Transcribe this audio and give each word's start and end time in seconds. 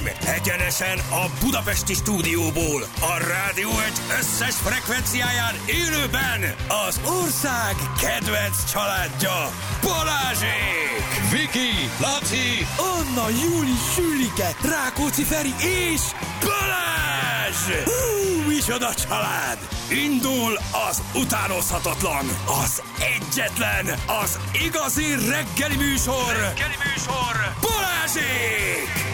Uraim, 0.00 0.16
egyenesen 0.26 0.98
a 0.98 1.30
Budapesti 1.40 1.94
stúdióból, 1.94 2.82
a 3.00 3.18
rádió 3.28 3.70
egy 3.70 4.18
összes 4.18 4.54
frekvenciáján 4.54 5.54
élőben 5.66 6.54
az 6.86 7.00
ország 7.04 7.74
kedvenc 8.00 8.72
családja, 8.72 9.52
Balázsék! 9.82 11.02
Viki, 11.30 11.90
Laci, 12.00 12.66
Anna, 12.76 13.28
Júli, 13.28 13.74
Sülike, 13.94 14.56
Rákóczi 14.62 15.22
Feri 15.22 15.54
és 15.58 16.00
Balázs! 16.40 17.84
Hú, 17.84 18.48
micsoda 18.48 18.94
család! 18.94 19.58
Indul 19.90 20.58
az 20.88 21.02
utánozhatatlan, 21.14 22.26
az 22.62 22.82
egyetlen, 23.16 23.98
az 24.22 24.38
igazi 24.66 25.14
reggeli 25.28 25.76
műsor! 25.76 26.32
Reggeli 26.32 26.76
műsor! 26.84 27.54
Balázsék! 27.60 29.09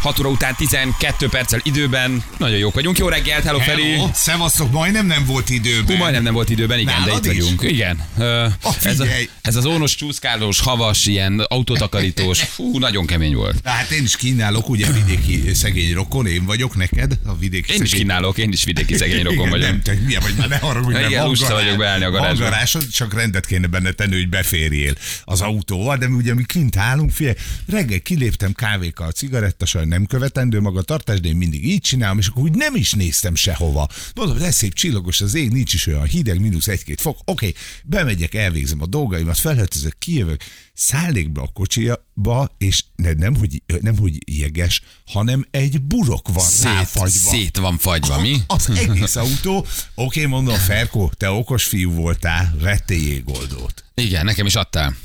6 0.00 0.18
óra 0.18 0.28
után 0.28 0.54
12 0.56 1.28
perccel 1.28 1.60
időben. 1.62 2.22
Nagyon 2.38 2.58
jók 2.58 2.74
vagyunk. 2.74 2.98
Jó 2.98 3.08
reggelt, 3.08 3.44
hello 3.44 3.58
Feri. 3.58 3.90
Hello, 3.90 4.10
szevasztok, 4.14 4.70
majdnem 4.72 5.06
nem 5.06 5.24
volt 5.24 5.50
időben. 5.50 5.84
Hú, 5.86 6.02
majdnem 6.02 6.22
nem 6.22 6.32
volt 6.32 6.50
időben, 6.50 6.78
igen, 6.78 7.00
Nálad 7.00 7.22
de 7.22 7.30
itt 7.30 7.36
is? 7.36 7.42
vagyunk. 7.42 7.62
Igen. 7.62 7.98
Ö, 8.18 8.46
Ah, 8.62 8.74
ez, 8.82 9.00
a, 9.00 9.06
ez 9.42 9.56
az 9.56 9.64
ónos, 9.64 9.94
csúszkálós, 9.94 10.60
havas, 10.60 11.06
ilyen 11.06 11.40
autótakarítós. 11.40 12.40
Fú, 12.40 12.78
nagyon 12.78 13.06
kemény 13.06 13.34
volt. 13.34 13.62
Na, 13.62 13.70
Hát 13.70 13.90
én 13.90 14.02
is 14.02 14.16
kínálok, 14.16 14.68
ugye 14.68 14.92
vidéki 14.92 15.54
szegény 15.54 15.92
rokon, 15.94 16.26
én 16.26 16.44
vagyok 16.44 16.76
neked, 16.76 17.18
a 17.26 17.36
vidéki 17.36 17.72
Én 17.72 17.82
is 17.82 17.88
szegény... 17.88 18.06
kínálok, 18.06 18.38
én 18.38 18.52
is 18.52 18.64
vidéki 18.64 18.96
szegény 18.96 19.22
rokon 19.22 19.38
Igen, 19.38 19.50
vagyok. 19.50 19.66
Nem, 19.68 19.82
te 19.82 19.94
milyen 20.06 20.22
vagy, 20.22 20.34
már 20.38 20.48
ne 20.48 20.58
haragudj, 20.58 20.98
Igen, 20.98 21.10
mert 21.10 21.26
lusta 21.26 21.46
garázs. 21.46 21.62
vagyok 21.64 21.78
beállni 21.78 22.04
a 22.04 22.10
garázsba. 22.10 22.42
Van 22.42 22.50
garázs, 22.50 22.76
csak 22.92 23.14
rendet 23.14 23.46
kéne 23.46 23.66
benne 23.66 23.90
tenni, 23.92 24.14
hogy 24.14 24.28
beférjél 24.28 24.94
az 25.24 25.40
autóval, 25.40 25.96
de 25.96 26.08
mi 26.08 26.14
ugye 26.16 26.34
mi 26.34 26.42
kint 26.46 26.76
állunk, 26.76 27.10
figyelj, 27.10 27.34
reggel 27.68 28.00
kiléptem 28.00 28.52
kávékkal, 28.52 29.10
cigarettasaj, 29.10 29.84
nem 29.90 30.06
követendő 30.06 30.60
magatartás, 30.60 31.20
de 31.20 31.28
én 31.28 31.36
mindig 31.36 31.66
így 31.66 31.80
csinálom, 31.80 32.18
és 32.18 32.26
akkor 32.26 32.42
úgy 32.42 32.54
nem 32.54 32.74
is 32.74 32.92
néztem 32.92 33.34
sehova. 33.34 33.88
Mondom, 34.14 34.38
de 34.38 34.50
szép 34.50 34.74
csillagos 34.74 35.20
az 35.20 35.34
ég, 35.34 35.50
nincs 35.50 35.74
is 35.74 35.86
olyan 35.86 36.04
hideg, 36.04 36.40
mínusz 36.40 36.68
egy-két 36.68 37.00
fok. 37.00 37.18
Oké, 37.24 37.52
bemegyek, 37.84 38.34
elvégzem 38.34 38.82
a 38.82 38.86
dolgaimat, 38.86 39.38
felöltözök, 39.38 39.98
kijövök, 39.98 40.42
szállnék 40.74 41.32
be 41.32 41.40
a 41.40 41.50
kocsiba, 41.52 42.54
és 42.58 42.84
ne, 42.96 43.12
nem, 43.12 43.36
hogy, 43.36 43.62
nem, 43.80 43.98
hogy 43.98 44.38
jeges, 44.38 44.82
hanem 45.06 45.46
egy 45.50 45.82
burok 45.82 46.28
van 46.28 46.44
Szét, 46.44 46.64
ráfagyva. 46.64 47.08
szét 47.30 47.56
van 47.56 47.78
fagyva, 47.78 48.20
mi? 48.20 48.36
Az 48.46 48.70
egész 48.88 49.16
autó. 49.16 49.66
Oké, 49.94 50.26
mondom, 50.26 50.58
Ferko, 50.58 51.10
te 51.16 51.30
okos 51.30 51.64
fiú 51.64 51.92
voltál, 51.92 52.56
vettél 52.60 53.02
jégoldót. 53.02 53.84
Igen, 53.94 54.24
nekem 54.24 54.46
is 54.46 54.54
adtál. 54.54 54.96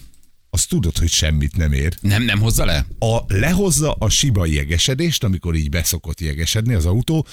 Azt 0.55 0.69
tudod, 0.69 0.97
hogy 0.97 1.09
semmit 1.09 1.57
nem 1.57 1.73
ér. 1.73 1.95
Nem, 2.01 2.23
nem 2.23 2.39
hozza 2.39 2.65
le? 2.65 2.85
A, 2.99 3.19
lehozza 3.27 3.91
a 3.91 4.09
siba 4.09 4.45
jegesedést, 4.45 5.23
amikor 5.23 5.55
így 5.55 5.69
beszokott 5.69 6.19
jegesedni 6.19 6.73
az 6.73 6.85
autó, 6.85 7.27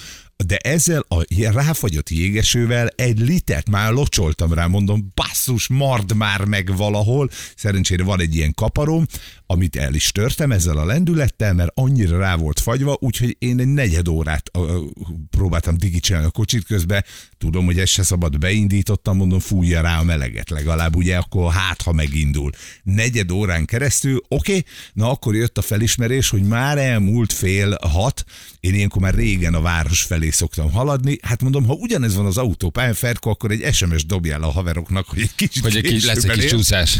de 0.46 0.56
ezzel 0.56 1.04
a 1.08 1.24
ráfagyott 1.52 2.10
jégesővel 2.10 2.88
egy 2.88 3.18
litert 3.18 3.70
már 3.70 3.92
locsoltam 3.92 4.52
rá, 4.52 4.66
mondom, 4.66 5.12
basszus, 5.14 5.68
mard 5.68 6.14
már 6.16 6.44
meg 6.44 6.76
valahol. 6.76 7.30
Szerencsére 7.56 8.02
van 8.02 8.20
egy 8.20 8.36
ilyen 8.36 8.54
kaparom, 8.54 9.06
amit 9.46 9.76
el 9.76 9.94
is 9.94 10.12
törtem 10.12 10.52
ezzel 10.52 10.76
a 10.76 10.84
lendülettel, 10.84 11.52
mert 11.52 11.70
annyira 11.74 12.18
rá 12.18 12.36
volt 12.36 12.60
fagyva, 12.60 12.96
úgyhogy 13.00 13.36
én 13.38 13.60
egy 13.60 13.66
negyed 13.66 14.08
órát 14.08 14.50
próbáltam 15.30 15.78
digicselni 15.78 16.26
a 16.26 16.30
kocsit 16.30 16.64
közben. 16.64 17.04
Tudom, 17.38 17.64
hogy 17.64 17.78
ezt 17.78 17.92
se 17.92 18.02
szabad, 18.02 18.38
beindítottam, 18.38 19.16
mondom, 19.16 19.38
fújja 19.38 19.80
rá 19.80 19.98
a 19.98 20.04
meleget 20.04 20.50
legalább, 20.50 20.96
ugye 20.96 21.16
akkor 21.16 21.52
hát, 21.52 21.82
ha 21.82 21.92
megindul. 21.92 22.50
Negyed 22.82 23.30
órán 23.30 23.64
keresztül, 23.64 24.22
oké, 24.28 24.56
okay, 24.56 24.64
na 24.92 25.10
akkor 25.10 25.34
jött 25.34 25.58
a 25.58 25.62
felismerés, 25.62 26.28
hogy 26.28 26.42
már 26.42 26.78
elmúlt 26.78 27.32
fél 27.32 27.78
hat, 27.80 28.24
én 28.60 28.74
ilyenkor 28.74 29.02
már 29.02 29.14
régen 29.14 29.54
a 29.54 29.60
város 29.60 30.02
felé 30.02 30.30
szoktam 30.32 30.70
haladni. 30.72 31.18
Hát 31.22 31.42
mondom, 31.42 31.64
ha 31.64 31.72
ugyanez 31.72 32.14
van 32.14 32.26
az 32.26 32.36
autópályán, 32.36 32.94
Ferko, 32.94 33.30
akkor 33.30 33.50
egy 33.50 33.74
SMS 33.74 34.06
dobjál 34.06 34.42
a 34.42 34.50
haveroknak, 34.50 35.08
hogy 35.08 35.20
egy 35.20 35.34
kicsit 35.34 35.62
Hogy 35.62 35.76
egy 35.76 35.82
kis, 35.82 36.04
lesz 36.04 36.24
egy 36.24 36.30
kis 36.30 36.50
csúszás. 36.50 36.98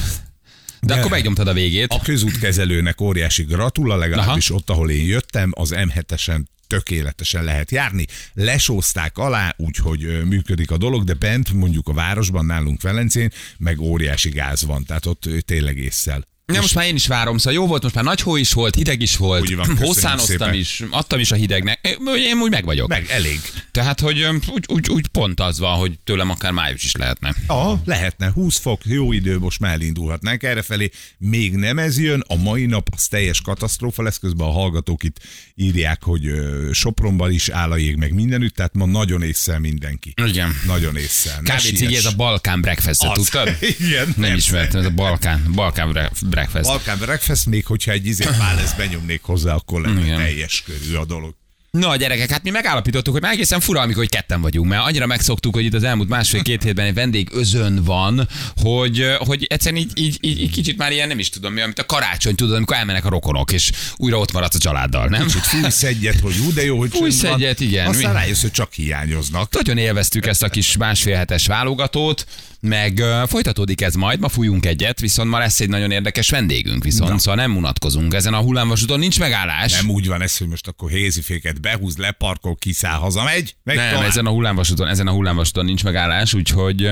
De 0.81 0.95
akkor 0.95 1.11
megnyomtad 1.11 1.49
a 1.49 1.53
végét. 1.53 1.93
A 1.93 2.01
közútkezelőnek 2.01 3.01
óriási 3.01 3.43
gratula, 3.43 3.97
legalábbis 3.97 4.51
Aha. 4.51 4.59
ott, 4.59 4.71
ahol 4.71 4.91
én 4.91 5.07
jöttem, 5.07 5.51
az 5.55 5.73
M7-esen 5.75 6.45
tökéletesen 6.67 7.45
lehet 7.45 7.71
járni. 7.71 8.07
Lesózták 8.33 9.19
alá, 9.19 9.55
úgyhogy 9.57 10.25
működik 10.25 10.71
a 10.71 10.77
dolog, 10.77 11.05
de 11.05 11.15
bent 11.15 11.53
mondjuk 11.53 11.89
a 11.89 11.93
városban, 11.93 12.45
nálunk 12.45 12.83
Velencén, 12.83 13.31
meg 13.59 13.81
óriási 13.81 14.29
gáz 14.29 14.65
van, 14.65 14.85
tehát 14.85 15.07
ott 15.07 15.29
tényleg 15.45 15.77
észszel. 15.77 16.25
Ja, 16.47 16.61
most 16.61 16.75
már 16.75 16.87
én 16.87 16.95
is 16.95 17.07
várom, 17.07 17.39
szóval 17.39 17.53
jó 17.53 17.67
volt, 17.67 17.83
most 17.83 17.95
már 17.95 18.05
nagy 18.05 18.21
hó 18.21 18.37
is 18.37 18.53
volt, 18.53 18.75
hideg 18.75 19.01
is 19.01 19.17
volt, 19.17 19.41
Úgy 19.41 19.57
van, 19.57 20.55
is, 20.55 20.83
adtam 20.91 21.19
is 21.19 21.31
a 21.31 21.35
hidegnek, 21.35 21.99
én 22.17 22.39
úgy 22.39 22.51
meg 22.51 22.65
vagyok. 22.65 22.89
Meg 22.89 23.07
elég. 23.11 23.41
Tehát, 23.71 24.01
hogy 24.01 24.25
úgy, 24.25 24.65
úgy, 24.67 24.89
úgy 24.91 25.07
pont 25.07 25.41
az 25.41 25.59
van, 25.59 25.77
hogy 25.79 25.99
tőlem 26.05 26.31
akár 26.31 26.53
május 26.53 26.85
is 26.85 26.95
lehetne. 26.95 27.35
Ah, 27.47 27.79
lehetne 27.85 28.31
20 28.31 28.59
fok, 28.59 28.81
jó 28.85 29.13
idő, 29.13 29.39
most 29.39 29.61
már 29.61 29.73
elindulhatnánk 29.73 30.43
errefelé. 30.43 30.91
Még 31.19 31.55
nem 31.55 31.79
ez 31.79 31.99
jön, 31.99 32.25
a 32.29 32.37
mai 32.37 32.67
nap 32.67 32.89
az 32.97 33.07
teljes 33.07 33.41
katasztrófa 33.41 34.03
lesz, 34.03 34.19
közben 34.19 34.47
a 34.47 34.51
hallgatók 34.51 35.03
itt 35.03 35.17
írják, 35.55 36.03
hogy 36.03 36.31
Sopronban 36.73 37.33
is 37.33 37.49
áll 37.49 37.71
a 37.71 37.77
jég, 37.77 37.97
meg 37.97 38.15
mindenütt, 38.15 38.55
tehát 38.55 38.75
ma 38.75 38.87
nagyon 38.87 39.23
észszel 39.23 39.59
mindenki. 39.59 40.15
Igen. 40.25 40.57
Nagyon 40.67 40.97
észszel. 40.97 41.41
Kávé 41.43 41.97
ez 41.97 42.05
a 42.05 42.13
Balkán 42.17 42.61
breakfast 42.61 43.13
tudtad? 43.13 43.57
Igen, 43.79 44.05
Nem 44.07 44.15
persze. 44.15 44.35
ismertem, 44.35 44.81
ez 44.81 44.87
a 44.87 44.91
Balkán, 44.91 45.51
Balkán 45.55 45.93
bre- 45.93 46.13
breakfast. 46.43 46.69
Balkán 46.69 46.99
breakfast, 46.99 47.47
még 47.47 47.67
hogyha 47.67 47.93
egy 47.93 48.07
izét 48.07 48.39
már 48.39 48.55
lesz 48.55 48.73
benyomnék 48.75 49.23
hozzá, 49.23 49.55
akkor 49.55 49.81
lenne 49.81 50.01
Igen. 50.05 50.17
teljes 50.17 50.63
körű 50.63 50.95
a 50.95 51.05
dolog. 51.05 51.35
Na 51.79 51.89
a 51.89 51.97
gyerekek, 51.97 52.31
hát 52.31 52.43
mi 52.43 52.51
megállapítottuk, 52.51 53.13
hogy 53.13 53.23
már 53.23 53.33
egészen 53.33 53.61
fura, 53.61 53.81
amikor 53.81 54.03
hogy 54.03 54.11
ketten 54.11 54.41
vagyunk, 54.41 54.69
mert 54.69 54.87
annyira 54.87 55.07
megszoktuk, 55.07 55.55
hogy 55.55 55.65
itt 55.65 55.75
az 55.75 55.83
elmúlt 55.83 56.09
másfél-két 56.09 56.63
hétben 56.65 56.87
egy 56.87 56.95
vendég 56.95 57.29
özön 57.33 57.85
van, 57.85 58.29
hogy, 58.57 59.07
hogy 59.19 59.45
egyszerűen 59.49 59.83
így, 59.83 59.91
így, 59.95 60.19
így, 60.21 60.41
így, 60.41 60.51
kicsit 60.51 60.77
már 60.77 60.93
ilyen 60.93 61.09
nem 61.09 61.19
is 61.19 61.29
tudom 61.29 61.53
mi, 61.53 61.61
amit 61.61 61.79
a 61.79 61.87
karácsony 61.87 62.35
tudod, 62.35 62.55
amikor 62.55 62.77
elmennek 62.77 63.05
a 63.05 63.09
rokonok, 63.09 63.53
és 63.53 63.71
újra 63.97 64.19
ott 64.19 64.33
maradsz 64.33 64.55
a 64.55 64.59
családdal, 64.59 65.09
nem? 65.09 65.27
Kicsit 65.27 65.47
fújsz 65.47 65.83
egyet, 65.83 66.21
hogy 66.21 66.35
ú, 66.47 66.53
de 66.53 66.65
jó, 66.65 66.79
hogy 66.79 66.91
Fújsz 66.93 67.23
egyet, 67.23 67.61
igen. 67.61 67.87
Aztán 67.87 68.13
Mi? 68.13 68.17
rájössz, 68.17 68.41
hogy 68.41 68.51
csak 68.51 68.73
hiányoznak. 68.73 69.53
Nagyon 69.53 69.79
élveztük 69.79 70.27
ezt 70.27 70.43
a 70.43 70.49
kis 70.49 70.77
másfél 70.77 71.17
hetes 71.17 71.47
válogatót, 71.47 72.27
meg 72.63 73.03
folytatódik 73.27 73.81
ez 73.81 73.95
majd, 73.95 74.21
ma 74.21 74.29
fújunk 74.29 74.67
egyet, 74.67 75.01
viszont 75.01 75.31
ma 75.31 75.39
lesz 75.39 75.61
egy 75.61 75.69
nagyon 75.69 75.91
érdekes 75.91 76.31
vendégünk, 76.31 76.85
viszont 76.85 77.11
Na. 77.11 77.19
szóval 77.19 77.35
nem 77.35 77.57
unatkozunk. 77.57 78.15
Ezen 78.15 78.35
a 78.35 78.41
hullámvasúton 78.41 78.99
nincs 78.99 79.19
megállás. 79.19 79.73
Nem 79.73 79.91
úgy 79.91 80.07
van 80.07 80.23
ez, 80.23 80.37
hogy 80.37 80.49
most 80.49 80.69
akkor 80.69 80.91
héziféket 80.91 81.61
behúz, 81.63 81.97
leparkol, 81.97 82.57
kiszáll, 82.59 82.99
hazamegy, 82.99 83.55
meg 83.65 83.77
Nem, 83.77 83.93
tovább. 83.95 84.09
ezen 84.09 84.27
a 84.27 84.31
hullámvasúton, 84.31 84.89
ezen 84.89 85.07
a 85.07 85.11
hullámvasúton 85.13 85.65
nincs 85.65 85.85
megállás, 85.85 86.35
úgyhogy, 86.35 86.91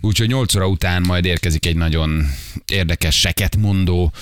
úgyhogy 0.00 0.28
8 0.28 0.54
óra 0.54 0.66
után 0.68 1.02
majd 1.02 1.24
érkezik 1.24 1.66
egy 1.66 1.76
nagyon 1.76 2.26
érdekes, 2.72 3.20
seket 3.20 3.56
mondó 3.56 4.12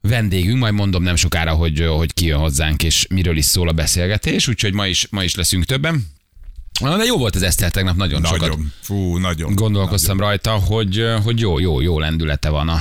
vendégünk, 0.00 0.58
majd 0.58 0.74
mondom 0.74 1.02
nem 1.02 1.16
sokára, 1.16 1.52
hogy, 1.52 1.86
hogy 1.96 2.14
ki 2.14 2.26
jön 2.26 2.38
hozzánk, 2.38 2.82
és 2.82 3.06
miről 3.10 3.36
is 3.36 3.44
szól 3.44 3.68
a 3.68 3.72
beszélgetés, 3.72 4.48
úgyhogy 4.48 4.72
ma 4.72 4.86
is, 4.86 5.06
ma 5.10 5.22
is 5.24 5.34
leszünk 5.34 5.64
többen. 5.64 6.06
Na, 6.80 6.96
De 6.96 7.04
jó 7.04 7.16
volt 7.16 7.34
az 7.34 7.42
Eszter 7.42 7.70
tegnap, 7.70 7.96
nagyon, 7.96 8.24
sokat 8.24 8.40
Nagyon, 8.40 8.72
fú, 8.80 9.16
nagyon. 9.16 9.54
gondolkoztam 9.54 10.20
rajta, 10.20 10.50
hogy, 10.50 11.04
hogy 11.24 11.40
jó, 11.40 11.58
jó, 11.58 11.80
jó 11.80 11.98
lendülete 11.98 12.48
van 12.48 12.68
a 12.68 12.80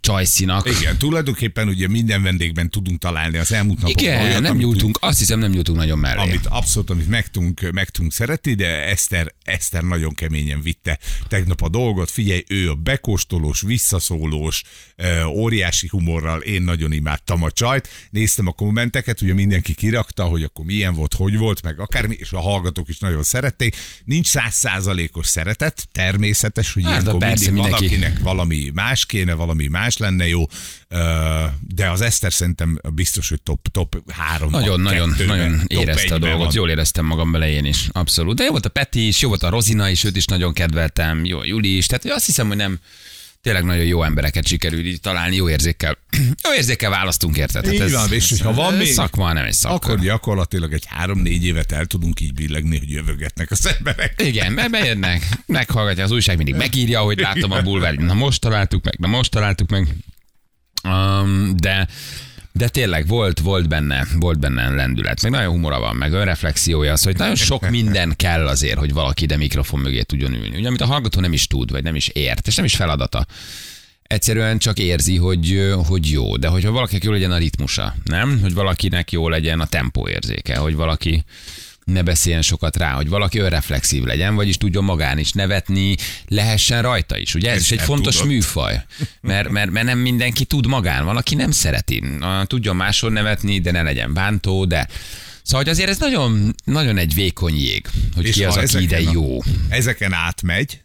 csajszinak. 0.00 0.68
Igen, 0.80 0.96
tulajdonképpen 0.96 1.68
ugye 1.68 1.88
minden 1.88 2.22
vendégben 2.22 2.70
tudunk 2.70 2.98
találni 2.98 3.38
az 3.38 3.52
elmúlt 3.52 3.80
napokban 3.80 4.04
Igen, 4.04 4.22
olyat, 4.22 4.40
nem 4.40 4.56
nyúltunk, 4.56 4.98
azt 5.00 5.18
hiszem 5.18 5.38
nem 5.38 5.50
nyúltunk 5.50 5.78
nagyon 5.78 5.98
mellé. 5.98 6.20
amit 6.20 6.46
abszolút, 6.46 6.90
amit 6.90 7.08
meg 7.08 7.28
tudunk, 7.30 7.70
meg 7.72 7.88
tudunk 7.88 8.12
szeretni, 8.12 8.54
de 8.54 8.66
Eszter, 8.66 9.32
Eszter 9.44 9.82
nagyon 9.82 10.14
keményen 10.14 10.60
vitte 10.60 10.98
tegnap 11.28 11.62
a 11.62 11.68
dolgot. 11.68 12.10
Figyelj, 12.10 12.44
ő 12.48 12.70
a 12.70 12.74
bekóstolós, 12.74 13.60
visszaszólós, 13.60 14.62
óriási 15.28 15.86
humorral, 15.90 16.40
én 16.40 16.62
nagyon 16.62 16.92
imádtam 16.92 17.42
a 17.42 17.50
csajt. 17.50 17.88
Néztem 18.10 18.46
a 18.46 18.52
kommenteket, 18.52 19.20
ugye 19.20 19.34
mindenki 19.34 19.74
kirakta, 19.74 20.24
hogy 20.24 20.42
akkor 20.42 20.64
milyen 20.64 20.94
volt, 20.94 21.14
hogy 21.14 21.36
volt, 21.36 21.62
meg 21.62 21.80
akármi, 21.80 22.16
és 22.18 22.32
a 22.32 22.40
hallgatók 22.40 22.88
is 22.88 22.98
nagyon 22.98 23.22
szerették. 23.22 23.76
Nincs 24.04 24.26
százszázalékos 24.26 25.26
szeretet, 25.26 25.88
természetes, 25.92 26.72
hogy 26.72 26.82
Hát, 26.82 26.92
ilyenkor 26.92 27.20
mindig 27.20 27.44
mindenki- 27.52 27.70
valakinek 27.70 28.18
valami 28.18 28.70
más 28.74 29.06
kéne, 29.06 29.34
valami 29.34 29.66
más 29.66 29.95
lenne 29.98 30.26
jó, 30.28 30.46
de 31.60 31.90
az 31.90 32.00
Eszter 32.00 32.32
szerintem 32.32 32.80
biztos, 32.94 33.28
hogy 33.28 33.42
top, 33.42 33.68
top 33.68 34.12
három. 34.12 34.50
Nagyon, 34.50 34.80
nagyon, 34.80 35.14
nagyon 35.26 35.60
érezte 35.66 36.14
a 36.14 36.18
dolgot, 36.18 36.44
Van. 36.44 36.54
jól 36.54 36.70
éreztem 36.70 37.04
magam 37.04 37.32
bele 37.32 37.48
én 37.50 37.64
is, 37.64 37.88
abszolút. 37.92 38.36
De 38.36 38.44
jó 38.44 38.50
volt 38.50 38.66
a 38.66 38.68
Peti 38.68 39.06
is, 39.06 39.20
jó 39.20 39.28
volt 39.28 39.42
a 39.42 39.50
Rozina 39.50 39.88
is, 39.88 40.04
őt 40.04 40.16
is 40.16 40.24
nagyon 40.24 40.52
kedveltem, 40.52 41.24
jó 41.24 41.44
Juli 41.44 41.76
is, 41.76 41.86
tehát 41.86 42.16
azt 42.16 42.26
hiszem, 42.26 42.46
hogy 42.46 42.56
nem, 42.56 42.78
tényleg 43.46 43.64
nagyon 43.64 43.84
jó 43.84 44.02
embereket 44.02 44.46
sikerül 44.46 44.86
így 44.86 45.00
találni, 45.00 45.36
jó 45.36 45.48
érzékkel. 45.48 45.98
Jó 46.44 46.54
érzékkel 46.56 46.90
választunk, 46.90 47.36
érted? 47.36 47.62
Tehát 47.62 47.88
Így 47.88 47.92
van, 47.92 48.12
és 48.12 48.28
hogyha 48.30 48.52
van 48.52 48.72
ez 48.72 48.78
még- 48.78 48.92
Szakma, 48.92 49.32
nem 49.32 49.44
egy 49.44 49.52
szakma. 49.52 49.76
Akkor 49.76 50.00
gyakorlatilag 50.04 50.72
egy 50.72 50.84
három-négy 50.86 51.44
évet 51.44 51.72
el 51.72 51.86
tudunk 51.86 52.20
így 52.20 52.34
billegni, 52.34 52.78
hogy 52.78 52.90
jövögetnek 52.90 53.50
az 53.50 53.74
emberek. 53.78 54.22
Igen, 54.22 54.52
mert 54.52 54.70
bejönnek, 54.70 55.28
meghallgatja 55.46 56.04
az 56.04 56.10
újság, 56.10 56.36
mindig 56.36 56.54
megírja, 56.54 57.00
hogy 57.00 57.18
láttam 57.18 57.50
a 57.50 57.62
bulvár, 57.62 57.94
na 57.94 58.14
most 58.14 58.40
találtuk 58.40 58.84
meg, 58.84 58.98
na 58.98 59.06
most 59.06 59.30
találtuk 59.30 59.70
meg. 59.70 59.88
Um, 60.84 61.56
de 61.56 61.88
De 62.56 62.68
tényleg 62.68 63.06
volt, 63.06 63.40
volt 63.40 63.68
benne, 63.68 64.06
volt 64.18 64.38
benne 64.38 64.68
lendület, 64.68 65.22
meg 65.22 65.30
nagyon 65.30 65.50
humora 65.50 65.78
van, 65.78 65.96
meg 65.96 66.12
önreflexiója 66.12 66.92
az, 66.92 67.02
hogy 67.02 67.16
nagyon 67.16 67.34
sok 67.34 67.70
minden 67.70 68.14
kell 68.16 68.46
azért, 68.46 68.78
hogy 68.78 68.92
valaki 68.92 69.22
ide 69.24 69.36
mikrofon 69.36 69.80
mögé 69.80 70.02
tudjon 70.02 70.32
ülni. 70.32 70.56
Ugye, 70.56 70.68
amit 70.68 70.80
a 70.80 70.86
hallgató 70.86 71.20
nem 71.20 71.32
is 71.32 71.46
tud, 71.46 71.70
vagy 71.70 71.82
nem 71.82 71.94
is 71.94 72.08
ért, 72.08 72.46
és 72.46 72.54
nem 72.54 72.64
is 72.64 72.76
feladata. 72.76 73.26
Egyszerűen 74.02 74.58
csak 74.58 74.78
érzi, 74.78 75.16
hogy, 75.16 75.72
hogy 75.86 76.10
jó, 76.10 76.36
de 76.36 76.48
hogyha 76.48 76.70
valakinek 76.70 77.04
jó 77.04 77.12
legyen 77.12 77.30
a 77.30 77.38
ritmusa, 77.38 77.94
nem? 78.04 78.40
Hogy 78.40 78.54
valakinek 78.54 79.12
jó 79.12 79.28
legyen 79.28 79.60
a 79.60 79.66
tempóérzéke, 79.66 80.56
hogy 80.56 80.74
valaki 80.74 81.24
ne 81.92 82.02
beszéljen 82.02 82.42
sokat 82.42 82.76
rá, 82.76 82.92
hogy 82.92 83.08
valaki 83.08 83.38
önreflexív 83.38 84.02
legyen, 84.02 84.34
vagyis 84.34 84.56
tudjon 84.56 84.84
magán 84.84 85.18
is 85.18 85.32
nevetni, 85.32 85.96
lehessen 86.28 86.82
rajta 86.82 87.18
is. 87.18 87.34
Ugye 87.34 87.50
ez 87.50 87.60
is 87.60 87.70
egy 87.70 87.80
fontos 87.80 88.14
tudod. 88.14 88.30
műfaj, 88.30 88.82
mert, 89.20 89.48
mert, 89.48 89.70
mert 89.70 89.86
nem 89.86 89.98
mindenki 89.98 90.44
tud 90.44 90.66
magán, 90.66 91.04
van, 91.04 91.16
aki 91.16 91.34
nem 91.34 91.50
szereti. 91.50 92.02
Tudjon 92.44 92.76
máshol 92.76 93.10
nevetni, 93.10 93.60
de 93.60 93.70
ne 93.70 93.82
legyen 93.82 94.14
bántó, 94.14 94.64
de 94.64 94.88
Szóval 95.42 95.62
hogy 95.62 95.72
azért 95.72 95.88
ez 95.88 95.98
nagyon, 95.98 96.54
nagyon 96.64 96.98
egy 96.98 97.14
vékony 97.14 97.56
jég, 97.56 97.86
hogy 98.14 98.30
ki 98.30 98.44
az, 98.44 98.56
aki 98.56 98.82
ide 98.82 99.00
jó. 99.00 99.38
Ezeken 99.68 100.12
átmegy, 100.12 100.80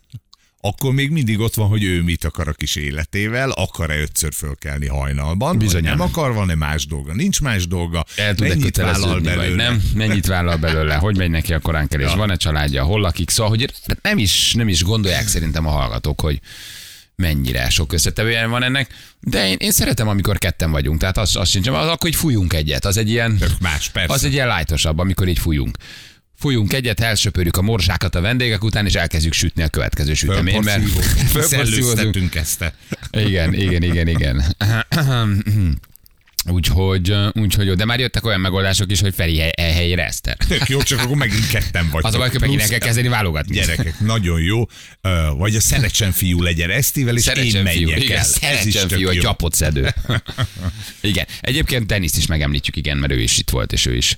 akkor 0.61 0.93
még 0.93 1.09
mindig 1.09 1.39
ott 1.39 1.53
van, 1.53 1.67
hogy 1.67 1.83
ő 1.83 2.01
mit 2.01 2.23
akar 2.23 2.47
a 2.47 2.53
kis 2.53 2.75
életével, 2.75 3.49
akar-e 3.51 3.99
ötször 3.99 4.33
fölkelni 4.33 4.87
hajnalban, 4.87 5.57
Bizony 5.57 5.83
nem 5.83 6.01
akar, 6.01 6.33
van-e 6.33 6.55
más 6.55 6.85
dolga, 6.85 7.13
nincs 7.13 7.41
más 7.41 7.67
dolga, 7.67 8.05
El 8.15 8.35
tud-e 8.35 8.47
mennyit 8.49 8.77
vállal 8.77 8.93
köteleződni, 8.93 9.27
vagy 9.27 9.37
belőle. 9.37 9.63
nem? 9.63 9.81
Mennyit 9.95 10.25
vállal 10.25 10.57
belőle? 10.57 10.95
Hogy 10.95 11.17
megy 11.17 11.29
neki 11.29 11.53
a 11.53 11.59
koránkelés? 11.59 12.09
Ja. 12.09 12.15
Van-e 12.15 12.35
családja, 12.35 12.83
hol 12.83 12.99
lakik? 13.01 13.29
Szóval, 13.29 13.49
hogy 13.49 13.73
nem 14.01 14.17
is, 14.17 14.53
nem 14.53 14.67
is 14.67 14.83
gondolják 14.83 15.27
szerintem 15.27 15.67
a 15.67 15.71
hallgatók, 15.71 16.21
hogy 16.21 16.39
mennyire 17.15 17.69
sok 17.69 17.93
összetevője 17.93 18.47
van 18.47 18.63
ennek, 18.63 18.93
de 19.19 19.47
én, 19.47 19.55
én 19.59 19.71
szeretem, 19.71 20.07
amikor 20.07 20.37
ketten 20.37 20.71
vagyunk, 20.71 20.99
tehát 20.99 21.17
az, 21.17 21.35
az 21.35 21.49
sincs, 21.49 21.67
az 21.67 21.87
akkor 21.87 22.09
így 22.09 22.15
fújunk 22.15 22.53
egyet, 22.53 22.85
az 22.85 22.97
egy 22.97 23.09
ilyen, 23.09 23.37
Tök 23.37 23.59
más, 23.59 23.89
persze. 23.89 24.13
az 24.13 24.23
egy 24.23 24.33
ilyen 24.33 24.47
lájtosabb, 24.47 24.99
amikor 24.99 25.27
így 25.27 25.39
fújunk. 25.39 25.77
Fújunk 26.41 26.73
egyet, 26.73 26.99
elsöpörjük 26.99 27.57
a 27.57 27.61
morzsákat 27.61 28.15
a 28.15 28.21
vendégek 28.21 28.63
után, 28.63 28.85
és 28.85 28.93
elkezdjük 28.93 29.33
sütni 29.33 29.63
a 29.63 29.67
következő 29.67 30.13
süteményt, 30.13 30.63
mert 30.63 30.83
szellőztetünk 31.41 32.35
ezt. 32.35 32.73
Igen, 33.11 33.53
igen, 33.53 33.83
igen, 33.83 34.07
igen. 34.07 34.43
Úgyhogy, 36.45 37.15
úgyhogy 37.33 37.65
jó, 37.65 37.73
de 37.73 37.85
már 37.85 37.99
jöttek 37.99 38.25
olyan 38.25 38.39
megoldások 38.39 38.91
is, 38.91 39.01
hogy 39.01 39.13
Feri 39.13 39.37
hely, 39.37 39.73
helyére 39.73 40.05
Eszter. 40.05 40.37
Tök 40.47 40.69
jó, 40.69 40.81
csak 40.81 40.99
akkor 40.99 41.15
megint 41.15 41.47
ketten 41.47 41.89
vagytok. 41.89 42.09
Az 42.09 42.13
a 42.13 42.17
baj, 42.17 42.29
hogy 42.29 42.39
megint 42.39 42.61
el 42.61 42.67
kell 42.67 42.79
kezdeni 42.79 43.07
válogatni. 43.07 43.55
Gyerekek, 43.55 43.99
nagyon 43.99 44.41
jó. 44.41 44.65
Vagy 45.37 45.55
a 45.55 45.59
szeretsen 45.59 46.11
fiú 46.11 46.41
legyen 46.41 46.69
Esztivel, 46.69 47.15
és 47.15 47.27
én 47.27 47.33
Szerecsen 47.33 47.65
fiú, 47.65 47.87
menjek 47.87 48.03
igen, 48.03 48.17
el. 48.17 48.23
Szerecsen 48.23 48.87
fiú, 48.87 49.07
a 49.07 49.13
gyapot 49.13 49.53
szedő. 49.53 49.93
igen. 51.01 51.25
Egyébként 51.41 51.85
Deniszt 51.85 52.17
is 52.17 52.25
megemlítjük, 52.25 52.75
igen, 52.75 52.97
mert 52.97 53.13
ő 53.13 53.19
is 53.19 53.37
itt 53.37 53.49
volt, 53.49 53.71
és 53.71 53.85
ő 53.85 53.95
is 53.95 54.17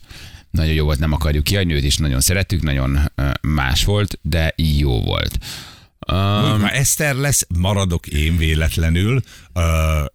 nagyon 0.54 0.74
jó 0.74 0.86
volt, 0.86 1.00
nem 1.00 1.12
akarjuk 1.12 1.44
kiadni, 1.44 1.74
őt 1.74 1.84
is 1.84 1.98
nagyon 1.98 2.22
szerettük, 2.22 2.62
nagyon 2.62 3.12
más 3.42 3.84
volt, 3.84 4.20
de 4.22 4.54
jó 4.58 5.02
volt. 5.02 5.38
Um, 6.12 6.62
Ha 6.62 6.70
Eszter 6.70 7.16
lesz, 7.16 7.48
maradok 7.60 8.08
én 8.08 8.38
véletlenül, 8.38 9.22
ö, 9.54 9.62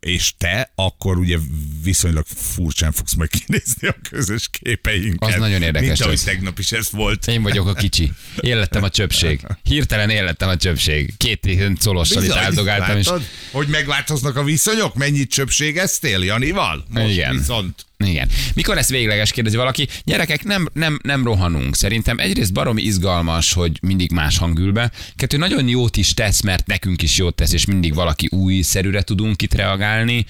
és 0.00 0.34
te 0.38 0.72
akkor 0.74 1.18
ugye 1.18 1.38
viszonylag 1.82 2.24
furcsán 2.26 2.92
fogsz 2.92 3.14
majd 3.14 3.30
kinézni 3.30 3.88
a 3.88 3.94
közös 4.10 4.48
képeinket. 4.62 5.28
Az 5.34 5.40
nagyon 5.40 5.62
érdekes 5.62 5.88
Mint 5.88 6.00
ahogy 6.00 6.20
tegnap 6.24 6.58
is 6.58 6.72
ez 6.72 6.90
volt. 6.90 7.26
én 7.26 7.42
vagyok 7.42 7.66
a 7.66 7.72
kicsi. 7.72 8.12
Én 8.40 8.56
lettem 8.56 8.82
a 8.82 8.88
csöpség. 8.88 9.40
Hirtelen 9.62 10.10
én 10.10 10.24
lettem 10.24 10.48
a 10.48 10.56
csöpség. 10.56 11.14
Két 11.16 11.46
ilyen 11.46 11.78
colossal 11.84 12.22
itt 12.24 12.32
áldogáltam, 12.32 12.96
és 12.96 13.06
látod, 13.06 13.22
Hogy 13.52 13.68
megváltoznak 13.68 14.36
a 14.36 14.42
viszonyok? 14.42 14.94
Mennyit 14.94 15.30
csöpségeztél 15.30 16.22
Janival? 16.24 16.84
Most 16.88 17.06
Igen. 17.12 17.36
viszont. 17.36 17.86
Igen. 18.04 18.28
Mikor 18.54 18.74
lesz 18.74 18.88
végleges, 18.88 19.30
kérdezi 19.30 19.56
valaki. 19.56 19.88
Gyerekek, 20.04 20.44
nem, 20.44 20.68
nem, 20.72 20.98
nem 21.02 21.24
rohanunk. 21.24 21.76
Szerintem 21.76 22.18
egyrészt 22.18 22.52
baromi 22.52 22.82
izgalmas, 22.82 23.52
hogy 23.52 23.78
mindig 23.82 24.10
más 24.10 24.38
hang 24.38 24.58
ül 24.58 24.72
be. 24.72 24.90
Kettő, 25.16 25.36
nagyon 25.36 25.68
jót 25.68 25.96
is 25.96 26.14
tesz, 26.14 26.40
mert 26.40 26.66
nekünk 26.66 27.02
is 27.02 27.16
jót 27.16 27.34
tesz, 27.34 27.52
és 27.52 27.64
mindig 27.64 27.94
valaki 27.94 28.28
új 28.30 28.60
szerűre 28.60 29.02
tudunk 29.02 29.42
itt 29.42 29.54
reagálni. 29.54 30.26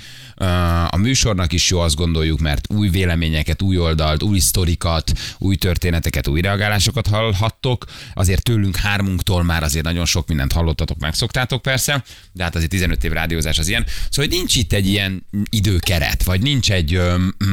A 0.88 0.96
műsornak 0.96 1.52
is 1.52 1.70
jó, 1.70 1.78
azt 1.78 1.94
gondoljuk, 1.94 2.40
mert 2.40 2.72
új 2.72 2.88
véleményeket, 2.88 3.62
új 3.62 3.78
oldalt, 3.78 4.22
új 4.22 4.38
sztorikat, 4.38 5.12
új 5.38 5.56
történeteket, 5.56 6.28
új 6.28 6.40
reagálásokat 6.40 7.06
hallhattok. 7.06 7.84
Azért 8.14 8.42
tőlünk 8.42 8.76
hármunktól 8.76 9.42
már 9.42 9.62
azért 9.62 9.84
nagyon 9.84 10.04
sok 10.04 10.28
mindent 10.28 10.52
hallottatok, 10.52 10.98
megszoktátok 10.98 11.62
persze, 11.62 12.04
de 12.32 12.42
hát 12.42 12.54
azért 12.54 12.70
15 12.70 13.04
év 13.04 13.12
rádiózás 13.12 13.58
az 13.58 13.68
ilyen. 13.68 13.86
Szóval 14.10 14.30
nincs 14.30 14.56
itt 14.56 14.72
egy 14.72 14.86
ilyen 14.86 15.26
időkeret, 15.50 16.22
vagy 16.22 16.42
nincs 16.42 16.72
egy, 16.72 17.00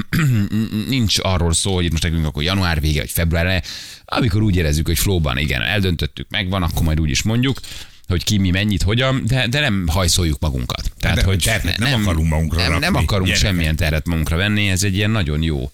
nincs 0.90 1.16
arról 1.22 1.54
szó, 1.54 1.76
hogy 1.76 1.86
itt 1.86 1.92
most 1.92 2.04
nekünk 2.04 2.26
akkor 2.26 2.44
január 2.44 2.82
vége, 2.82 3.00
vagy 3.00 3.12
február 3.12 3.46
eleje, 3.46 3.64
amikor 4.06 4.42
úgy 4.42 4.56
érezzük, 4.56 4.88
hogy 4.88 4.98
flóban, 4.98 5.38
igen, 5.38 5.62
eldöntöttük, 5.62 6.28
megvan, 6.30 6.64
akkor 6.64 6.82
majd 6.82 7.00
úgy 7.00 7.10
is 7.10 7.24
mondjuk, 7.24 7.60
hogy 8.08 8.24
ki 8.24 8.38
mi 8.38 8.50
mennyit, 8.50 8.84
hogyan, 8.84 9.24
de, 9.26 9.48
de 9.48 9.60
nem 9.60 9.88
hajszoljuk 9.88 10.40
magunkat. 10.40 10.92
Tehát, 11.00 11.18
De 11.18 11.24
hogy 11.24 11.42
terhet 11.44 11.78
nem 11.78 12.02
akarunk 12.02 12.30
magunkra 12.30 12.62
nem, 12.62 12.70
nem 12.72 12.82
rakni, 12.82 13.04
akarunk 13.04 13.28
gyerekek. 13.28 13.50
semmilyen 13.50 13.76
terhet 13.76 14.06
magunkra 14.08 14.36
venni, 14.38 14.70
ez 14.70 14.84
egy 14.84 14.96
ilyen 14.96 15.12
nagyon 15.12 15.42
jó 15.42 15.72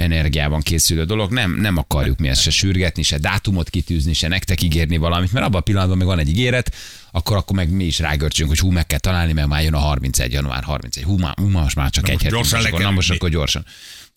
energiában 0.00 0.60
készülő 0.60 1.04
dolog. 1.04 1.32
Nem, 1.32 1.56
nem 1.60 1.76
akarjuk 1.76 2.18
mi 2.18 2.28
ezt 2.28 2.42
se 2.42 2.50
sürgetni, 2.50 3.02
se 3.02 3.18
dátumot 3.18 3.70
kitűzni, 3.70 4.12
se 4.12 4.28
nektek 4.28 4.62
ígérni 4.62 4.96
valamit, 4.96 5.32
mert 5.32 5.46
abban 5.46 5.60
a 5.60 5.62
pillanatban 5.62 5.98
meg 5.98 6.06
van 6.06 6.18
egy 6.18 6.28
ígéret, 6.28 6.74
akkor, 7.10 7.36
akkor 7.36 7.56
meg 7.56 7.70
mi 7.70 7.84
is 7.84 7.98
rágörcsünk, 7.98 8.48
hogy 8.48 8.58
hú, 8.58 8.70
meg 8.70 8.86
kell 8.86 8.98
találni, 8.98 9.32
mert 9.32 9.48
már 9.48 9.62
jön 9.62 9.74
a 9.74 9.78
31. 9.78 10.32
január 10.32 10.62
31. 10.62 11.02
Hú, 11.04 11.18
már, 11.18 11.34
hú, 11.36 11.48
most 11.48 11.76
már 11.76 11.90
csak 11.90 12.04
Na 12.06 12.08
egy 12.10 12.14
most 12.14 12.24
hét. 12.24 12.34
gyorsan 12.34 12.60
le 12.60 12.68
akkor, 12.68 12.80
na 12.80 12.90
most 12.90 13.10
akkor 13.10 13.28
gyorsan. 13.28 13.64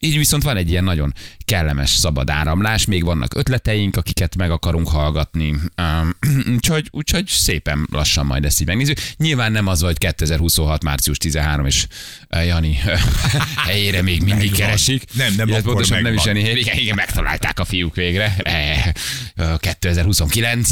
Így 0.03 0.17
viszont 0.17 0.43
van 0.43 0.57
egy 0.57 0.69
ilyen 0.69 0.83
nagyon 0.83 1.13
kellemes, 1.45 1.89
szabad 1.89 2.29
áramlás, 2.29 2.85
még 2.85 3.03
vannak 3.03 3.35
ötleteink, 3.35 3.95
akiket 3.95 4.35
meg 4.35 4.51
akarunk 4.51 4.87
hallgatni, 4.87 5.55
úgyhogy, 6.55 6.87
úgyhogy 6.91 7.27
szépen 7.27 7.87
lassan 7.91 8.25
majd 8.25 8.45
ezt 8.45 8.61
így 8.61 8.67
megnézzük. 8.67 8.97
Nyilván 9.17 9.51
nem 9.51 9.67
az, 9.67 9.81
hogy 9.81 9.97
2026. 9.97 10.83
március 10.83 11.17
13, 11.17 11.65
és 11.65 11.87
Jani 12.29 12.79
helyére 13.67 14.01
még 14.01 14.21
mindig 14.21 14.49
Megvan. 14.49 14.67
keresik. 14.67 15.03
Nem, 15.13 15.33
nem, 15.35 15.49
akkor 15.49 15.61
pontosan 15.61 16.01
nem 16.01 16.13
is. 16.13 16.25
Jani, 16.25 16.39
igen, 16.39 16.77
igen, 16.77 16.95
megtalálták 16.95 17.59
a 17.59 17.65
fiúk 17.65 17.95
végre. 17.95 18.35
Eh, 18.37 18.91
uh, 19.37 19.59
2029. 19.59 20.71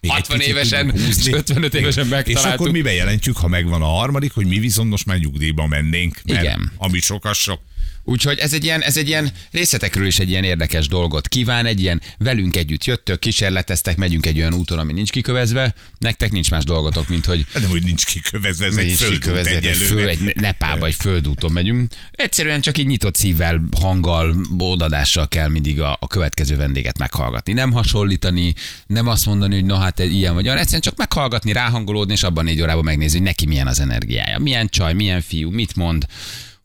Még 0.00 0.10
egy 0.10 0.10
60 0.10 0.38
picit 0.38 0.52
évesen, 0.52 0.86
tudjuk 0.86 1.08
és 1.08 1.14
húzni. 1.14 1.32
55 1.32 1.74
évesen 1.74 2.04
És 2.04 2.10
akkor 2.12 2.24
megtaláltuk. 2.24 2.72
mi 2.72 2.82
bejelentjük, 2.82 3.36
ha 3.36 3.48
megvan 3.48 3.82
a 3.82 3.86
harmadik, 3.86 4.32
hogy 4.32 4.46
mi 4.46 4.58
viszont 4.58 4.90
most 4.90 5.06
már 5.06 5.18
nyugdíjba 5.18 5.66
mennénk. 5.66 6.20
Mert 6.24 6.42
Igen. 6.42 6.72
Ami 6.76 7.00
sok, 7.00 7.24
az 7.24 7.36
sok. 7.36 7.60
Úgyhogy 8.04 8.38
ez 8.38 8.52
egy, 8.52 8.64
ilyen, 8.64 8.82
ez 8.82 8.96
egy 8.96 9.08
ilyen 9.08 9.30
részletekről 9.50 10.06
is 10.06 10.18
egy 10.18 10.28
ilyen 10.28 10.44
érdekes 10.44 10.88
dolgot 10.88 11.28
kíván, 11.28 11.66
egy 11.66 11.80
ilyen 11.80 12.00
velünk 12.18 12.56
együtt 12.56 12.84
jöttök, 12.84 13.18
kísérleteztek, 13.18 13.96
megyünk 13.96 14.26
egy 14.26 14.38
olyan 14.38 14.54
úton, 14.54 14.78
ami 14.78 14.92
nincs 14.92 15.10
kikövezve, 15.10 15.74
nektek 15.98 16.30
nincs 16.30 16.50
más 16.50 16.64
dolgotok, 16.64 17.08
mint 17.08 17.24
hogy 17.24 17.46
Nem, 17.54 17.70
hogy 17.70 17.82
nincs 17.82 18.04
kikövezve, 18.04 18.66
ez 18.66 18.76
egy 18.76 18.86
nincs 18.86 18.98
földút 18.98 19.18
kikövezve, 19.18 19.56
egy, 19.56 19.76
föl, 19.76 20.08
egy 20.08 20.32
Nepálba, 20.34 20.86
egy 20.86 20.94
földúton 20.94 21.52
megyünk. 21.52 21.92
Egyszerűen 22.10 22.60
csak 22.60 22.78
így 22.78 22.86
nyitott 22.86 23.16
szívvel, 23.16 23.62
hanggal, 23.80 24.36
odadással 24.58 25.28
kell 25.28 25.48
mindig 25.48 25.80
a, 25.80 25.96
a 26.00 26.06
következő 26.06 26.56
vendéget 26.56 26.98
meghallgatni. 26.98 27.52
Nem 27.52 27.72
hasonlítani, 27.72 28.54
nem 28.86 29.06
azt 29.06 29.26
mondani, 29.26 29.54
hogy 29.54 29.64
na 29.64 29.76
hát 29.76 30.00
egy 30.00 30.12
ilyen 30.12 30.34
vagy 30.34 30.46
olyan, 30.46 30.56
egyszerűen 30.58 30.82
csak 30.82 30.96
meghallgatni, 30.96 31.52
ráhangolódni, 31.52 32.12
és 32.12 32.22
abban 32.22 32.44
négy 32.44 32.60
órában 32.60 32.84
megnézni, 32.84 33.16
hogy 33.18 33.26
neki 33.26 33.46
milyen 33.46 33.66
az 33.66 33.80
energiája, 33.80 34.38
milyen 34.38 34.68
csaj, 34.68 34.94
milyen 34.94 35.20
fiú, 35.20 35.50
mit 35.50 35.76
mond, 35.76 36.06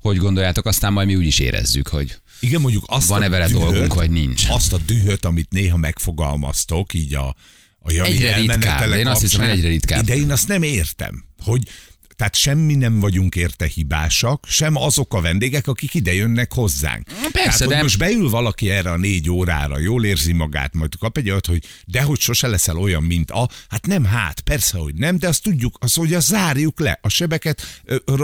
hogy 0.10 0.18
gondoljátok, 0.18 0.66
aztán 0.66 0.94
majd 0.94 1.08
mi 1.08 1.16
úgy 1.16 1.26
is 1.26 1.40
érezzük, 1.40 1.88
hogy 1.88 2.18
Igen, 2.40 2.62
mondjuk 2.62 2.84
azt 2.88 3.08
Van-e 3.08 3.30
vele 3.30 3.48
dühöt, 3.48 3.62
dolgunk, 3.62 3.94
vagy 3.94 4.10
nincs? 4.10 4.46
Azt 4.50 4.74
a 4.74 4.78
dühöt, 4.86 5.26
amit 5.26 5.52
néha 5.52 5.78
megfogalmaztok, 5.78 6.94
így 6.94 7.14
a, 7.14 7.36
a 7.80 7.92
Jani 7.92 8.10
Egyre 8.10 8.36
ritkább, 8.36 8.94
én 8.94 9.08
azt 9.08 9.22
hiszem, 9.22 9.42
egyre 9.42 9.68
ritkább. 9.68 10.06
De 10.06 10.16
én 10.16 10.32
azt 10.32 10.48
nem 10.48 10.64
értem, 10.64 11.26
hogy 11.44 11.62
tehát 12.16 12.36
semmi 12.36 12.76
nem 12.76 13.00
vagyunk 13.00 13.36
érte 13.36 13.66
hibásak, 13.66 14.46
sem 14.50 14.76
azok 14.76 15.14
a 15.14 15.22
vendégek, 15.22 15.68
akik 15.68 15.94
ide 15.94 16.14
jönnek 16.14 16.54
hozzánk. 16.54 17.08
tehát, 17.32 17.58
hogy 17.58 17.68
de- 17.68 17.82
most 17.82 17.98
beül 17.98 18.30
valaki 18.30 18.70
erre 18.70 18.92
a 18.92 18.98
négy 18.98 19.30
órára, 19.30 19.80
jól 19.80 20.06
érzi 20.06 20.32
magát, 20.32 20.74
majd 20.74 20.98
kap 21.00 21.18
egy 21.18 21.30
olyat, 21.30 21.46
hogy 21.46 21.64
dehogy 21.86 22.20
sose 22.20 22.48
leszel 22.48 22.78
olyan, 22.78 23.04
mint 23.04 23.32
a, 23.32 23.50
hát 23.70 23.86
nem 23.88 24.06
hát, 24.06 24.40
persze, 24.40 24.78
hogy 24.78 24.96
nem, 24.96 25.20
de 25.20 25.28
azt 25.28 25.44
tudjuk, 25.44 25.78
az, 25.80 25.94
hogy 25.94 26.14
azt 26.14 26.28
zárjuk 26.28 26.80
le, 26.80 27.00
a 27.02 27.10
sebeket 27.10 27.82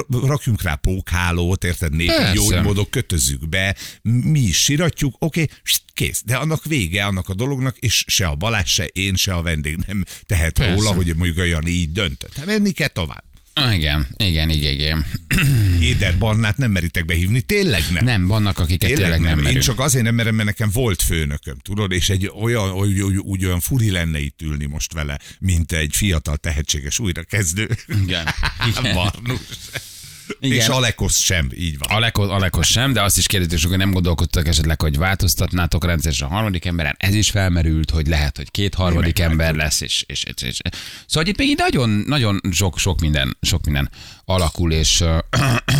rakjunk 0.09 0.61
rá 0.61 0.75
pókhálót, 0.75 1.63
érted, 1.63 1.95
népi 1.95 2.11
Persze. 2.11 2.33
gyógymódok, 2.33 2.89
kötözzük 2.89 3.49
be, 3.49 3.75
mi 4.01 4.39
is 4.39 4.57
siratjuk, 4.57 5.15
oké, 5.19 5.41
okay, 5.41 5.55
kész. 5.93 6.21
De 6.25 6.35
annak 6.35 6.65
vége 6.65 7.05
annak 7.05 7.29
a 7.29 7.33
dolognak, 7.33 7.77
és 7.77 8.03
se 8.07 8.27
a 8.27 8.35
Balázs, 8.35 8.71
se 8.71 8.85
én, 8.85 9.15
se 9.15 9.33
a 9.33 9.41
vendég 9.41 9.77
nem 9.87 10.03
tehet 10.25 10.53
Persze. 10.57 10.73
róla, 10.73 10.93
hogy 10.93 11.15
mondjuk 11.15 11.47
Jani 11.47 11.69
így 11.69 11.91
döntött. 11.91 12.35
Hát 12.35 12.45
menni 12.45 12.71
kell 12.71 12.87
tovább. 12.87 13.30
Ah, 13.53 13.75
Igen, 13.75 14.07
igen, 14.17 14.49
igen, 14.49 14.73
igen. 14.73 15.05
Éder 15.81 16.17
Barnát 16.17 16.57
nem 16.57 16.71
meritek 16.71 17.05
behívni, 17.05 17.41
tényleg 17.41 17.83
nem. 17.91 18.05
Nem, 18.05 18.27
vannak, 18.27 18.59
akiket 18.59 18.89
tényleg, 18.89 19.01
tényleg 19.11 19.21
nem 19.29 19.37
Én 19.37 19.43
merünk. 19.43 19.63
csak 19.63 19.79
azért 19.79 20.03
nem 20.03 20.15
merem, 20.15 20.35
mert 20.35 20.47
nekem 20.47 20.69
volt 20.73 21.01
főnököm, 21.01 21.57
tudod, 21.57 21.91
és 21.91 22.09
egy 22.09 22.31
olyan, 22.41 22.71
úgy, 22.71 23.01
úgy, 23.01 23.17
úgy 23.17 23.45
olyan 23.45 23.59
furi 23.59 23.91
lenne 23.91 24.19
itt 24.19 24.41
ülni 24.41 24.65
most 24.65 24.93
vele, 24.93 25.19
mint 25.39 25.71
egy 25.71 25.95
fiatal, 25.95 26.37
tehetséges 26.37 26.99
újrakezdő. 26.99 27.69
Igen. 28.03 28.27
Igen. 28.67 28.93
Barnus. 28.95 29.39
Igen. 30.39 30.57
És 30.57 30.67
Alekosz 30.67 31.19
sem, 31.19 31.49
így 31.55 31.77
van. 31.77 31.89
Alekos, 31.89 32.27
Alekos 32.27 32.67
sem, 32.67 32.93
de 32.93 33.01
azt 33.01 33.17
is 33.17 33.27
kérdezték, 33.27 33.69
hogy 33.69 33.77
nem 33.77 33.91
gondolkodtak 33.91 34.47
esetleg, 34.47 34.81
hogy 34.81 34.97
változtatnátok 34.97 35.85
rendszeresen 35.85 36.27
a 36.27 36.31
harmadik 36.31 36.65
emberen. 36.65 36.95
Ez 36.99 37.13
is 37.13 37.29
felmerült, 37.29 37.89
hogy 37.89 38.07
lehet, 38.07 38.37
hogy 38.37 38.51
két 38.51 38.75
harmadik 38.75 39.19
Én 39.19 39.25
ember 39.25 39.55
lesz, 39.55 39.81
és, 39.81 40.03
és, 40.07 40.23
és, 40.23 40.41
és. 40.41 40.59
Szóval 41.05 41.29
itt 41.29 41.37
még 41.37 41.47
így 41.47 41.57
nagyon, 41.57 41.89
nagyon 41.89 42.41
sok, 42.51 42.77
sok 42.77 42.99
minden, 42.99 43.37
sok 43.41 43.65
minden 43.65 43.89
alakul, 44.25 44.71
és 44.71 45.03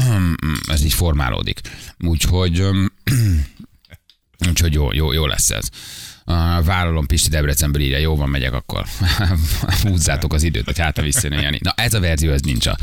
ez 0.72 0.84
így 0.84 0.94
formálódik. 0.94 1.60
Úgyhogy, 2.00 2.66
úgyhogy 4.50 4.74
jó, 4.74 4.94
jó, 4.94 5.12
jó 5.12 5.26
lesz 5.26 5.50
ez. 5.50 5.70
Uh, 6.26 6.66
vállalom 6.66 7.06
Pisti 7.06 7.30
Debrecenből 7.30 7.82
írja, 7.82 7.98
jó 7.98 8.16
van, 8.16 8.30
megyek 8.30 8.54
akkor. 8.54 8.86
Húzzátok 9.84 10.34
az 10.34 10.44
időt, 10.44 10.66
hogy 10.66 11.04
visszajön 11.04 11.42
Jani. 11.42 11.60
Na 11.62 11.74
ez 11.76 11.94
a 11.94 12.00
verzió, 12.00 12.32
ez 12.32 12.42
nincs 12.42 12.68
a, 12.68 12.78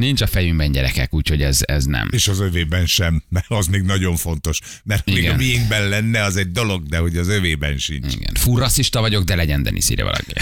nincs 0.00 0.20
a 0.20 0.26
fejünkben 0.26 0.72
gyerekek, 0.72 1.14
úgyhogy 1.14 1.42
ez, 1.42 1.58
ez 1.60 1.84
nem. 1.84 2.08
És 2.12 2.28
az 2.28 2.40
övében 2.40 2.86
sem, 2.86 3.22
mert 3.28 3.46
az 3.48 3.66
még 3.66 3.82
nagyon 3.82 4.16
fontos. 4.16 4.58
Mert 4.84 5.06
még 5.06 5.16
Igen. 5.16 5.34
a 5.34 5.36
miénkben 5.36 5.88
lenne, 5.88 6.22
az 6.22 6.36
egy 6.36 6.50
dolog, 6.50 6.86
de 6.86 6.98
hogy 6.98 7.16
az 7.16 7.28
övében 7.28 7.78
sincs. 7.78 8.14
Igen. 8.14 8.34
Fú, 8.34 8.58
rasszista 8.58 9.00
vagyok, 9.00 9.24
de 9.24 9.34
legyen 9.34 9.62
Denis, 9.62 9.90
írja 9.90 10.04
valaki. 10.04 10.32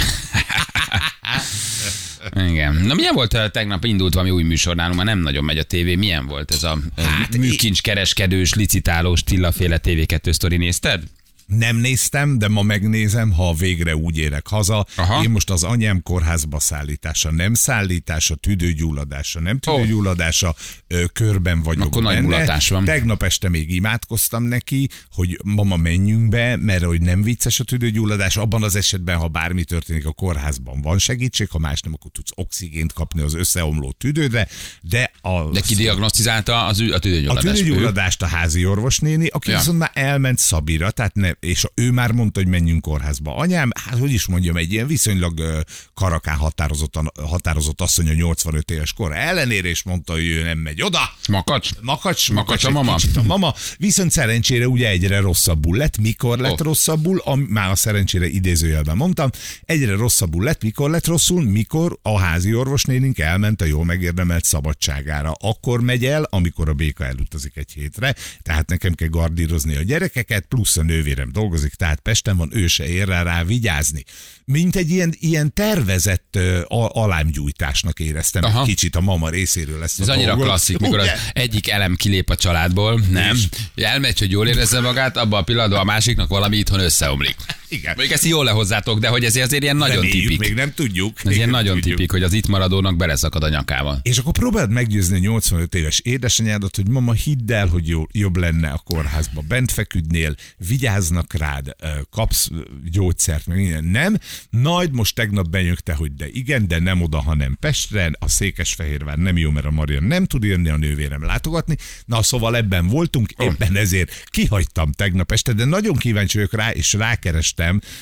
Igen. 2.37 2.75
Na 2.75 2.95
milyen 2.95 3.15
volt 3.15 3.35
eh, 3.35 3.49
tegnap 3.49 3.85
indult 3.85 4.15
valami 4.15 4.33
új 4.33 4.43
műsor 4.43 4.77
nálunk, 4.77 4.97
már 4.97 5.07
nem 5.07 5.19
nagyon 5.19 5.45
megy 5.45 5.59
a 5.59 5.63
tévé. 5.63 5.95
Milyen 5.95 6.27
volt 6.27 6.51
ez 6.51 6.63
a 6.63 6.79
hát, 6.97 7.37
műkincs 7.37 7.83
kereskedős, 7.83 8.55
licitálós, 8.55 9.23
Tilla-féle 9.23 9.81
TV2 9.83 10.33
sztori 10.33 10.57
nézted? 10.57 11.03
Nem 11.49 11.77
néztem, 11.77 12.39
de 12.39 12.49
ma 12.49 12.63
megnézem, 12.63 13.33
ha 13.33 13.55
végre 13.55 13.97
úgy 13.97 14.19
érek 14.19 14.47
haza. 14.47 14.87
Aha. 14.97 15.23
Én 15.23 15.31
most 15.31 15.51
az 15.51 15.63
anyám 15.65 16.03
kórházba 16.03 16.61
szállítása, 16.61 17.31
nem 17.31 17.55
szállítása, 17.55 18.35
tüdőgyulladása, 18.35 19.41
nem 19.41 19.59
tüdőgyulladása, 19.59 20.55
ö, 20.87 21.05
körben 21.13 21.63
vagyok 21.63 21.85
Akkor 21.85 22.03
nagy 22.03 22.15
benne. 22.15 22.27
mulatás 22.27 22.69
van. 22.69 22.85
Tegnap 22.85 23.23
este 23.23 23.49
még 23.49 23.75
imádkoztam 23.75 24.43
neki, 24.43 24.89
hogy 25.11 25.39
mama 25.45 25.77
menjünk 25.77 26.29
be, 26.29 26.57
mert 26.57 26.85
hogy 26.85 27.01
nem 27.01 27.23
vicces 27.23 27.61
a 27.61 27.65
tüdőgyulladás, 27.65 28.37
abban 28.37 28.63
az 28.63 28.77
esetben, 28.77 29.17
ha 29.17 29.29
bármi 29.29 29.65
történik 29.65 30.07
a 30.07 30.13
kórházban 30.13 30.81
van 30.83 30.99
segítség, 30.99 31.49
ha 31.51 31.59
más 31.59 31.81
nem, 31.81 31.93
akkor 31.95 32.11
tudsz 32.11 32.31
oxigént 32.35 32.93
kapni 32.93 33.21
az 33.21 33.35
összeomló 33.35 33.93
tüdődre, 33.99 34.49
de 34.83 35.11
a 35.21 35.43
De 35.51 35.61
ki 35.61 35.75
diagnosztizálta 35.75 36.67
az 36.67 36.81
a 36.81 36.95
a 36.95 36.99
tüdőgyulladást? 36.99 37.63
tüdőgyulladást 37.63 38.23
a 38.23 38.27
házi 38.27 38.67
orvosnéni, 38.67 39.27
aki 39.27 39.51
ja. 39.51 39.57
viszont 39.57 39.79
már 39.79 39.91
elment 39.95 40.39
Szabira, 40.39 40.91
tehát 40.91 41.15
ne, 41.15 41.31
és 41.41 41.67
ő 41.75 41.91
már 41.91 42.13
mondta, 42.13 42.41
hogy 42.41 42.49
menjünk 42.49 42.81
kórházba. 42.81 43.37
Anyám, 43.37 43.71
hát 43.85 43.99
hogy 43.99 44.13
is 44.13 44.27
mondjam, 44.27 44.57
egy 44.57 44.73
ilyen 44.73 44.87
viszonylag 44.87 45.65
karakán 45.95 46.37
határozott, 46.37 46.95
határozott 47.23 47.81
asszony 47.81 48.09
a 48.09 48.13
85 48.13 48.71
éves 48.71 48.93
kor 48.93 49.17
ellenére, 49.17 49.69
és 49.69 49.83
mondta, 49.83 50.13
hogy 50.13 50.27
ő 50.27 50.43
nem 50.43 50.59
megy 50.59 50.83
oda. 50.83 51.01
Makacs? 51.29 51.71
Makacs, 51.81 52.33
Makacs 52.33 52.65
a 52.65 52.71
mama? 52.71 52.95
A 53.15 53.23
mama. 53.23 53.55
Viszont 53.77 54.11
szerencsére 54.11 54.69
ugye 54.69 54.89
egyre 54.89 55.21
rosszabbul 55.21 55.77
lett. 55.77 55.99
Mikor 55.99 56.39
lett 56.39 56.61
oh. 56.61 56.67
rosszabbul? 56.67 57.19
A, 57.25 57.35
már 57.35 57.71
a 57.71 57.75
szerencsére 57.75 58.27
idézőjelben 58.27 58.97
mondtam. 58.97 59.31
Egyre 59.65 59.97
rosszabbul 59.97 60.45
lett. 60.45 60.63
Mikor 60.63 60.91
lett 60.91 61.07
rosszul? 61.07 61.43
Mikor 61.43 61.99
a 62.03 62.19
házi 62.19 62.55
orvosnénink 62.55 63.19
elment 63.19 63.61
a 63.61 63.65
jól 63.65 63.85
megérdemelt 63.85 64.45
szabadságára. 64.45 65.33
Akkor 65.41 65.81
megy 65.81 66.05
el, 66.05 66.23
amikor 66.23 66.69
a 66.69 66.73
béka 66.73 67.05
elutazik 67.05 67.57
egy 67.57 67.73
hétre. 67.73 68.15
Tehát 68.43 68.69
nekem 68.69 68.95
kell 68.95 69.09
gardírozni 69.09 69.77
a 69.77 69.83
gyerekeket, 69.83 70.45
plusz 70.49 70.77
a 70.77 70.83
nővérem 70.83 71.28
dolgozik, 71.33 71.75
tehát 71.75 72.01
Pesten 72.01 72.37
van, 72.37 72.51
ő 72.53 72.67
se 72.67 72.89
ér 72.89 73.09
rá, 73.09 73.23
rá 73.23 73.45
vigyázni. 73.45 74.05
Mint 74.45 74.77
egy 74.77 74.91
ilyen, 74.91 75.15
ilyen 75.19 75.53
tervezett 75.55 76.37
uh, 76.37 76.61
alámgyújtásnak 76.89 78.01
éreztem 78.01 78.45
Aha. 78.45 78.61
egy 78.61 78.67
kicsit 78.67 78.97
a 78.97 79.01
mama 79.01 79.29
részéről 79.29 79.83
ezt 79.83 79.99
a 79.99 80.03
Ez 80.03 80.09
annyira 80.09 80.29
dolgot. 80.29 80.47
klasszik, 80.47 80.79
mikor 80.79 80.99
az 80.99 81.09
egyik 81.33 81.69
elem 81.69 81.95
kilép 81.97 82.31
a 82.31 82.37
családból, 82.37 83.03
nem? 83.11 83.39
Elmegy, 83.75 84.19
hogy 84.19 84.31
jól 84.31 84.49
érezze 84.49 84.81
magát, 84.81 85.17
abban 85.17 85.41
a 85.41 85.43
pillanatban 85.45 85.79
a 85.81 85.85
másiknak 85.85 86.29
valami 86.29 86.57
itthon 86.57 86.81
összeomlik. 86.81 87.37
Igen. 87.69 87.93
Mondjuk 87.97 88.15
ezt 88.15 88.25
jól 88.25 88.45
lehozzátok, 88.45 88.99
de 88.99 89.09
hogy 89.09 89.25
ez 89.25 89.37
azért 89.37 89.63
ilyen 89.63 89.77
nagyon 89.77 89.95
Reméljük, 89.97 90.23
tipik. 90.23 90.39
Még 90.39 90.55
nem 90.55 90.73
tudjuk. 90.75 91.19
Ez 91.19 91.25
Még 91.25 91.37
ilyen 91.37 91.49
nagyon 91.49 91.75
tudjuk. 91.75 91.97
tipik, 91.97 92.11
hogy 92.11 92.23
az 92.23 92.33
itt 92.33 92.47
maradónak 92.47 92.97
beleszakad 92.97 93.43
a 93.43 93.49
nyakával. 93.49 94.01
És 94.03 94.19
akkor 94.19 94.33
próbáld 94.33 94.71
meggyőzni 94.71 95.17
a 95.17 95.21
85 95.21 95.75
éves 95.75 95.99
édesanyádat, 95.99 96.77
hogy 96.77 96.89
mama, 96.89 97.13
hidd 97.13 97.53
el, 97.53 97.67
hogy 97.67 97.89
jó, 97.89 98.07
jobb 98.13 98.37
lenne 98.37 98.69
a 98.69 98.79
kórházba. 98.85 99.41
Bent 99.49 99.71
feküdnél, 99.71 100.35
vigyáznak 100.69 101.33
rád, 101.33 101.77
kapsz 102.11 102.51
gyógyszert, 102.91 103.47
meg 103.47 103.57
minden. 103.57 103.85
Nem. 103.85 104.19
Majd 104.51 104.93
most 104.93 105.15
tegnap 105.15 105.49
benyögte, 105.49 105.95
hogy 105.95 106.15
de 106.15 106.27
igen, 106.33 106.69
de 106.69 106.79
nem 106.79 107.03
oda, 107.03 107.21
hanem 107.21 107.57
Pestre, 107.61 108.11
a 108.19 108.29
Székesfehérvár 108.29 109.17
nem 109.19 109.37
jó, 109.37 109.51
mert 109.51 109.67
a 109.67 109.71
Marian 109.71 110.03
nem 110.03 110.25
tud 110.25 110.43
jönni 110.43 110.69
a 110.69 110.77
nővérem 110.77 111.25
látogatni. 111.25 111.77
Na, 112.05 112.23
szóval 112.23 112.57
ebben 112.57 112.87
voltunk, 112.87 113.31
éppen 113.39 113.77
ezért 113.77 114.25
kihagytam 114.25 114.93
tegnap 114.93 115.33
este, 115.33 115.53
de 115.53 115.65
nagyon 115.65 115.97
kíváncsi 115.97 116.37
vagyok 116.37 116.53
rá, 116.53 116.71
és 116.71 116.93
rákerestem, 116.93 117.57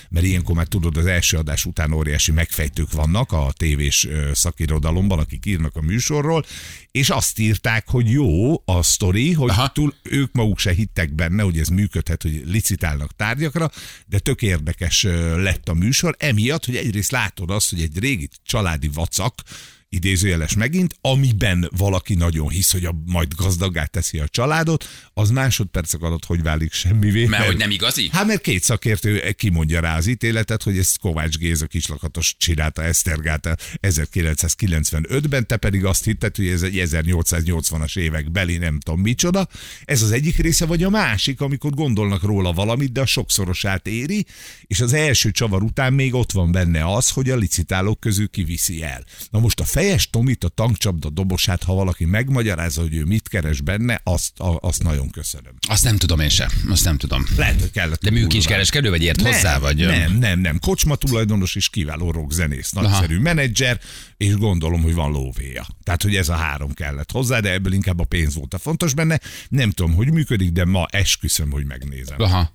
mert 0.09 0.27
ilyenkor 0.27 0.55
már 0.55 0.67
tudod, 0.67 0.97
az 0.97 1.07
első 1.07 1.37
adás 1.37 1.65
után 1.65 1.93
óriási 1.93 2.33
megfejtők 2.33 2.93
vannak 2.93 3.33
a 3.33 3.53
tévés 3.57 4.09
szakirodalomban, 4.33 5.19
akik 5.19 5.47
írnak 5.47 5.77
a 5.77 5.81
műsorról, 5.81 6.45
és 6.91 7.11
azt 7.11 7.39
írták, 7.39 7.89
hogy 7.89 8.11
jó 8.11 8.55
a 8.65 8.83
sztori, 8.83 9.33
hogy 9.33 9.51
Aha. 9.51 9.69
túl, 9.69 9.95
ők 10.03 10.33
maguk 10.33 10.59
se 10.59 10.73
hittek 10.73 11.15
benne, 11.15 11.43
hogy 11.43 11.59
ez 11.59 11.69
működhet, 11.69 12.23
hogy 12.23 12.43
licitálnak 12.45 13.17
tárgyakra, 13.17 13.71
de 14.07 14.19
tök 14.19 14.43
érdekes 14.43 15.03
lett 15.37 15.69
a 15.69 15.75
műsor, 15.75 16.15
emiatt, 16.19 16.65
hogy 16.65 16.77
egyrészt 16.77 17.11
látod 17.11 17.51
azt, 17.51 17.71
hogy 17.71 17.81
egy 17.81 17.99
régi 17.99 18.29
családi 18.43 18.89
vacak, 18.95 19.43
idézőjeles 19.89 20.55
megint, 20.55 20.95
amiben 21.01 21.71
valaki 21.77 22.15
nagyon 22.15 22.49
hisz, 22.49 22.73
hogy 22.73 22.85
a, 22.85 22.95
majd 23.07 23.35
gazdaggá 23.35 23.85
teszi 23.85 24.19
a 24.19 24.29
családot, 24.29 24.89
az 25.15 25.31
másodpercek 25.31 26.03
alatt 26.03 26.25
hogy 26.25 26.43
válik 26.43 26.73
semmivé. 26.73 27.27
Mert 27.27 27.47
hogy 27.47 27.57
nem 27.57 27.71
igazi? 27.71 28.09
Hát 28.13 28.27
mert 28.27 28.41
két 28.41 28.63
szakértő 28.63 29.33
kimondja 29.33 29.81
rá 29.81 29.97
az 29.97 30.07
ítéletet, 30.07 30.63
hogy 30.63 30.79
ezt 30.79 30.99
Kovács 30.99 31.39
Géza 31.39 31.67
kislakatos 31.67 32.35
csinálta 32.39 32.83
Esztergáta 32.83 33.57
1995-ben, 33.83 35.47
te 35.47 35.57
pedig 35.57 35.85
azt 35.85 36.05
hitted, 36.05 36.37
hogy 36.37 36.49
ez 36.49 36.63
egy 36.63 36.83
1880-as 36.85 37.99
évek 37.99 38.31
beli 38.31 38.57
nem 38.57 38.81
tudom 38.81 39.01
micsoda. 39.01 39.49
Ez 39.85 40.03
az 40.03 40.11
egyik 40.11 40.37
része, 40.37 40.67
vagy 40.67 40.83
a 40.83 40.91
másik, 40.91 41.41
amikor 41.41 41.71
gondolnak 41.71 42.23
róla 42.23 42.53
valamit, 42.53 42.93
de 42.93 43.01
a 43.01 43.07
sokszorosát 43.07 43.87
éri, 43.87 44.27
és 44.67 44.81
az 44.81 44.93
első 44.93 45.31
csavar 45.31 45.63
után 45.63 45.93
még 45.93 46.15
ott 46.15 46.33
van 46.33 46.53
benne 46.53 46.95
az, 46.95 47.11
hogy 47.11 47.31
a 47.31 47.37
licitálók 47.37 48.01
közül 48.01 48.29
kiviszi 48.29 48.83
el. 48.83 49.05
Na 49.31 49.39
most 49.39 49.61
a 49.61 49.65
fejes 49.77 50.11
Tomit, 50.11 50.45
a 50.45 50.49
tankcsapda 50.49 51.11
dobosát, 51.11 51.63
ha 51.63 51.75
valaki 51.75 52.05
megmagyarázza, 52.05 52.81
hogy 52.81 52.95
ő 52.95 53.05
mit 53.05 53.29
keres 53.29 53.61
benne, 53.61 54.01
azt, 54.05 54.41
a, 54.41 54.59
azt 54.61 54.83
nagyon 54.83 55.11
köszönöm. 55.11 55.53
Azt 55.69 55.85
nem 55.85 55.97
tudom 55.97 56.21
én 56.21 56.29
sem. 56.29 56.49
Azt 56.71 56.85
nem 56.85 56.97
tudom. 56.97 57.25
Lehet, 57.37 57.61
hogy 57.61 57.71
kellett. 57.71 58.03
De 58.03 58.11
műkincskereskedő 58.11 58.91
vagy 58.91 59.03
ért 59.03 59.23
nem, 59.23 59.33
hozzá, 59.33 59.59
vagy? 59.59 59.77
Nem, 59.77 60.19
nem, 60.19 60.41
nem. 60.41 60.59
Kocsma 60.59 60.97
tulajdonos 60.97 61.55
és 61.55 61.69
kiváló 61.69 62.11
rockzenész, 62.11 62.71
nagyszerű 62.71 63.19
menedzser, 63.19 63.81
és 64.17 64.35
gondolom, 64.35 64.83
hogy 64.83 64.95
van 64.95 65.11
lóvéja. 65.11 65.67
Tehát, 65.83 66.03
hogy 66.03 66.17
ez 66.17 66.29
a 66.29 66.35
három 66.35 66.73
kellett 66.73 67.11
hozzá, 67.11 67.41
de 67.41 67.53
ebből 67.53 67.73
inkább 67.73 68.01
a 68.01 68.05
pénz 68.05 68.35
volt 68.35 68.55
a 68.55 68.59
fontos 68.59 68.95
benne. 68.95 69.21
Nem 69.49 69.71
tudom, 69.71 69.95
hogy 69.95 70.13
működik, 70.13 70.53
de 70.53 70.65
ma 70.65 70.87
esküszöm, 70.91 71.51
hogy 71.51 71.65
megnézem. 71.67 72.21
Aha. 72.21 72.55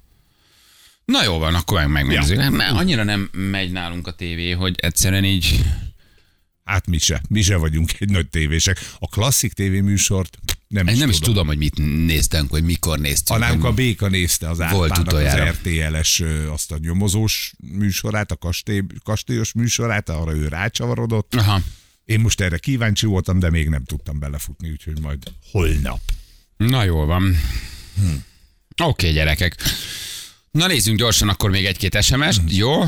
Na 1.05 1.23
jó 1.23 1.37
van, 1.37 1.55
akkor 1.55 1.77
meg 1.77 1.89
megnézzük. 1.89 2.37
Ja. 2.37 2.75
Annyira 2.75 3.03
nem 3.03 3.29
megy 3.31 3.71
nálunk 3.71 4.07
a 4.07 4.11
tévé, 4.11 4.51
hogy 4.51 4.75
egyszerűen 4.77 5.25
így... 5.25 5.65
Hát 6.71 6.87
mi 6.87 6.97
se, 6.97 7.21
mi 7.29 7.41
se 7.41 7.55
vagyunk 7.55 7.91
egy 7.99 8.09
nagy 8.09 8.27
tévések. 8.29 8.79
A 8.99 9.07
klasszik 9.07 9.53
tévéműsort 9.53 10.37
nem 10.67 10.87
Én 10.87 10.93
is 10.93 10.99
nem 10.99 11.09
is 11.09 11.15
tudom. 11.17 11.33
tudom, 11.33 11.47
hogy 11.47 11.57
mit 11.57 12.05
néztünk, 12.05 12.49
vagy 12.49 12.63
mikor 12.63 12.99
néztünk. 12.99 13.39
A 13.39 13.41
nálunk 13.41 13.61
hogy- 13.61 13.71
a 13.71 13.73
Béka 13.73 14.07
nézte 14.07 14.49
az 14.49 14.57
Volt 14.57 14.71
Árpának 14.71 14.97
az 14.97 15.13
utoljára. 15.13 15.51
RTL-es 15.51 16.23
azt 16.51 16.71
a 16.71 16.77
nyomozós 16.77 17.53
műsorát, 17.77 18.31
a 18.31 18.35
kastély, 18.35 18.83
kastélyos 19.03 19.53
műsorát, 19.53 20.09
arra 20.09 20.35
ő 20.35 20.47
rácsavarodott. 20.47 21.35
Aha. 21.35 21.61
Én 22.05 22.19
most 22.19 22.41
erre 22.41 22.57
kíváncsi 22.57 23.05
voltam, 23.05 23.39
de 23.39 23.49
még 23.49 23.69
nem 23.69 23.83
tudtam 23.83 24.19
belefutni, 24.19 24.69
úgyhogy 24.71 24.99
majd 25.01 25.19
holnap. 25.51 26.01
Na 26.57 26.83
jól 26.83 27.05
van. 27.05 27.37
Hm. 27.95 28.03
Oké, 28.03 28.19
okay, 28.83 29.11
gyerekek. 29.11 29.55
Na 30.51 30.67
nézzünk 30.67 30.97
gyorsan 30.97 31.29
akkor 31.29 31.49
még 31.49 31.65
egy-két 31.65 32.03
SMS-t. 32.03 32.41
Hm. 32.41 32.47
Jó. 32.47 32.81
Uh, 32.81 32.87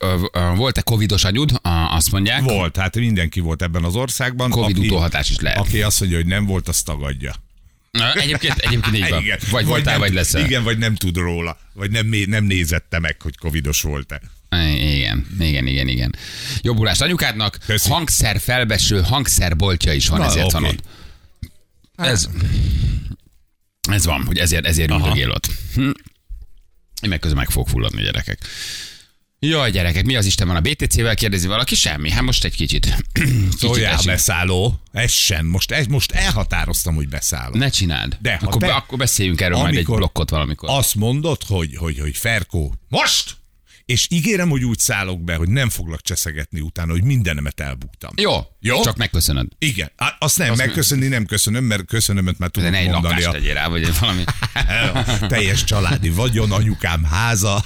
uh, 0.00 0.56
volt-e 0.56 0.80
covidos 0.80 1.24
anyud? 1.24 1.50
Uh, 1.52 1.94
azt 1.94 2.10
mondják. 2.12 2.42
Volt, 2.42 2.76
hát 2.76 2.96
mindenki 2.96 3.40
volt 3.40 3.62
ebben 3.62 3.84
az 3.84 3.94
országban. 3.94 4.50
Covid 4.50 4.76
aki, 4.76 4.86
utóhatás 4.86 5.30
is 5.30 5.38
lehet. 5.38 5.58
Aki 5.58 5.82
azt 5.82 6.00
mondja, 6.00 6.18
hogy 6.18 6.26
nem 6.26 6.46
volt, 6.46 6.68
azt 6.68 6.84
tagadja. 6.84 7.34
Na, 7.90 8.12
egyébként, 8.12 8.58
egyébként 8.58 8.96
így 8.96 9.08
van. 9.08 9.24
Vagy 9.50 9.64
voltál, 9.64 9.92
nem, 9.92 10.00
vagy 10.00 10.12
leszel. 10.12 10.44
Igen, 10.44 10.62
vagy 10.62 10.78
nem 10.78 10.94
tud 10.94 11.16
róla. 11.16 11.58
Vagy 11.72 11.90
nem, 11.90 12.06
nem 12.26 12.44
nézette 12.44 12.98
meg, 12.98 13.16
hogy 13.22 13.36
covidos 13.36 13.80
volt-e. 13.80 14.20
Igen, 14.50 15.26
igen, 15.40 15.66
igen, 15.66 15.88
igen. 15.88 16.14
Jobbulást 16.60 17.02
anyukádnak, 17.02 17.58
Köszi. 17.66 17.88
hangszer 17.88 18.40
felbeső, 18.40 19.00
hangszerboltja 19.00 19.92
is 19.92 20.08
van, 20.08 20.18
Na, 20.18 20.24
ezért 20.24 20.52
van 20.52 20.64
oké. 20.64 20.74
ott. 20.74 20.82
Ez, 22.06 22.28
ez 23.90 24.04
van, 24.04 24.24
hogy 24.24 24.38
ezért, 24.38 24.66
ezért 24.66 24.90
üldögél 24.90 25.30
ott. 25.30 25.46
Hm. 25.74 25.90
Én 27.02 27.08
meg 27.08 27.18
közben 27.18 27.38
meg 27.38 27.50
fog 27.50 27.68
fulladni, 27.68 28.02
gyerekek. 28.02 28.38
Jaj, 29.42 29.70
gyerekek, 29.70 30.04
mi 30.04 30.16
az 30.16 30.26
Isten 30.26 30.46
van 30.46 30.56
a 30.56 30.60
BTC-vel? 30.60 31.14
Kérdezi 31.14 31.46
valaki, 31.46 31.74
semmi. 31.74 32.10
Hát 32.10 32.22
most 32.22 32.44
egy 32.44 32.54
kicsit. 32.54 32.86
kicsit 33.12 33.58
Szóljál 33.58 33.94
esik. 33.94 34.06
beszálló. 34.06 34.80
Ez 34.92 35.10
sem. 35.12 35.46
Most, 35.46 35.70
ez, 35.70 35.86
most 35.86 36.12
elhatároztam, 36.12 36.94
hogy 36.94 37.08
beszállok. 37.08 37.54
Ne 37.54 37.68
csináld. 37.68 38.16
De, 38.20 38.38
akkor, 38.42 38.60
be, 38.60 38.72
akkor 38.72 38.98
beszéljünk 38.98 39.40
erről 39.40 39.58
majd 39.58 39.76
egy 39.76 39.84
blokkot 39.84 40.30
valamikor. 40.30 40.68
Azt 40.72 40.94
mondod, 40.94 41.42
hogy, 41.46 41.76
hogy, 41.76 41.98
hogy 41.98 42.16
Ferkó, 42.16 42.74
most! 42.88 43.36
És 43.90 44.06
ígérem, 44.10 44.48
hogy 44.48 44.64
úgy 44.64 44.78
szállok 44.78 45.24
be, 45.24 45.34
hogy 45.34 45.48
nem 45.48 45.68
foglak 45.68 46.00
cseszegetni 46.00 46.60
utána, 46.60 46.90
hogy 46.92 47.04
mindenemet 47.04 47.60
elbuktam. 47.60 48.12
Jó, 48.16 48.32
Jó? 48.60 48.82
csak 48.82 48.96
megköszönöd. 48.96 49.46
Igen, 49.58 49.90
Á, 49.96 50.16
azt 50.18 50.38
nem, 50.38 50.50
Azt 50.50 50.58
megköszönni 50.58 51.06
nem 51.06 51.26
köszönöm, 51.26 51.64
mert 51.64 51.84
köszönömet 51.84 52.38
már 52.38 52.50
tudom 52.50 52.74
egy 52.74 52.88
mondani. 52.88 53.04
lakást 53.04 53.26
A 53.26 53.30
tegyél 53.30 53.54
rá, 53.54 53.68
vagy 53.68 53.98
valami. 53.98 54.24
teljes 55.34 55.64
családi 55.64 56.08
vagyon, 56.08 56.52
anyukám 56.52 57.04
háza. 57.04 57.64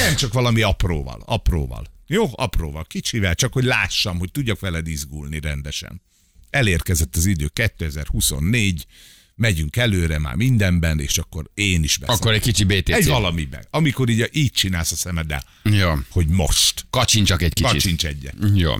nem, 0.00 0.16
csak 0.16 0.32
valami 0.32 0.62
apróval, 0.62 1.22
apróval. 1.26 1.86
Jó, 2.06 2.30
apróval, 2.34 2.84
kicsivel, 2.84 3.34
csak 3.34 3.52
hogy 3.52 3.64
lássam, 3.64 4.18
hogy 4.18 4.30
tudjak 4.30 4.60
veled 4.60 4.86
izgulni 4.86 5.40
rendesen. 5.40 6.02
Elérkezett 6.50 7.16
az 7.16 7.26
idő 7.26 7.48
2024, 7.52 8.86
megyünk 9.38 9.76
előre 9.76 10.18
már 10.18 10.34
mindenben, 10.34 11.00
és 11.00 11.18
akkor 11.18 11.50
én 11.54 11.82
is 11.82 11.96
beszélek. 11.96 12.20
Akkor 12.20 12.32
egy 12.32 12.40
kicsi 12.40 12.64
BTC. 12.64 12.90
Egy 12.90 13.06
valamiben. 13.06 13.66
Amikor 13.70 14.08
így, 14.08 14.28
így 14.32 14.50
csinálsz 14.50 14.92
a 14.92 14.96
szemeddel, 14.96 15.44
Jó. 15.62 15.92
hogy 16.10 16.26
most. 16.26 16.84
Kacsincsak 16.90 17.42
egy 17.42 17.52
kicsit. 17.52 17.70
Kacsincs 17.70 18.06
egyet. 18.06 18.34
Jó. 18.54 18.74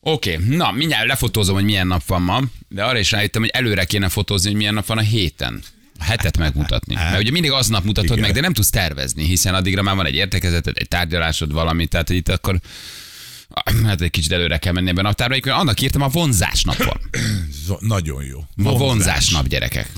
Oké, 0.00 0.36
na 0.48 0.70
mindjárt 0.70 1.06
lefotózom, 1.06 1.54
hogy 1.54 1.64
milyen 1.64 1.86
nap 1.86 2.06
van 2.06 2.22
ma, 2.22 2.42
de 2.68 2.84
arra 2.84 2.98
is 2.98 3.10
rájöttem, 3.10 3.42
hogy 3.42 3.50
előre 3.50 3.84
kéne 3.84 4.08
fotózni, 4.08 4.48
hogy 4.48 4.56
milyen 4.56 4.74
nap 4.74 4.86
van 4.86 4.98
a 4.98 5.00
héten. 5.00 5.62
A 5.98 6.04
hetet 6.04 6.38
megmutatni. 6.38 6.94
Mert 6.94 7.20
ugye 7.20 7.30
mindig 7.30 7.50
aznap 7.50 7.84
mutatod 7.84 8.10
Igen. 8.10 8.22
meg, 8.22 8.32
de 8.32 8.40
nem 8.40 8.52
tudsz 8.52 8.70
tervezni, 8.70 9.24
hiszen 9.24 9.54
addigra 9.54 9.82
már 9.82 9.96
van 9.96 10.06
egy 10.06 10.14
értekezeted, 10.14 10.76
egy 10.76 10.88
tárgyalásod, 10.88 11.52
valami, 11.52 11.86
tehát 11.86 12.10
itt 12.10 12.28
akkor 12.28 12.60
hát 13.84 14.00
egy 14.00 14.10
kicsit 14.10 14.32
előre 14.32 14.58
kell 14.58 14.72
menni 14.72 14.88
ebben 14.88 15.04
a 15.04 15.08
naptárba. 15.08 15.32
Egyébként 15.34 15.56
Annak 15.56 15.80
írtam, 15.80 16.02
a 16.02 16.08
vonzás 16.08 16.62
nap 16.62 16.76
van. 16.76 17.00
Z- 17.66 17.80
Nagyon 17.80 18.24
jó. 18.24 18.44
Ma 18.54 18.72
vonzás 18.72 19.30
nap, 19.30 19.46
gyerekek. 19.46 19.90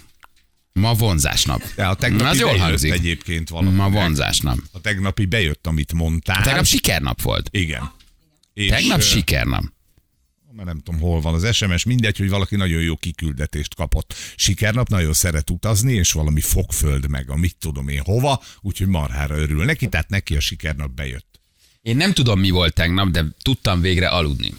Ma 0.73 0.94
vonzás 0.94 1.44
nap. 1.44 1.62
De 1.75 1.87
a 1.87 1.94
tegnapi 1.94 2.25
Az 2.25 2.38
jól 2.38 2.56
hangzik. 2.56 2.92
egyébként 2.92 3.49
valami. 3.49 3.76
Ma 3.76 3.90
vonzás 3.90 4.38
nap. 4.40 4.58
A 4.73 4.80
tegnapi 4.80 5.25
bejött, 5.26 5.66
amit 5.66 5.92
mondtál. 5.92 6.42
Tegnap 6.42 6.64
sikernap 6.64 7.23
volt. 7.23 7.49
Igen. 7.52 7.90
És, 8.54 8.68
Tegnap 8.68 8.99
ö, 8.99 9.02
sikernap. 9.02 9.62
Már 10.56 10.66
nem 10.66 10.78
tudom, 10.80 11.00
hol 11.00 11.20
van 11.20 11.34
az 11.34 11.54
SMS, 11.56 11.84
mindegy, 11.84 12.18
hogy 12.18 12.28
valaki 12.28 12.56
nagyon 12.56 12.80
jó 12.82 12.96
kiküldetést 12.96 13.75
kapott. 13.75 14.14
Sikernap 14.37 14.88
nagyon 14.88 15.12
szeret 15.12 15.50
utazni, 15.50 15.92
és 15.92 16.12
valami 16.12 16.40
fogföld 16.40 17.08
meg, 17.08 17.30
a 17.30 17.37
mit 17.37 17.56
tudom 17.58 17.88
én 17.88 18.00
hova, 18.04 18.42
úgyhogy 18.61 18.87
marhára 18.87 19.37
örül 19.37 19.64
neki, 19.64 19.88
tehát 19.88 20.08
neki 20.08 20.37
a 20.37 20.40
sikernap 20.40 20.90
bejött. 20.90 21.33
Én 21.84 21.96
nem 21.96 22.12
tudom, 22.12 22.40
mi 22.40 22.50
volt 22.50 22.74
tegnap, 22.74 23.10
de 23.10 23.24
tudtam 23.42 23.80
végre 23.80 24.08
aludni. 24.08 24.52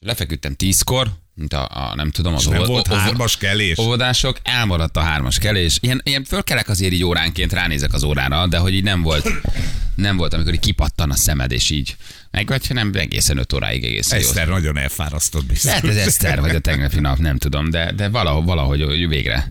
Lefeküdtem 0.00 0.54
tízkor, 0.54 1.12
mint 1.34 1.52
a, 1.52 1.68
a 1.72 1.94
nem 1.94 2.10
tudom, 2.10 2.34
az 2.34 2.44
nem 2.44 2.54
óvod- 2.54 2.68
volt 2.68 2.86
hármas 2.86 3.36
kelés. 3.36 3.78
óvodások, 3.78 4.38
elmaradt 4.42 4.96
a 4.96 5.00
hármas 5.00 5.38
kelés. 5.38 5.78
Ilyen, 5.80 6.00
ilyen 6.04 6.24
fölkelek 6.24 6.68
azért 6.68 6.92
így 6.92 7.04
óránként, 7.04 7.52
ránézek 7.52 7.92
az 7.92 8.02
órára, 8.02 8.46
de 8.46 8.58
hogy 8.58 8.74
így 8.74 8.82
nem 8.82 9.02
volt, 9.02 9.28
nem 9.94 10.16
volt, 10.16 10.34
amikor 10.34 10.52
így 10.52 10.60
kipattan 10.60 11.10
a 11.10 11.16
szemed, 11.16 11.52
és 11.52 11.70
így 11.70 11.96
meg 12.30 12.46
vagy, 12.48 12.66
nem 12.68 12.90
egészen 12.94 13.38
öt 13.38 13.52
óráig 13.52 13.84
egészen 13.84 14.18
jó. 14.20 14.26
Eszter 14.26 14.48
nagyon 14.48 14.76
elfárasztott 14.76 15.44
biztos. 15.44 15.70
Lehet 15.70 15.84
ez 15.84 15.96
Eszter, 15.96 16.40
vagy 16.40 16.54
a 16.54 16.58
tegnapi 16.58 17.00
nap, 17.00 17.18
nem 17.18 17.38
tudom, 17.38 17.70
de, 17.70 17.92
de 17.92 18.08
valahogy, 18.08 18.44
valahogy 18.44 18.82
hogy 18.82 19.08
végre, 19.08 19.50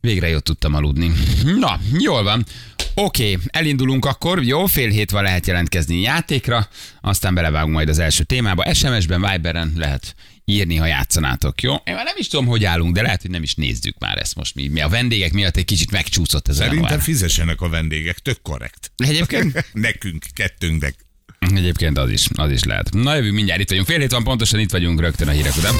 végre 0.00 0.28
jött 0.28 0.44
tudtam 0.44 0.74
aludni. 0.74 1.12
Na, 1.58 1.80
jól 1.98 2.22
van. 2.22 2.44
Oké, 2.94 3.38
elindulunk 3.46 4.04
akkor, 4.04 4.44
jó, 4.44 4.66
fél 4.66 4.88
hét 4.88 5.10
van 5.10 5.22
lehet 5.22 5.46
jelentkezni 5.46 6.00
játékra, 6.00 6.68
aztán 7.00 7.34
belevágunk 7.34 7.74
majd 7.74 7.88
az 7.88 7.98
első 7.98 8.24
témába. 8.24 8.74
SMS-ben, 8.74 9.26
Viberen 9.30 9.72
lehet 9.76 10.14
írni, 10.44 10.76
ha 10.76 10.86
játszanátok, 10.86 11.62
jó? 11.62 11.72
Én 11.84 11.94
már 11.94 12.04
nem 12.04 12.14
is 12.18 12.28
tudom, 12.28 12.46
hogy 12.46 12.64
állunk, 12.64 12.94
de 12.94 13.02
lehet, 13.02 13.22
hogy 13.22 13.30
nem 13.30 13.42
is 13.42 13.54
nézzük 13.54 13.98
már 13.98 14.18
ezt 14.18 14.34
most. 14.34 14.54
Mi, 14.54 14.68
mi 14.68 14.80
a 14.80 14.88
vendégek 14.88 15.32
miatt 15.32 15.56
egy 15.56 15.64
kicsit 15.64 15.90
megcsúszott 15.90 16.48
ez 16.48 16.54
a 16.54 16.58
Szerintem 16.58 16.82
január. 16.84 17.02
fizessenek 17.02 17.60
a 17.60 17.68
vendégek, 17.68 18.18
tök 18.18 18.42
korrekt. 18.42 18.92
Egyébként 18.96 19.66
Nekünk, 19.72 20.24
kettőnknek. 20.32 20.94
Egyébként 21.54 21.98
az 21.98 22.10
is, 22.10 22.26
az 22.34 22.50
is 22.50 22.62
lehet. 22.64 22.92
Na 22.92 23.14
jövünk 23.14 23.34
mindjárt, 23.34 23.60
itt 23.60 23.68
vagyunk. 23.68 23.86
Fél 23.86 23.98
hét 23.98 24.10
van 24.10 24.24
pontosan, 24.24 24.60
itt 24.60 24.70
vagyunk 24.70 25.00
rögtön 25.00 25.28
a 25.28 25.30
hírek 25.30 25.56
után. 25.56 25.74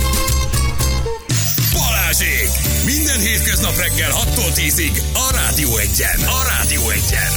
Balázsék! 2.19 2.49
Minden 2.85 3.21
hétköznap 3.21 3.77
reggel 3.77 4.11
6-tól 4.11 4.53
10-ig 4.57 5.03
a 5.15 5.31
Rádió 5.33 5.77
Egyen. 5.77 6.21
A 6.27 6.43
Rádió 6.49 6.91
Egyen. 6.91 7.33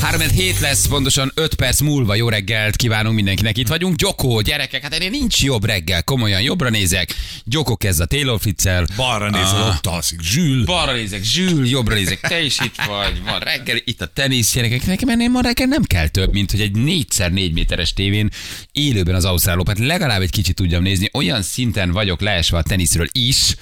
3 0.00 0.20
hét 0.20 0.60
lesz, 0.60 0.86
pontosan 0.86 1.32
5 1.34 1.54
perc 1.54 1.80
múlva 1.80 2.14
jó 2.14 2.28
reggelt 2.28 2.76
kívánunk 2.76 3.14
mindenkinek. 3.14 3.58
Itt 3.58 3.68
vagyunk. 3.68 3.96
Gyokó, 3.96 4.40
gyerekek, 4.40 4.82
hát 4.82 4.94
ennél 4.94 5.10
nincs 5.10 5.42
jobb 5.42 5.64
reggel. 5.64 6.02
Komolyan 6.02 6.40
jobbra 6.40 6.68
nézek. 6.68 7.14
Gyokó 7.44 7.76
kezd 7.76 8.00
a 8.00 8.06
Taylor 8.06 8.40
Fitzel. 8.40 8.86
Balra 8.96 9.30
nézel, 9.30 9.62
Ah. 9.62 9.68
ott 9.68 9.86
alszik. 9.86 10.20
Zsül. 10.20 10.64
Balra 10.64 10.92
nézek, 10.92 11.22
Zsül, 11.22 11.66
jobbra 11.68 11.94
nézek, 11.94 12.20
te 12.20 12.42
is 12.42 12.60
itt 12.60 12.74
vagy, 12.86 13.22
van 13.24 13.38
reggel, 13.38 13.76
itt 13.84 14.00
a 14.00 14.06
tenisz, 14.06 14.52
gyerekek, 14.52 14.86
nekem 14.86 15.08
ennél 15.08 15.28
ma 15.28 15.40
reggel 15.40 15.66
nem 15.66 15.82
kell 15.82 16.08
több, 16.08 16.32
mint 16.32 16.50
hogy 16.50 16.60
egy 16.60 16.72
4x4 16.74 17.52
méteres 17.52 17.92
tévén 17.92 18.30
élőben 18.72 19.14
az 19.14 19.24
Ausztrál 19.24 19.58
Open, 19.58 19.76
legalább 19.80 20.20
egy 20.20 20.30
kicsit 20.30 20.54
tudjam 20.54 20.82
nézni, 20.82 21.10
olyan 21.12 21.42
szinten 21.42 21.90
vagyok 21.90 22.20
leesve 22.20 22.56
a 22.58 22.62
teniszről 22.62 23.08
is, 23.12 23.54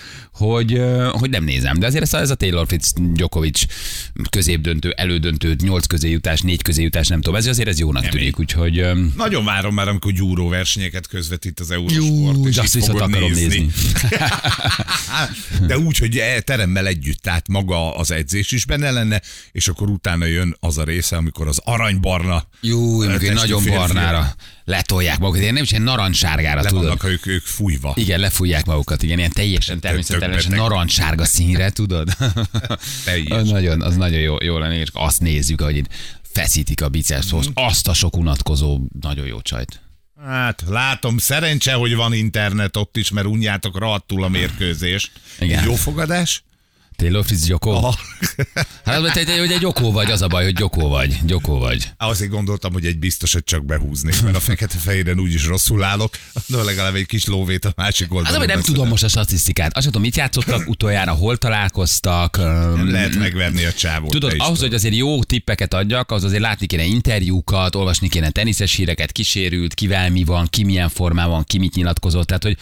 hogy, 0.42 0.82
hogy 1.10 1.30
nem 1.30 1.44
nézem. 1.44 1.78
De 1.78 1.86
azért 1.86 2.02
ez 2.02 2.12
a, 2.12 2.18
ez 2.18 2.30
a 2.30 2.34
Taylor 2.34 2.66
Fitz 2.66 2.92
Djokovic 2.96 3.62
középdöntő, 4.30 4.90
elődöntő, 4.96 5.56
8 5.62 5.86
közé 5.86 6.10
jutás, 6.10 6.40
4 6.40 6.62
közé 6.62 6.82
jutás, 6.82 7.08
nem 7.08 7.20
tudom, 7.20 7.38
ez 7.38 7.46
azért 7.46 7.68
ez 7.68 7.78
jónak 7.78 8.08
tűnik, 8.08 8.38
úgyhogy 8.38 8.86
Nagyon 9.16 9.44
várom 9.44 9.74
már, 9.74 9.88
amikor 9.88 10.12
gyúró 10.12 10.48
versenyeket 10.48 11.06
közvetít 11.06 11.60
az 11.60 11.70
Eurosport. 11.70 12.36
Jú, 12.36 12.46
és 12.46 12.56
azt 12.56 12.74
viszont 12.74 13.00
akarom 13.00 13.32
nézni. 13.32 13.66
De 15.66 15.78
úgy, 15.78 15.98
hogy 15.98 16.16
e- 16.16 16.40
teremmel 16.40 16.86
együtt, 16.86 17.18
tehát 17.18 17.48
maga 17.48 17.96
az 17.96 18.10
edzés 18.10 18.52
is 18.52 18.64
benne 18.64 18.90
lenne, 18.90 19.20
és 19.52 19.68
akkor 19.68 19.88
utána 19.88 20.24
jön 20.24 20.56
az 20.60 20.78
a 20.78 20.84
része, 20.84 21.16
amikor 21.16 21.48
az 21.48 21.60
aranybarna 21.64 22.44
jó, 22.60 23.02
nagyon 23.02 23.64
barnára 23.64 24.34
letolják 24.64 25.18
magukat, 25.18 25.42
én 25.42 25.52
nem 25.52 25.62
is 25.62 25.72
egy 25.72 25.80
narancssárgára, 25.82 26.60
Le 26.60 26.68
tudod. 26.68 26.82
vannak 26.84 27.04
ők, 27.04 27.26
ők 27.26 27.44
fújva. 27.44 27.92
Igen, 27.96 28.20
lefújják 28.20 28.64
magukat, 28.64 29.02
igen, 29.02 29.18
ilyen 29.18 29.30
teljesen 29.32 29.80
természetes, 29.80 30.44
beteg. 30.44 30.58
narancssárga 30.58 31.24
színre, 31.24 31.70
tudod? 31.80 32.08
Az 33.28 33.48
nagyon, 33.48 33.82
az 33.82 33.96
nagyon 33.96 34.18
jó, 34.20 34.36
jó 34.42 34.58
lenne, 34.58 34.78
és 34.78 34.88
azt 34.92 35.20
nézzük, 35.20 35.60
hogy 35.60 35.76
itt 35.76 35.88
feszítik 36.32 36.82
a 36.82 36.88
bicepshoz, 36.88 37.46
Mhm. 37.46 37.64
azt 37.64 37.88
a 37.88 37.94
sok 37.94 38.16
unatkozó, 38.16 38.80
nagyon 39.00 39.26
jó 39.26 39.40
csajt. 39.40 39.80
Hát 40.26 40.62
látom, 40.68 41.18
szerencse, 41.18 41.72
hogy 41.72 41.94
van 41.94 42.12
internet 42.14 42.76
ott 42.76 42.96
is, 42.96 43.10
mert 43.10 43.26
unjátok 43.26 43.78
rohadtul 43.78 44.24
a 44.24 44.28
mérkőzést. 44.28 45.10
Igen. 45.40 45.64
Jó 45.64 45.74
fogadás? 45.74 46.42
Taylor 46.96 47.24
Fritz 47.24 47.46
Gyokó? 47.46 47.70
Aha. 47.70 47.94
Hát 48.84 48.98
az, 48.98 49.12
hogy 49.12 49.38
hogy 49.38 49.52
egy 49.52 49.58
gyokó 49.58 49.92
vagy, 49.92 50.10
az 50.10 50.22
a 50.22 50.26
baj, 50.26 50.44
hogy 50.44 50.54
gyokó 50.54 50.88
vagy, 50.88 51.18
gyokó 51.24 51.58
vagy. 51.58 51.90
Azért 51.96 52.30
gondoltam, 52.30 52.72
hogy 52.72 52.86
egy 52.86 52.98
biztos, 52.98 53.32
hogy 53.32 53.44
csak 53.44 53.64
behúznék, 53.64 54.22
mert 54.22 54.36
a 54.36 54.40
fekete 54.40 54.76
fehéren 54.78 55.20
úgyis 55.20 55.46
rosszul 55.46 55.82
állok, 55.82 56.16
de 56.46 56.62
legalább 56.62 56.94
egy 56.94 57.06
kis 57.06 57.26
lóvét 57.26 57.64
a 57.64 57.72
másik 57.76 58.10
Az, 58.10 58.16
oldalon. 58.16 58.38
hogy 58.38 58.46
nem 58.46 58.56
beszedem. 58.56 58.74
tudom 58.74 58.88
most 58.90 59.02
a 59.02 59.08
statisztikát. 59.08 59.76
Azt 59.76 59.86
tudom, 59.86 60.02
mit 60.02 60.16
játszottak 60.16 60.68
utoljára, 60.68 61.12
hol 61.12 61.36
találkoztak. 61.36 62.36
Nem 62.36 62.90
lehet 62.90 63.14
megverni 63.14 63.64
a 63.64 63.72
csávót. 63.72 64.10
Tudod, 64.10 64.34
ahhoz, 64.38 64.60
hogy 64.60 64.74
azért 64.74 64.94
jó 64.94 65.22
tippeket 65.24 65.74
adjak, 65.74 66.10
az 66.10 66.24
azért 66.24 66.42
látni 66.42 66.66
kéne 66.66 66.84
interjúkat, 66.84 67.74
olvasni 67.74 68.08
kéne 68.08 68.30
teniszes 68.30 68.74
híreket, 68.74 69.12
kísérült, 69.12 69.74
kivel 69.74 70.10
mi 70.10 70.24
van, 70.24 70.46
ki 70.50 70.64
milyen 70.64 70.88
formában, 70.88 71.44
ki 71.44 71.58
mit 71.58 71.74
nyilatkozott. 71.74 72.26
Tehát, 72.26 72.42
hogy 72.42 72.56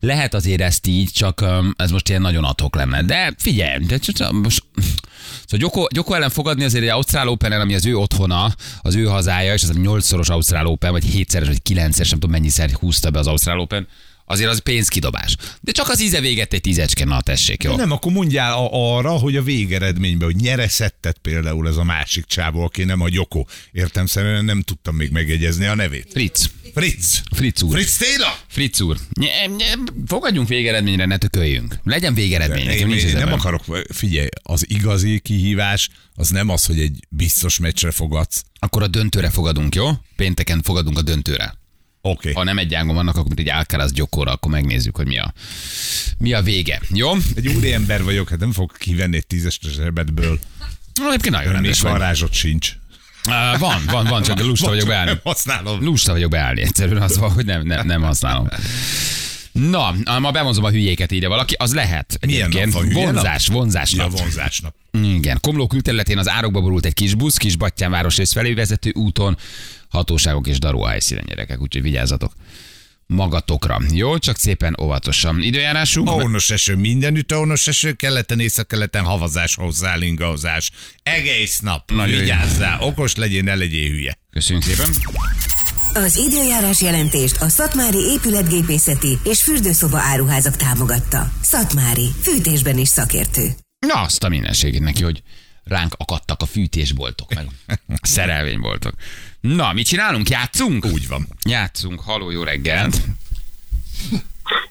lehet 0.00 0.34
azért 0.34 0.60
ezt 0.60 0.86
így, 0.86 1.10
csak 1.10 1.44
ez 1.76 1.90
most 1.90 2.08
ilyen 2.08 2.20
nagyon 2.20 2.44
adhok 2.44 2.74
lenne. 2.74 3.02
De 3.02 3.34
figyelj, 3.38 3.84
de 3.84 3.98
csak- 3.98 4.32
most... 4.32 4.62
Szóval 5.46 5.68
Gyoko, 5.68 5.86
Gyoko 5.94 6.14
ellen 6.14 6.30
fogadni 6.30 6.64
azért 6.64 6.84
egy 6.84 6.90
Ausztrál 6.90 7.28
open 7.28 7.52
ami 7.52 7.74
az 7.74 7.86
ő 7.86 7.96
otthona, 7.96 8.54
az 8.80 8.94
ő 8.94 9.04
hazája, 9.04 9.54
és 9.54 9.62
az 9.62 9.68
a 9.68 9.78
nyolcszoros 9.80 10.28
Ausztrál 10.28 10.66
Open, 10.66 10.90
vagy 10.92 11.04
hétszeres, 11.04 11.48
vagy 11.48 11.62
kilencszeres, 11.62 12.10
nem 12.10 12.18
tudom 12.18 12.34
mennyiszer 12.40 12.70
húzta 12.70 13.10
be 13.10 13.18
az 13.18 13.26
Ausztrál 13.26 13.58
Open, 13.58 13.88
azért 14.28 14.50
az 14.50 14.58
pénzkidobás. 14.58 15.36
De 15.60 15.72
csak 15.72 15.88
az 15.88 16.00
íze 16.00 16.20
véget 16.20 16.52
egy 16.52 16.60
tízecske, 16.60 17.04
na 17.04 17.20
tessék, 17.20 17.62
jó? 17.62 17.76
Nem, 17.76 17.90
akkor 17.90 18.12
mondjál 18.12 18.52
a- 18.52 18.96
arra, 18.96 19.10
hogy 19.10 19.36
a 19.36 19.42
végeredményben, 19.42 20.26
hogy 20.32 20.36
nyere 20.40 20.68
szettet 20.68 21.18
például 21.22 21.68
ez 21.68 21.76
a 21.76 21.84
másik 21.84 22.24
csávó, 22.24 22.62
aki 22.62 22.84
nem 22.84 23.00
a 23.00 23.08
Gyoko. 23.08 23.44
Értem 23.72 24.06
szerint 24.06 24.44
nem 24.44 24.62
tudtam 24.62 24.96
még 24.96 25.10
megjegyezni 25.10 25.66
a 25.66 25.74
nevét. 25.74 26.06
Fritz. 26.12 26.50
Fritz. 26.74 27.22
Fritz 27.36 27.62
úr. 27.62 27.72
Fritz 27.72 27.96
Taylor? 27.96 28.32
Fritz 28.46 28.80
úr, 28.80 28.96
nye, 29.20 29.46
nye, 29.56 29.66
fogadjunk 30.06 30.48
végeredményre, 30.48 31.04
ne 31.06 31.16
tököljünk. 31.16 31.78
Legyen 31.84 32.14
végeredmény, 32.14 32.64
nekem 32.66 32.90
Én, 32.90 32.96
én 32.98 33.06
ezzel 33.06 33.24
nem 33.24 33.32
akarok, 33.32 33.64
figyelj, 33.92 34.28
az 34.42 34.64
igazi 34.68 35.18
kihívás 35.20 35.88
az 36.14 36.28
nem 36.28 36.48
az, 36.48 36.64
hogy 36.66 36.80
egy 36.80 36.98
biztos 37.08 37.58
meccsre 37.58 37.90
fogadsz. 37.90 38.42
Akkor 38.58 38.82
a 38.82 38.86
döntőre 38.86 39.30
fogadunk, 39.30 39.74
jó? 39.74 39.90
Pénteken 40.16 40.62
fogadunk 40.62 40.98
a 40.98 41.02
döntőre. 41.02 41.54
Oké. 42.00 42.32
Ha 42.32 42.44
nem 42.44 42.58
egy 42.58 42.74
ágon 42.74 42.94
vannak, 42.94 43.16
akkor 43.16 43.34
mint 43.34 43.48
egy 43.48 43.54
Alcaraz 43.54 43.92
gyokóra, 43.92 44.32
akkor 44.32 44.50
megnézzük, 44.50 44.96
hogy 44.96 45.06
mi 45.06 45.18
a, 45.18 45.32
mi 46.18 46.32
a 46.32 46.42
vége. 46.42 46.80
Jó? 46.88 47.12
Egy 47.34 47.48
úri 47.48 47.72
ember 47.72 48.02
vagyok, 48.04 48.28
hát 48.28 48.38
nem 48.38 48.52
fog 48.52 48.76
kivenni 48.76 49.16
egy 49.16 49.26
tízes 49.26 49.58
zsebedből. 49.62 50.38
Egyébként 51.06 51.34
nagyon 51.34 51.52
rendes 51.52 51.80
vagy. 51.80 51.92
varázsot 51.92 52.32
sincs. 52.32 52.72
Uh, 53.26 53.58
van, 53.58 53.82
van, 53.86 54.04
van, 54.04 54.22
csak 54.22 54.40
lusta 54.40 54.68
vagyok 54.68 54.86
beállni. 54.86 55.10
Nem 55.10 55.20
használom. 55.22 55.84
Lusta 55.84 56.12
vagyok 56.12 56.30
beállni, 56.30 56.62
egyszerűen 56.62 57.02
az 57.02 57.18
van, 57.18 57.30
hogy 57.30 57.44
nem, 57.44 57.62
nem, 57.62 57.86
nem 57.86 58.02
használom. 58.02 58.48
Na, 59.58 59.94
ma 60.18 60.30
bemozom 60.30 60.64
a 60.64 60.70
hülyéket 60.70 61.12
írja 61.12 61.28
valaki, 61.28 61.54
az 61.58 61.74
lehet. 61.74 62.18
Milyen 62.26 62.48
nap 62.48 62.70
van, 62.70 62.88
vonzás, 62.92 63.46
nap? 63.46 63.56
vonzás 63.56 63.92
Ja, 63.92 64.02
nap. 64.02 64.18
vonzásnap. 64.18 64.74
Igen, 65.02 65.38
Komló 65.40 65.66
külterületén 65.66 66.18
az 66.18 66.28
árokba 66.28 66.60
borult 66.60 66.84
egy 66.84 66.94
kis 66.94 67.14
busz, 67.14 67.36
kis 67.36 67.56
Battyán 67.56 67.90
városrész 67.90 68.32
felé 68.32 68.52
vezető 68.52 68.92
úton, 68.94 69.36
hatóságok 69.88 70.46
és 70.46 70.58
daró 70.58 70.82
a 70.82 70.88
helyszínen 70.88 71.24
gyerekek, 71.26 71.60
úgyhogy 71.60 71.82
vigyázzatok 71.82 72.32
magatokra. 73.06 73.80
Jó, 73.92 74.18
csak 74.18 74.36
szépen 74.36 74.76
óvatosan. 74.80 75.42
Időjárásunk? 75.42 76.10
Ónos 76.10 76.50
eső, 76.50 76.76
mindenütt 76.76 77.34
ónos 77.34 77.66
eső, 77.66 77.92
keleten, 77.92 78.40
észak-keleten 78.40 79.04
havazás, 79.04 79.54
hozzá, 79.54 79.96
ingahozás. 80.00 80.70
Egész 81.02 81.58
nap. 81.58 81.92
Nagyon. 81.92 82.20
Vigyázzál, 82.20 82.80
okos 82.80 83.14
legyél, 83.14 83.42
ne 83.42 83.54
legyél 83.54 83.90
hülye. 83.90 84.18
Köszönjük 84.30 84.64
szépen. 84.64 84.90
Az 85.94 86.16
időjárás 86.16 86.82
jelentést 86.82 87.40
a 87.40 87.48
Szatmári 87.48 87.98
épületgépészeti 87.98 89.18
és 89.24 89.42
fürdőszoba 89.42 89.98
áruházak 89.98 90.56
támogatta. 90.56 91.30
Szatmári, 91.40 92.08
fűtésben 92.22 92.78
is 92.78 92.88
szakértő. 92.88 93.48
Na, 93.86 94.00
azt 94.00 94.24
a 94.24 94.28
mindenségét 94.28 94.80
neki, 94.80 95.02
hogy 95.02 95.22
ránk 95.64 95.92
akadtak 95.96 96.42
a 96.42 96.46
fűtésboltok, 96.46 97.34
meg 97.34 97.46
a 97.88 98.06
szerelvényboltok. 98.06 98.92
Na, 99.40 99.72
mit 99.72 99.86
csinálunk? 99.86 100.28
Játszunk? 100.28 100.86
Úgy 100.86 101.08
van. 101.08 101.26
Játszunk. 101.48 102.00
Haló, 102.00 102.30
jó 102.30 102.42
reggelt. 102.42 103.00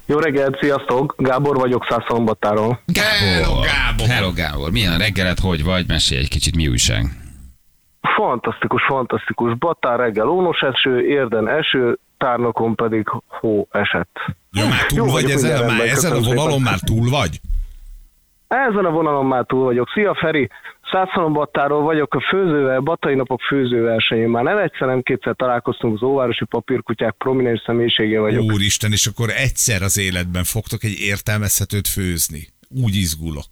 Jó 0.06 0.18
reggelt, 0.20 0.58
sziasztok! 0.62 1.16
Gábor 1.18 1.56
vagyok 1.56 1.86
Szászombattáról. 1.90 2.84
Hello, 2.96 3.60
Gábor. 3.60 4.08
Hello, 4.08 4.34
Gábor. 4.34 4.72
Milyen 4.72 4.94
a 4.94 4.98
reggelet, 4.98 5.40
hogy 5.40 5.64
vagy? 5.64 5.88
Mesélj 5.88 6.22
egy 6.22 6.28
kicsit, 6.30 6.56
mi 6.56 6.68
újság? 6.68 7.27
Fantasztikus, 8.16 8.84
fantasztikus. 8.84 9.58
Battár 9.58 10.00
reggel 10.00 10.28
ónos 10.28 10.62
eső, 10.62 11.08
érden 11.08 11.48
eső, 11.48 12.00
tárnokon 12.18 12.76
pedig 12.76 13.08
hó 13.28 13.68
esett. 13.72 14.16
Ja, 14.52 14.68
már 14.68 14.86
túl 14.86 14.98
Jó 14.98 15.12
vagy 15.14 15.32
ezen, 15.32 15.66
már 15.66 15.80
ezen 15.80 16.12
a 16.12 16.20
vonalon 16.20 16.50
szépen. 16.50 16.62
már 16.62 16.80
túl 16.80 17.10
vagy? 17.10 17.40
Ezen 18.48 18.86
a 18.86 18.90
vonalon 18.90 19.26
már 19.26 19.46
túl 19.46 19.64
vagyok. 19.64 19.90
Szia 19.94 20.16
Feri! 20.16 20.50
Szászombattáról 20.92 21.82
vagyok 21.82 22.14
a 22.14 22.22
főzővel, 22.30 22.80
Batai 22.80 23.16
Napok 23.16 23.42
főzőversenyén. 23.42 24.30
Már 24.30 24.44
nem 24.44 24.58
egyszer, 24.58 24.88
nem 24.88 25.02
kétszer 25.02 25.36
találkoztunk, 25.36 25.96
az 25.96 26.04
óvárosi 26.04 26.46
papírkutyák 26.46 27.16
prominens 27.18 27.62
személyisége 27.66 28.20
vagyok. 28.20 28.52
Úristen, 28.52 28.92
és 28.92 29.06
akkor 29.06 29.30
egyszer 29.30 29.82
az 29.82 29.98
életben 29.98 30.44
fogtok 30.44 30.84
egy 30.84 31.00
értelmezhetőt 31.00 31.88
főzni. 31.88 32.48
Úgy 32.84 32.96
izgulok. 32.96 33.46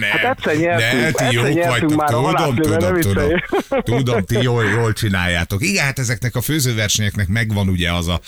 Nem, 0.00 0.10
Hát 0.10 0.46
egyszer 0.46 0.56
nyertünk, 0.56 0.92
ne, 0.92 1.10
ti 1.10 1.24
egyszer 1.24 1.32
jók 1.32 1.52
nyertünk 1.54 1.94
már 1.94 2.08
a 2.08 2.16
tudom, 2.16 2.24
halászlőben, 2.24 3.00
tudom, 3.00 3.28
tudom, 3.68 4.04
tudom, 4.04 4.24
ti 4.24 4.42
jól, 4.42 4.64
jól 4.64 4.92
csináljátok. 4.92 5.62
Igen, 5.62 5.84
hát 5.84 5.98
ezeknek 5.98 6.34
a 6.36 6.40
főzőversenyeknek 6.40 7.28
megvan 7.28 7.68
ugye 7.68 7.92
az 7.92 8.08
a, 8.08 8.20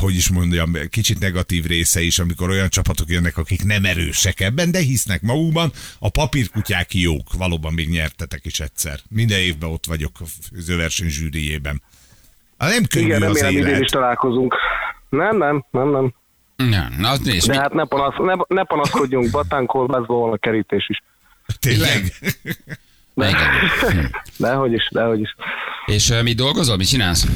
hogy 0.00 0.14
is 0.14 0.28
mondjam, 0.30 0.72
kicsit 0.90 1.18
negatív 1.18 1.66
része 1.66 2.00
is, 2.00 2.18
amikor 2.18 2.50
olyan 2.50 2.68
csapatok 2.68 3.10
jönnek, 3.10 3.36
akik 3.36 3.64
nem 3.64 3.84
erősek 3.84 4.40
ebben, 4.40 4.70
de 4.70 4.78
hisznek 4.78 5.22
magukban. 5.22 5.72
A 5.98 6.08
papírkutyák 6.10 6.94
jók, 6.94 7.32
valóban 7.32 7.72
még 7.72 7.88
nyertetek 7.88 8.44
is 8.44 8.60
egyszer. 8.60 8.98
Minden 9.08 9.38
évben 9.38 9.70
ott 9.70 9.86
vagyok 9.86 10.12
a 10.20 10.24
főzőverseny 10.50 11.08
zsűriében. 11.08 11.82
Hát 12.58 12.70
nem 12.70 12.84
könnyű 12.84 13.06
Igen, 13.06 13.22
az 13.22 13.40
remélem 13.40 13.62
idén 13.62 13.72
is 13.72 13.76
élet. 13.78 13.90
találkozunk. 13.90 14.54
Nem, 15.08 15.36
nem, 15.36 15.64
nem, 15.70 15.90
nem. 15.90 16.14
Nem, 16.56 16.94
na, 16.98 17.10
az 17.10 17.20
nézd, 17.20 17.46
De 17.46 17.60
hát 17.60 17.72
ne, 17.72 17.84
panasz, 17.84 18.14
ne, 18.18 18.34
ne 18.48 18.64
panaszkodjunk, 18.64 19.30
Batán 19.30 19.66
kolbászban 19.66 20.20
van 20.20 20.32
a 20.32 20.36
kerítés 20.36 20.88
is. 20.88 21.02
Tényleg? 21.60 22.12
igen. 23.14 23.50
Hm. 23.80 24.04
Dehogy 24.36 24.72
is, 24.72 24.88
dehogy 24.92 25.20
is. 25.20 25.34
És 25.86 26.10
uh, 26.10 26.22
mit 26.22 26.36
dolgozol, 26.36 26.76
mit 26.76 26.88
csinálsz? 26.88 27.26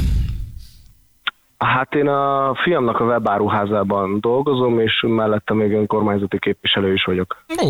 Hát 1.59 1.95
én 1.95 2.09
a 2.09 2.55
fiamnak 2.55 3.01
a 3.01 3.05
webáruházában 3.05 4.21
dolgozom, 4.21 4.81
és 4.81 5.05
mellette 5.07 5.55
még 5.55 5.73
önkormányzati 5.73 6.39
képviselő 6.39 6.93
is 6.93 7.05
vagyok. 7.05 7.45
Ó, 7.65 7.69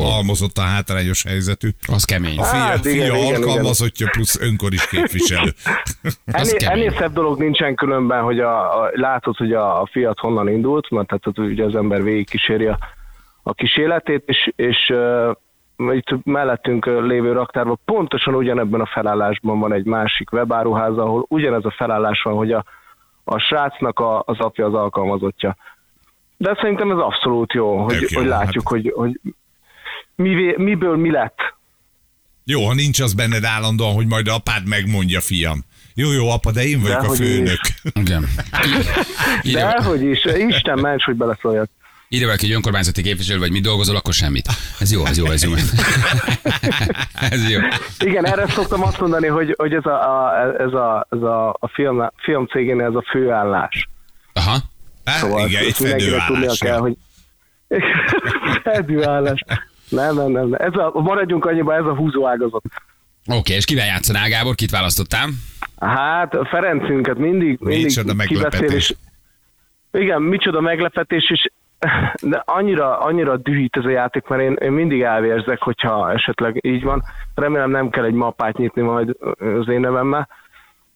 Almozott 0.00 0.56
a 0.56 0.62
hátrányos 0.62 1.22
helyzetű. 1.22 1.68
az 1.92 2.04
kemény. 2.04 2.38
A 2.38 2.42
fia, 2.42 2.60
Hát, 2.60 2.80
fia 2.80 3.04
igen, 3.14 3.34
alkalmazottja 3.34 4.08
plusz 4.10 4.40
önkor 4.40 4.72
is 4.72 4.88
képviselő. 4.88 5.50
Ennél, 6.24 6.56
kemény. 6.56 6.78
ennél 6.78 6.92
szebb 6.98 7.12
dolog 7.12 7.38
nincsen 7.38 7.74
különben, 7.74 8.22
hogy 8.22 8.40
a, 8.40 8.82
a, 8.82 8.90
látod, 8.92 9.36
hogy 9.36 9.52
a, 9.52 9.80
a 9.80 9.88
fiat 9.92 10.18
honnan 10.18 10.48
indult, 10.48 10.90
mert 10.90 11.06
tehát 11.08 11.38
ugye 11.50 11.64
az 11.64 11.74
ember 11.74 12.02
végigkíséri 12.02 12.66
a, 12.66 12.78
a 13.42 13.52
kísérletét, 13.52 14.22
és, 14.26 14.52
és 14.56 14.92
uh, 15.76 15.96
itt 15.96 16.24
mellettünk 16.24 16.86
lévő 16.86 17.32
raktárban 17.32 17.78
pontosan 17.84 18.34
ugyanebben 18.34 18.80
a 18.80 18.86
felállásban 18.86 19.58
van 19.60 19.72
egy 19.72 19.84
másik 19.84 20.32
webáruház, 20.32 20.96
ahol 20.96 21.26
ugyanez 21.28 21.64
a 21.64 21.74
felállás 21.76 22.22
van, 22.22 22.34
hogy 22.34 22.52
a, 22.52 22.64
a 23.30 23.38
srácnak 23.38 23.98
a, 23.98 24.22
az 24.26 24.38
apja 24.38 24.66
az 24.66 24.74
alkalmazottja. 24.74 25.56
De 26.36 26.58
szerintem 26.60 26.90
ez 26.90 26.98
abszolút 26.98 27.52
jó, 27.52 27.84
hogy, 27.84 27.98
Tök 27.98 28.10
jó, 28.10 28.18
hogy 28.18 28.28
látjuk, 28.28 28.68
hát. 28.68 28.72
hogy, 28.72 28.92
hogy 28.96 29.20
mivé, 30.14 30.54
miből 30.56 30.96
mi 30.96 31.10
lett. 31.10 31.56
Jó, 32.44 32.66
ha 32.66 32.74
nincs 32.74 33.00
az 33.00 33.14
benned 33.14 33.44
állandóan, 33.44 33.94
hogy 33.94 34.06
majd 34.06 34.28
apád 34.28 34.68
megmondja, 34.68 35.20
fiam. 35.20 35.64
Jó, 35.94 36.12
jó, 36.12 36.30
apa, 36.30 36.50
de 36.52 36.64
én 36.64 36.80
vagyok 36.80 36.96
a 36.96 37.00
Dehogy 37.00 37.20
is. 37.20 37.26
főnök. 37.26 37.60
Igen. 37.92 38.24
Dehogy 39.52 40.02
is, 40.02 40.24
Isten 40.24 40.78
ments, 40.78 41.04
hogy 41.04 41.16
beleszóljak. 41.16 41.70
Ide 42.08 42.24
valaki, 42.24 42.46
hogy 42.46 42.54
önkormányzati 42.54 43.02
képviselő 43.02 43.38
vagy, 43.38 43.50
mi 43.50 43.60
dolgozol, 43.60 43.96
akkor 43.96 44.12
semmit. 44.12 44.46
Ez 44.80 44.92
jó, 44.92 45.04
ez 45.06 45.18
jó, 45.18 45.26
ez 45.26 45.44
jó. 45.44 45.52
ez 47.30 47.50
jó. 47.50 47.58
Igen, 47.98 48.26
erre 48.26 48.46
szoktam 48.48 48.82
azt 48.82 49.00
mondani, 49.00 49.26
hogy, 49.26 49.54
hogy 49.56 49.72
ez 49.72 49.84
a, 49.86 50.24
a, 50.26 50.34
ez 50.58 50.72
a, 50.72 51.06
ez 51.10 51.22
a, 51.22 51.48
a 51.48 51.68
film, 51.72 52.10
film 52.16 52.46
cégénél 52.46 52.86
ez 52.86 52.94
a 52.94 53.04
főállás. 53.10 53.88
Aha. 54.32 54.56
Hát, 55.04 55.18
Szóval 55.18 55.48
igen, 55.48 55.62
egy 55.64 55.72
fedőállás. 55.72 56.58
kell, 56.58 56.78
hogy 56.78 56.96
fedőállás. 58.64 59.44
Nem, 59.88 60.14
nem, 60.14 60.30
nem. 60.32 60.52
Ez 60.54 60.72
a, 60.74 61.00
maradjunk 61.00 61.44
annyiba, 61.44 61.74
ez 61.74 61.84
a 61.84 61.94
húzóágazat. 61.94 62.62
Oké, 63.26 63.54
és 63.54 63.64
kivel 63.64 63.86
játszanál, 63.86 64.28
Gábor? 64.28 64.54
Kit 64.54 64.70
választottál? 64.70 65.28
Hát 65.80 66.36
Ferencünket 66.50 67.18
mindig, 67.18 67.58
mindig 67.60 67.84
Micsoda 67.84 68.14
meglepetés. 68.14 68.58
kibeszél, 68.58 68.76
és 68.76 68.94
igen, 69.92 70.22
micsoda 70.22 70.60
meglepetés, 70.60 71.30
és 71.30 71.50
de 72.22 72.42
annyira, 72.46 72.98
annyira 72.98 73.36
dühít 73.36 73.76
ez 73.76 73.84
a 73.84 73.90
játék, 73.90 74.26
mert 74.26 74.42
én, 74.42 74.56
én 74.60 74.72
mindig 74.72 75.00
elvérzek, 75.00 75.62
hogyha 75.62 76.12
esetleg 76.12 76.58
így 76.60 76.82
van. 76.82 77.04
Remélem 77.34 77.70
nem 77.70 77.90
kell 77.90 78.04
egy 78.04 78.14
mappát 78.14 78.56
nyitni 78.56 78.82
majd 78.82 79.16
az 79.38 79.68
én 79.68 79.80
nevemmel, 79.80 80.28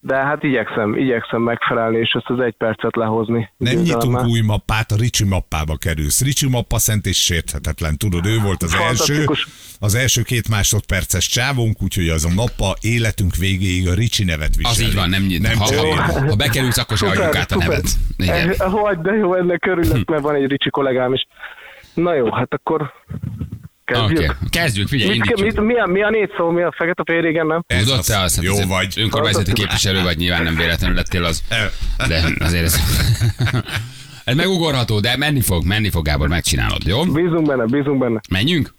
de 0.00 0.14
hát 0.14 0.42
igyekszem, 0.42 0.96
igyekszem 0.96 1.42
megfelelni, 1.42 1.98
és 1.98 2.10
ezt 2.12 2.28
az 2.28 2.40
egy 2.40 2.54
percet 2.54 2.96
lehozni. 2.96 3.50
Nem 3.56 3.76
nyitunk 3.76 4.24
új 4.24 4.40
mappát, 4.40 4.90
a 4.90 4.96
Ricsi 4.96 5.24
mappába 5.24 5.76
kerülsz. 5.76 6.22
Ricsi 6.22 6.48
mappa 6.48 6.78
szent 6.78 7.06
és 7.06 7.22
sérthetetlen. 7.22 7.96
Tudod, 7.96 8.26
ő 8.26 8.38
volt 8.38 8.62
az 8.62 8.74
első. 8.74 9.24
Az 9.82 9.94
első 9.94 10.22
két 10.22 10.48
másodperces 10.48 11.26
csávónk, 11.26 11.82
úgyhogy 11.82 12.08
az 12.08 12.24
a 12.24 12.28
mappa 12.28 12.76
életünk 12.80 13.36
végéig 13.36 13.88
a 13.88 13.94
Ricsi 13.94 14.24
nevet 14.24 14.56
viseli. 14.56 14.74
Az 14.74 14.80
így 14.80 14.94
van, 14.94 15.08
nem, 15.08 15.22
nem 15.38 15.56
ha, 15.58 15.76
ha, 15.76 16.26
ha 16.28 16.34
bekerülsz, 16.36 16.78
akkor 16.78 16.96
se 16.96 17.06
adjuk 17.06 17.36
át 17.36 17.52
a 17.52 17.56
nevet. 17.56 17.84
Igen. 18.16 18.50
Eh, 18.50 18.56
Hogy, 18.58 18.98
de 18.98 19.12
jó, 19.12 19.34
ennek 19.34 19.66
örülök, 19.66 20.08
mert 20.08 20.22
van 20.22 20.34
egy 20.34 20.46
Ricsi 20.46 20.70
kollégám 20.70 21.12
is. 21.12 21.26
Na 21.94 22.14
jó, 22.14 22.32
hát 22.32 22.52
akkor 22.54 22.92
kezdjük. 23.84 24.18
Oké, 24.18 24.30
kezdjük, 24.50 24.88
figyelj, 24.88 25.18
Mit, 25.18 25.40
mit, 25.40 25.60
mi, 25.60 25.74
a, 25.78 25.86
mi 25.86 26.02
a 26.02 26.10
négy 26.10 26.30
szó, 26.36 26.50
mi 26.50 26.62
a 26.62 26.74
fekete 26.76 27.02
fél 27.06 27.20
régen, 27.20 27.46
nem? 27.46 27.64
Ez 27.66 27.82
Tudod 27.82 27.98
az. 27.98 28.06
te 28.06 28.18
azt? 28.20 28.34
Hát 28.34 28.44
Jó 28.44 28.52
azért 28.52 28.68
vagy. 28.68 28.94
Önkormányzati 28.96 29.52
képviselő 29.52 30.02
vagy, 30.02 30.16
nyilván 30.16 30.42
nem 30.42 30.56
véletlenül 30.56 30.96
lettél 30.96 31.24
az. 31.24 31.42
De 32.08 32.22
azért 32.38 32.64
ez... 32.64 32.76
Ez 34.24 34.34
megugorható, 34.34 35.00
de 35.00 35.16
menni 35.16 35.40
fog, 35.40 35.64
menni 35.64 35.90
fog, 35.90 36.04
Gábor, 36.04 36.28
megcsinálod, 36.28 36.86
jó? 36.86 37.04
Bízunk 37.04 37.46
benne, 37.46 37.64
bízunk 37.64 37.98
benne. 37.98 38.20
Menjünk? 38.28 38.74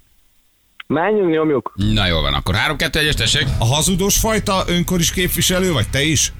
Menjünk, 0.87 1.29
nyomjuk. 1.29 1.73
Na 1.75 2.07
jól 2.07 2.21
van, 2.21 2.33
akkor 2.33 2.55
3 2.55 2.77
2 2.77 2.99
1 2.99 3.15
tessék. 3.15 3.47
A 3.59 3.65
hazudos 3.65 4.17
fajta 4.19 4.63
önkor 4.67 4.99
is 4.99 5.11
képviselő 5.11 5.71
vagy 5.71 5.89
te 5.89 6.01
is? 6.03 6.33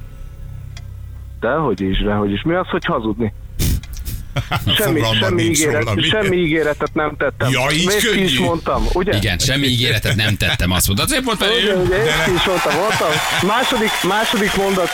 Dehogy 1.39 1.81
is, 1.81 2.03
dehogy 2.03 2.31
is. 2.31 2.41
Mi 2.41 2.53
az, 2.53 2.67
hogy 2.67 2.85
hazudni? 2.85 3.33
Semmi, 4.77 5.01
semmi, 5.19 5.41
ígéret, 5.41 5.83
róla, 5.83 5.93
mi? 5.93 6.01
semmi 6.01 6.35
ígéretet 6.35 6.93
nem 6.93 7.15
tettem. 7.17 7.49
Ja, 7.51 7.71
így 7.71 7.85
Még 7.85 8.03
könnyű. 8.03 8.23
is 8.23 8.39
mondtam, 8.39 8.83
ugye? 8.93 9.17
Igen, 9.17 9.37
semmi 9.37 9.67
ígéretet 9.67 10.15
nem 10.15 10.35
tettem, 10.37 10.71
azt 10.71 10.87
mondtad. 10.87 11.07
Azért 11.09 11.23
volt 11.23 11.41
Ugye, 11.41 11.75
ugye, 11.75 11.97
én 11.97 12.23
ki 12.25 12.33
is 12.33 12.45
mondtam, 12.45 12.75
mondtam. 12.75 13.09
Második, 13.47 13.89
második 14.07 14.55
mondat. 14.57 14.89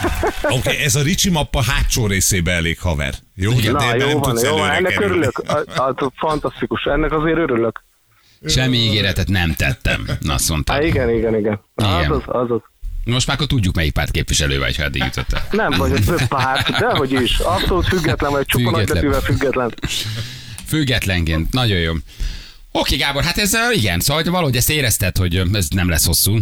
Oké, 0.42 0.56
okay, 0.56 0.76
ez 0.84 0.94
a 0.94 1.02
Ricsi 1.02 1.30
mappa 1.30 1.62
hátsó 1.62 2.06
részébe 2.06 2.52
elég 2.52 2.78
haver. 2.80 3.14
Jó, 3.34 3.52
de 3.52 3.70
Na, 3.70 3.94
jó 3.94 4.06
nem 4.06 4.18
van, 4.18 4.30
tudsz 4.30 4.42
jó 4.42 4.56
van, 4.56 4.70
ennek 4.70 4.92
kerülni. 4.92 5.12
örülök. 5.12 5.38
A, 5.38 5.82
a, 5.82 6.12
fantasztikus, 6.26 6.82
ennek 6.84 7.12
azért 7.12 7.38
örülök. 7.38 7.84
Semmi 8.46 8.76
ígéretet 8.76 9.28
nem 9.28 9.54
tettem. 9.54 10.06
Na, 10.20 10.34
azt 10.34 10.48
Há, 10.48 10.52
mondtad. 10.52 10.82
igen, 10.84 11.10
igen, 11.10 11.34
igen. 11.38 11.60
Igen. 11.76 12.10
Azaz, 12.10 12.22
azaz. 12.26 12.60
Most 13.04 13.26
már 13.26 13.36
akkor 13.36 13.48
tudjuk, 13.48 13.74
melyik 13.74 13.92
párt 13.92 14.10
képviselő 14.10 14.58
vagy, 14.58 14.76
ha 14.76 14.82
eddig 14.82 15.02
jutottál. 15.02 15.46
Nem 15.50 15.70
vagyok 15.70 15.98
több 15.98 16.26
párt, 16.28 16.70
dehogy 16.78 17.12
is. 17.12 17.38
Abszolút 17.38 17.86
független 17.86 18.30
vagy, 18.30 18.46
csupa 18.46 18.78
Független. 18.78 19.20
független. 19.20 19.74
Függetlenként. 20.66 21.52
Nagyon 21.52 21.78
jó. 21.78 21.92
Oké, 22.72 22.96
Gábor, 22.96 23.22
hát 23.22 23.38
ez 23.38 23.52
igen, 23.72 24.00
szóval 24.00 24.22
hogy 24.22 24.32
valahogy 24.32 24.56
ezt 24.56 24.70
érezted, 24.70 25.16
hogy 25.16 25.42
ez 25.52 25.68
nem 25.68 25.88
lesz 25.88 26.06
hosszú. 26.06 26.38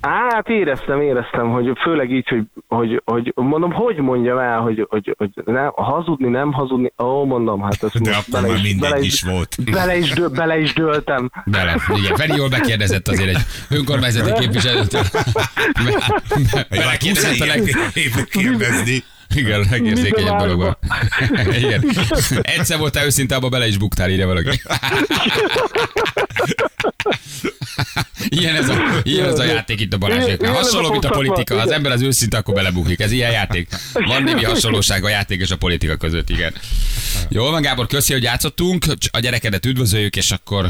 Hát 0.00 0.48
éreztem, 0.48 1.00
éreztem, 1.00 1.50
hogy 1.50 1.72
főleg 1.82 2.12
így, 2.12 2.28
hogy, 2.28 2.44
hogy, 2.68 3.02
hogy 3.04 3.32
mondom, 3.34 3.72
hogy 3.72 3.96
mondjam 3.96 4.38
el, 4.38 4.60
hogy, 4.60 4.86
hogy, 4.88 5.14
hogy 5.18 5.30
nem, 5.44 5.72
hazudni, 5.74 6.28
nem 6.28 6.52
hazudni, 6.52 6.92
ó, 6.98 7.24
mondom, 7.24 7.62
hát 7.62 7.82
ez 7.82 7.90
De 7.92 8.10
most 8.10 8.28
akkor 8.28 8.48
már 8.48 8.60
mindegy 8.62 8.90
bele 8.90 9.00
is 9.00 9.22
volt. 9.22 9.70
Bele 9.70 9.96
is, 9.96 10.10
dö, 10.10 10.28
bele 10.28 10.58
is 10.58 10.72
dőltem. 10.72 11.30
Bele. 11.44 11.76
Igen, 11.94 12.16
Feri 12.16 12.36
jól 12.36 12.48
bekérdezett 12.48 13.08
azért 13.08 13.28
egy 13.28 13.42
önkormányzati 13.70 14.32
képviselőtől. 14.32 15.02
Belekérdezett 16.70 17.40
a 17.40 17.46
leg... 17.46 17.62
kérdezni. 18.30 19.04
Igen, 19.34 19.66
legérzékenyebb 19.70 20.38
dologban. 20.38 20.76
Igen. 21.62 21.84
Egyszer 22.42 22.78
voltál 22.78 23.04
őszinte, 23.04 23.34
abba 23.34 23.48
bele 23.48 23.66
is 23.66 23.76
buktál, 23.76 24.10
írja 24.10 24.26
valaki. 24.26 24.60
Ilyen 28.28 28.54
ez 28.56 28.68
a, 28.68 28.76
ilyen 29.02 29.28
ez 29.28 29.38
a 29.38 29.44
játék 29.44 29.80
itt 29.80 29.92
a 29.92 29.98
Balázsék. 29.98 30.40
Ilyen- 30.40 30.54
Hasonló, 30.54 30.90
mint 30.90 31.04
a 31.04 31.08
politika. 31.10 31.54
Ha 31.54 31.60
az 31.60 31.70
ember 31.70 31.92
az 31.92 32.02
őszinte, 32.02 32.36
akkor 32.36 32.54
belebukik. 32.54 33.00
Ez 33.00 33.10
ilyen 33.12 33.30
játék. 33.30 33.68
Van 33.92 34.22
némi 34.22 34.44
hasonlóság 34.44 35.04
a 35.04 35.08
játék 35.08 35.40
és 35.40 35.50
a 35.50 35.56
politika 35.56 35.96
között, 35.96 36.30
igen. 36.30 36.54
Jó 37.28 37.44
van, 37.50 37.62
Gábor, 37.62 37.86
köszi, 37.86 38.12
hogy 38.12 38.22
játszottunk. 38.22 38.84
A 39.10 39.18
gyerekedet 39.18 39.66
üdvözöljük, 39.66 40.16
és 40.16 40.30
akkor 40.30 40.68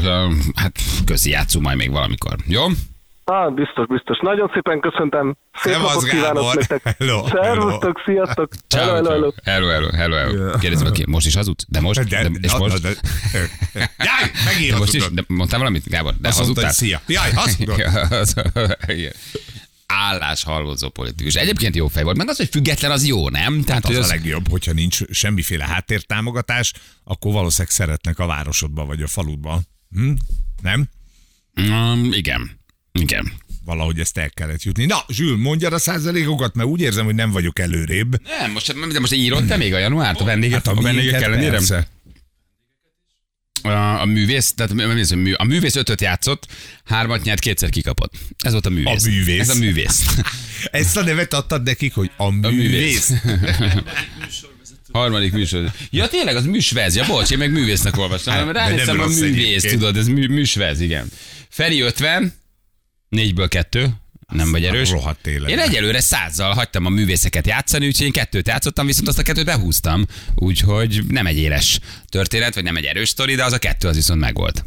hát 0.55 0.79
köszi, 1.05 1.29
játszunk 1.29 1.65
majd 1.65 1.77
még 1.77 1.91
valamikor. 1.91 2.35
Jó? 2.47 2.65
Ah, 3.31 3.53
biztos, 3.53 3.87
biztos. 3.87 4.17
Nagyon 4.21 4.51
szépen 4.53 4.79
köszöntem. 4.79 5.35
Szép 5.53 5.73
Szevasz, 5.73 5.93
napot 5.93 6.09
kívánok 6.09 6.35
Gábor. 6.43 6.55
nektek. 6.67 6.95
Hello, 6.97 7.27
Szervusztok, 7.27 8.01
sziasztok. 8.05 8.51
Ciao, 8.67 8.85
Hello, 8.85 8.95
hello, 8.95 9.09
hello. 9.09 9.31
Hello, 9.43 9.67
hello, 9.67 9.89
hello, 9.91 10.15
hello. 10.15 10.57
Kérdezem, 10.57 10.87
aki 10.87 11.03
most 11.07 11.25
is 11.25 11.35
hazudsz? 11.35 11.65
De 11.67 11.79
most? 11.81 12.03
De, 12.07 12.29
De, 12.29 12.37
és 12.41 12.53
most? 12.55 12.81
de, 12.81 12.89
Jaj, 13.97 14.31
megint 14.45 14.71
De 14.71 14.77
most 14.77 14.93
is? 14.93 15.11
De 15.11 15.23
mondtál 15.27 15.59
valamit, 15.59 15.83
Gábor? 15.89 16.13
De 16.19 16.27
Azt 16.27 16.39
mondta, 16.39 16.61
hazudtál? 16.61 16.65
hogy 16.65 16.73
szia. 16.73 17.01
Jaj, 17.07 17.31
hazudod. 17.31 17.79
Az-. 18.21 18.33
Állás 19.85 20.43
halvozó 20.43 20.89
politikus. 20.89 21.33
Egyébként 21.35 21.75
jó 21.75 21.87
fej 21.87 22.03
volt, 22.03 22.17
meg 22.17 22.29
az, 22.29 22.37
hogy 22.37 22.49
független, 22.49 22.91
az 22.91 23.07
jó, 23.07 23.29
nem? 23.29 23.61
Tehát, 23.61 23.85
Az 23.85 23.95
hogy 23.95 24.03
a 24.03 24.07
legjobb, 24.07 24.49
hogyha 24.49 24.71
nincs 24.73 24.99
semmiféle 25.11 25.65
háttértámogatás, 25.65 26.73
akkor 27.03 27.31
valószínűleg 27.33 27.71
szeretnek 27.73 28.19
a 28.19 28.25
városodban 28.25 28.87
vagy 28.87 29.01
a 29.01 29.07
faludban. 29.07 29.61
Hm? 29.91 30.11
Nem? 30.61 30.87
Um, 31.55 32.09
igen. 32.13 32.58
Igen. 32.91 33.31
Valahogy 33.65 33.99
ezt 33.99 34.17
el 34.17 34.29
kellett 34.29 34.63
jutni. 34.63 34.85
Na, 34.85 35.03
Zsül, 35.07 35.37
mondjad 35.37 35.73
a 35.73 35.77
százalékokat, 35.79 36.55
mert 36.55 36.69
úgy 36.69 36.81
érzem, 36.81 37.05
hogy 37.05 37.15
nem 37.15 37.31
vagyok 37.31 37.59
előrébb. 37.59 38.21
Nem, 38.39 38.51
most, 38.51 38.91
de 38.91 38.99
most 38.99 39.13
írod 39.13 39.45
te 39.47 39.57
még 39.57 39.73
a 39.73 39.77
januárt 39.77 40.19
a 40.21 40.23
vendégek, 40.23 40.65
Hát 40.65 40.67
a, 40.75 40.77
a 40.79 40.81
vendégek 40.81 41.21
ellenére? 41.21 41.49
persze. 41.51 41.87
A, 43.61 43.69
a 44.01 44.05
művész, 44.05 44.53
tehát 44.53 44.73
mi- 44.73 45.15
mi- 45.15 45.31
a 45.33 45.43
művész 45.43 45.75
ötöt 45.75 46.01
játszott, 46.01 46.47
hármat 46.85 47.23
nyert, 47.23 47.39
kétszer 47.39 47.69
kikapott. 47.69 48.13
Ez 48.37 48.51
volt 48.51 48.65
a 48.65 48.69
művész. 48.69 49.05
A 49.05 49.09
művész. 49.09 49.39
Ez 49.39 49.49
a 49.55 49.59
művész. 49.59 50.05
Ezt 50.71 50.97
a 50.97 51.03
nevet 51.03 51.33
adtad 51.33 51.63
nekik, 51.63 51.93
hogy 51.93 52.11
a 52.17 52.23
A 52.23 52.29
művész. 52.29 53.09
művész. 53.09 53.13
Harmadik 54.91 55.31
műsor. 55.31 55.71
Ja, 55.89 56.07
tényleg, 56.07 56.35
az 56.35 56.45
műsvez. 56.45 56.95
Ja, 56.95 57.05
bocs, 57.05 57.31
én 57.31 57.37
meg 57.37 57.51
művésznek 57.51 57.97
olvastam. 57.97 58.33
Hát, 58.33 58.51
Ránéztem 58.51 58.99
a 58.99 59.05
művész, 59.07 59.21
egyébként. 59.23 59.73
tudod, 59.73 59.97
ez 59.97 60.07
mű, 60.07 60.27
műsvez, 60.27 60.79
igen. 60.81 61.07
Feri 61.49 61.79
50, 61.81 62.33
négyből 63.09 63.47
kettő, 63.47 63.93
nem 64.27 64.51
vagy 64.51 64.65
erős. 64.65 64.89
rohadt 64.89 65.27
élet. 65.27 65.49
Én 65.49 65.59
egyelőre 65.59 65.99
százzal 65.99 66.53
hagytam 66.53 66.85
a 66.85 66.89
művészeket 66.89 67.47
játszani, 67.47 67.85
úgyhogy 67.85 68.05
én 68.05 68.11
kettőt 68.11 68.47
játszottam, 68.47 68.85
viszont 68.85 69.07
azt 69.07 69.19
a 69.19 69.23
kettőt 69.23 69.45
behúztam. 69.45 70.05
Úgyhogy 70.35 71.03
nem 71.07 71.25
egy 71.25 71.37
éles 71.37 71.79
történet, 72.09 72.53
vagy 72.53 72.63
nem 72.63 72.75
egy 72.75 72.85
erős 72.85 73.09
sztori, 73.09 73.35
de 73.35 73.43
az 73.43 73.53
a 73.53 73.57
kettő 73.57 73.87
az 73.87 73.95
viszont 73.95 74.19
megvolt. 74.19 74.63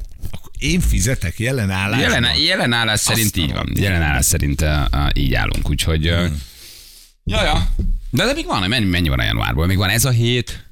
Én 0.58 0.80
fizetek 0.80 1.38
jelen 1.38 1.70
állásban. 1.70 2.10
Jelen, 2.10 2.36
jelen 2.36 2.72
állás 2.72 3.00
szerint 3.00 3.26
Azt 3.26 3.36
a 3.36 3.40
így 3.40 3.52
van. 3.52 3.72
Jelen 3.74 4.02
állás 4.02 4.24
szerint 4.24 4.60
uh, 4.60 4.84
uh, 4.92 5.08
így 5.14 5.34
állunk, 5.34 5.70
úgyhogy... 5.70 6.08
Uh, 6.08 6.30
ja, 7.24 7.42
ja. 7.44 7.68
De, 8.10 8.24
de 8.24 8.32
még 8.32 8.46
van, 8.46 8.68
mennyi, 8.68 8.84
mennyi 8.84 9.08
van 9.08 9.18
a 9.18 9.24
januárból? 9.24 9.66
Még 9.66 9.76
van 9.76 9.88
ez 9.88 10.04
a 10.04 10.10
hét, 10.10 10.70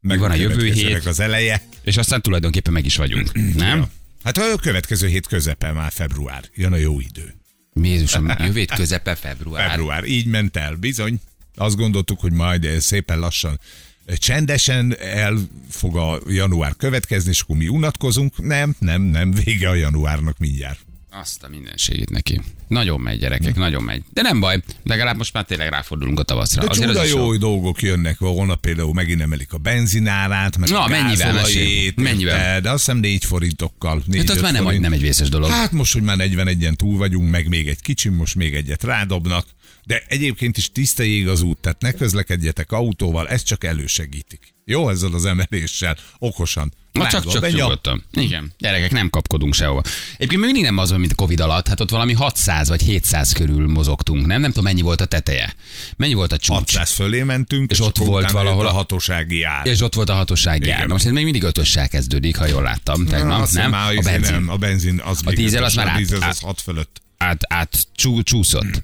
Meg 0.00 0.18
van 0.18 0.30
a 0.30 0.34
jövő 0.34 0.72
hét. 0.72 1.06
az 1.06 1.20
eleje. 1.20 1.62
és 1.82 1.96
aztán 1.96 2.22
tulajdonképpen 2.22 2.72
meg 2.72 2.84
is 2.84 2.96
vagyunk. 2.96 3.54
Nem? 3.56 3.86
Hát 4.24 4.36
a 4.38 4.56
következő 4.56 5.06
hét 5.06 5.26
közepe 5.26 5.72
már 5.72 5.92
február. 5.92 6.44
Jön 6.54 6.72
a 6.72 6.76
jó 6.76 7.00
idő. 7.00 7.34
Jézusom, 7.82 8.28
jövő 8.38 8.58
hét 8.58 8.70
közepe 8.70 9.14
február. 9.14 9.70
Február. 9.70 10.04
Így 10.04 10.26
ment 10.26 10.56
el, 10.56 10.74
bizony. 10.74 11.20
Azt 11.54 11.76
gondoltuk, 11.76 12.20
hogy 12.20 12.32
majd 12.32 12.64
eh, 12.64 12.78
szépen 12.78 13.18
lassan 13.18 13.60
eh, 14.04 14.16
csendesen 14.16 14.96
el 14.98 15.38
fog 15.68 15.96
a 15.96 16.20
január 16.26 16.76
következni, 16.76 17.30
és 17.30 17.40
akkor 17.40 17.56
mi 17.56 17.68
unatkozunk. 17.68 18.42
Nem, 18.42 18.74
nem, 18.78 19.02
nem, 19.02 19.30
vége 19.30 19.68
a 19.68 19.74
januárnak 19.74 20.38
mindjárt. 20.38 20.88
Azt 21.12 21.42
a 21.42 21.48
mindenségét 21.48 22.10
neki. 22.10 22.40
Nagyon 22.68 23.00
megy, 23.00 23.18
gyerekek, 23.18 23.56
nagyon 23.56 23.82
megy. 23.82 24.02
De 24.12 24.22
nem 24.22 24.40
baj, 24.40 24.62
legalább 24.84 25.16
most 25.16 25.32
már 25.32 25.44
tényleg 25.44 25.68
ráfordulunk 25.68 26.18
a 26.18 26.22
tavaszra. 26.22 26.62
De 26.62 26.68
Azért 26.70 26.86
csuda 26.88 27.00
az 27.00 27.06
is 27.06 27.12
jó 27.12 27.36
dolgok 27.36 27.82
jönnek, 27.82 28.18
holnap 28.18 28.60
például 28.60 28.92
megint 28.94 29.20
emelik 29.20 29.52
a 29.52 29.58
benzinárát, 29.58 30.56
meg 30.56 30.68
Na, 30.70 30.82
a 30.84 30.88
mennyivel, 30.88 31.32
mesélj? 31.32 31.92
Mennyivel? 31.96 32.60
De 32.60 32.70
azt 32.70 32.84
hiszem 32.84 32.98
négy 32.98 33.24
forintokkal. 33.24 34.02
Négy, 34.06 34.18
Hát 34.20 34.28
az 34.28 34.36
öt 34.36 34.42
már 34.42 34.52
nem, 34.52 34.62
forint. 34.62 34.82
nem 34.82 34.92
egy 34.92 35.00
vészes 35.00 35.28
dolog. 35.28 35.50
Hát 35.50 35.72
most, 35.72 35.92
hogy 35.92 36.02
már 36.02 36.16
41-en 36.20 36.74
túl 36.74 36.96
vagyunk, 36.98 37.30
meg 37.30 37.48
még 37.48 37.68
egy 37.68 37.80
kicsim, 37.80 38.14
most 38.14 38.34
még 38.34 38.54
egyet 38.54 38.84
rádobnak. 38.84 39.46
De 39.86 40.02
egyébként 40.08 40.56
is 40.56 40.72
tiszta 40.72 41.02
az 41.26 41.42
út, 41.42 41.58
tehát 41.58 41.80
ne 41.80 41.92
közlekedjetek 41.92 42.72
autóval, 42.72 43.28
ez 43.28 43.42
csak 43.42 43.64
elősegítik. 43.64 44.54
Jó 44.64 44.88
ezzel 44.88 45.14
az 45.14 45.24
emeléssel, 45.24 45.96
okosan. 46.18 46.72
Ma 46.92 47.06
csak, 47.06 47.26
csak 47.26 47.40
benya. 47.40 47.56
nyugodtan. 47.56 48.04
Igen, 48.12 48.52
gyerekek, 48.58 48.90
nem 48.90 49.10
kapkodunk 49.10 49.54
sehova. 49.54 49.82
Egyébként 50.14 50.40
még 50.40 50.44
mindig 50.52 50.62
nem 50.62 50.78
az, 50.78 50.90
mint 50.90 51.12
a 51.12 51.14
Covid 51.14 51.40
alatt, 51.40 51.68
hát 51.68 51.80
ott 51.80 51.90
valami 51.90 52.12
600 52.12 52.68
vagy 52.68 52.82
700 52.82 53.32
körül 53.32 53.68
mozogtunk, 53.68 54.26
nem? 54.26 54.40
Nem 54.40 54.50
tudom, 54.50 54.64
mennyi 54.64 54.80
volt 54.80 55.00
a 55.00 55.04
teteje. 55.04 55.54
Mennyi 55.96 56.14
volt 56.14 56.32
a 56.32 56.36
csúcs. 56.36 56.56
600 56.56 56.90
fölé 56.92 57.22
mentünk, 57.22 57.70
És 57.70 57.80
ott 57.80 57.96
akkor 57.96 58.06
volt 58.06 58.30
valahol 58.30 58.66
a 58.66 58.70
hatósági 58.72 59.42
ár. 59.42 59.66
És 59.66 59.80
ott 59.80 59.94
volt 59.94 60.08
a 60.08 60.14
hatósági 60.14 60.70
ár. 60.70 60.86
Na 60.86 60.92
Most 60.92 61.06
ez 61.06 61.12
még 61.12 61.24
mindig 61.24 61.42
ötössel 61.42 61.88
kezdődik, 61.88 62.36
ha 62.36 62.46
jól 62.46 62.62
láttam. 62.62 63.02
Na, 63.02 63.10
Tegnap, 63.10 63.40
azt 63.40 63.52
nem? 63.52 63.70
Már 63.70 63.88
A 63.88 63.92
izé 63.92 64.10
benzin. 64.10 64.34
Nem, 64.34 64.48
a 64.48 64.56
benzin 64.56 65.00
az 65.04 65.20
A 65.24 65.32
dízel 65.32 65.64
az 65.64 65.74
már 65.74 65.86
át- 65.88 66.00
az 66.10 66.22
át- 66.22 66.38
6 66.38 66.60
fölött. 66.60 67.00
Át, 67.20 67.40
át 67.48 67.86
csú, 67.94 68.22
csúszott. 68.22 68.82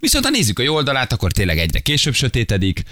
Viszont 0.00 0.24
ha 0.24 0.30
nézzük 0.30 0.58
a 0.58 0.62
jó 0.62 0.74
oldalát, 0.74 1.12
akkor 1.12 1.32
tényleg 1.32 1.58
egyre 1.58 1.78
később 1.80 2.14
sötétedik, 2.14 2.82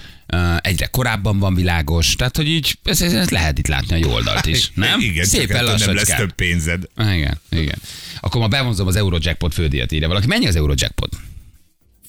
egyre 0.61 0.87
korábban 0.87 1.39
van 1.39 1.55
világos, 1.55 2.15
tehát 2.17 2.37
hogy 2.37 2.49
így 2.49 2.79
ez, 2.85 3.03
ez, 3.03 3.31
lehet 3.31 3.59
itt 3.59 3.67
látni 3.67 3.95
a 3.95 3.97
jó 3.97 4.13
oldalt 4.13 4.47
is, 4.47 4.71
nem? 4.75 5.01
Igen, 5.01 5.25
Szépen 5.25 5.67
csak 5.67 5.79
nem 5.79 5.95
lesz 5.95 6.15
több 6.17 6.33
pénzed. 6.33 6.83
Igen, 6.99 7.41
igen. 7.51 7.79
Akkor 8.21 8.41
ma 8.41 8.49
bevonzom 8.49 8.87
az 8.87 8.97
Eurojackpot 8.97 9.55
fődíjat 9.55 9.93
ide 9.93 10.07
valaki. 10.07 10.27
Mennyi 10.27 10.47
az 10.47 10.57
Eurojackpot? 10.57 11.17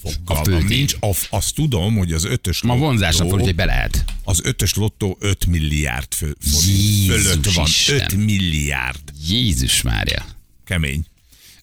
Fogalmam 0.02 0.60
fődíj. 0.62 0.78
nincs. 0.78 0.96
A, 1.00 1.12
azt 1.30 1.56
tudom, 1.56 1.96
hogy 1.96 2.12
az 2.12 2.26
ötös 2.26 2.62
Ma 2.62 2.76
vonzásra 2.76 3.18
lottó- 3.24 3.30
fordult, 3.30 3.46
hogy 3.50 3.56
be 3.56 3.66
lehet. 3.66 4.04
Az 4.24 4.40
ötös 4.44 4.74
lottó 4.74 5.18
5 5.20 5.46
milliárd 5.46 6.14
fő, 6.14 6.36
forint 6.52 6.80
Jézus 6.80 7.22
fölött 7.22 7.54
van. 7.54 7.66
Isten. 7.66 7.96
5 7.96 8.16
milliárd. 8.16 9.00
Jézus 9.28 9.82
Mária. 9.82 10.26
Kemény. 10.66 11.06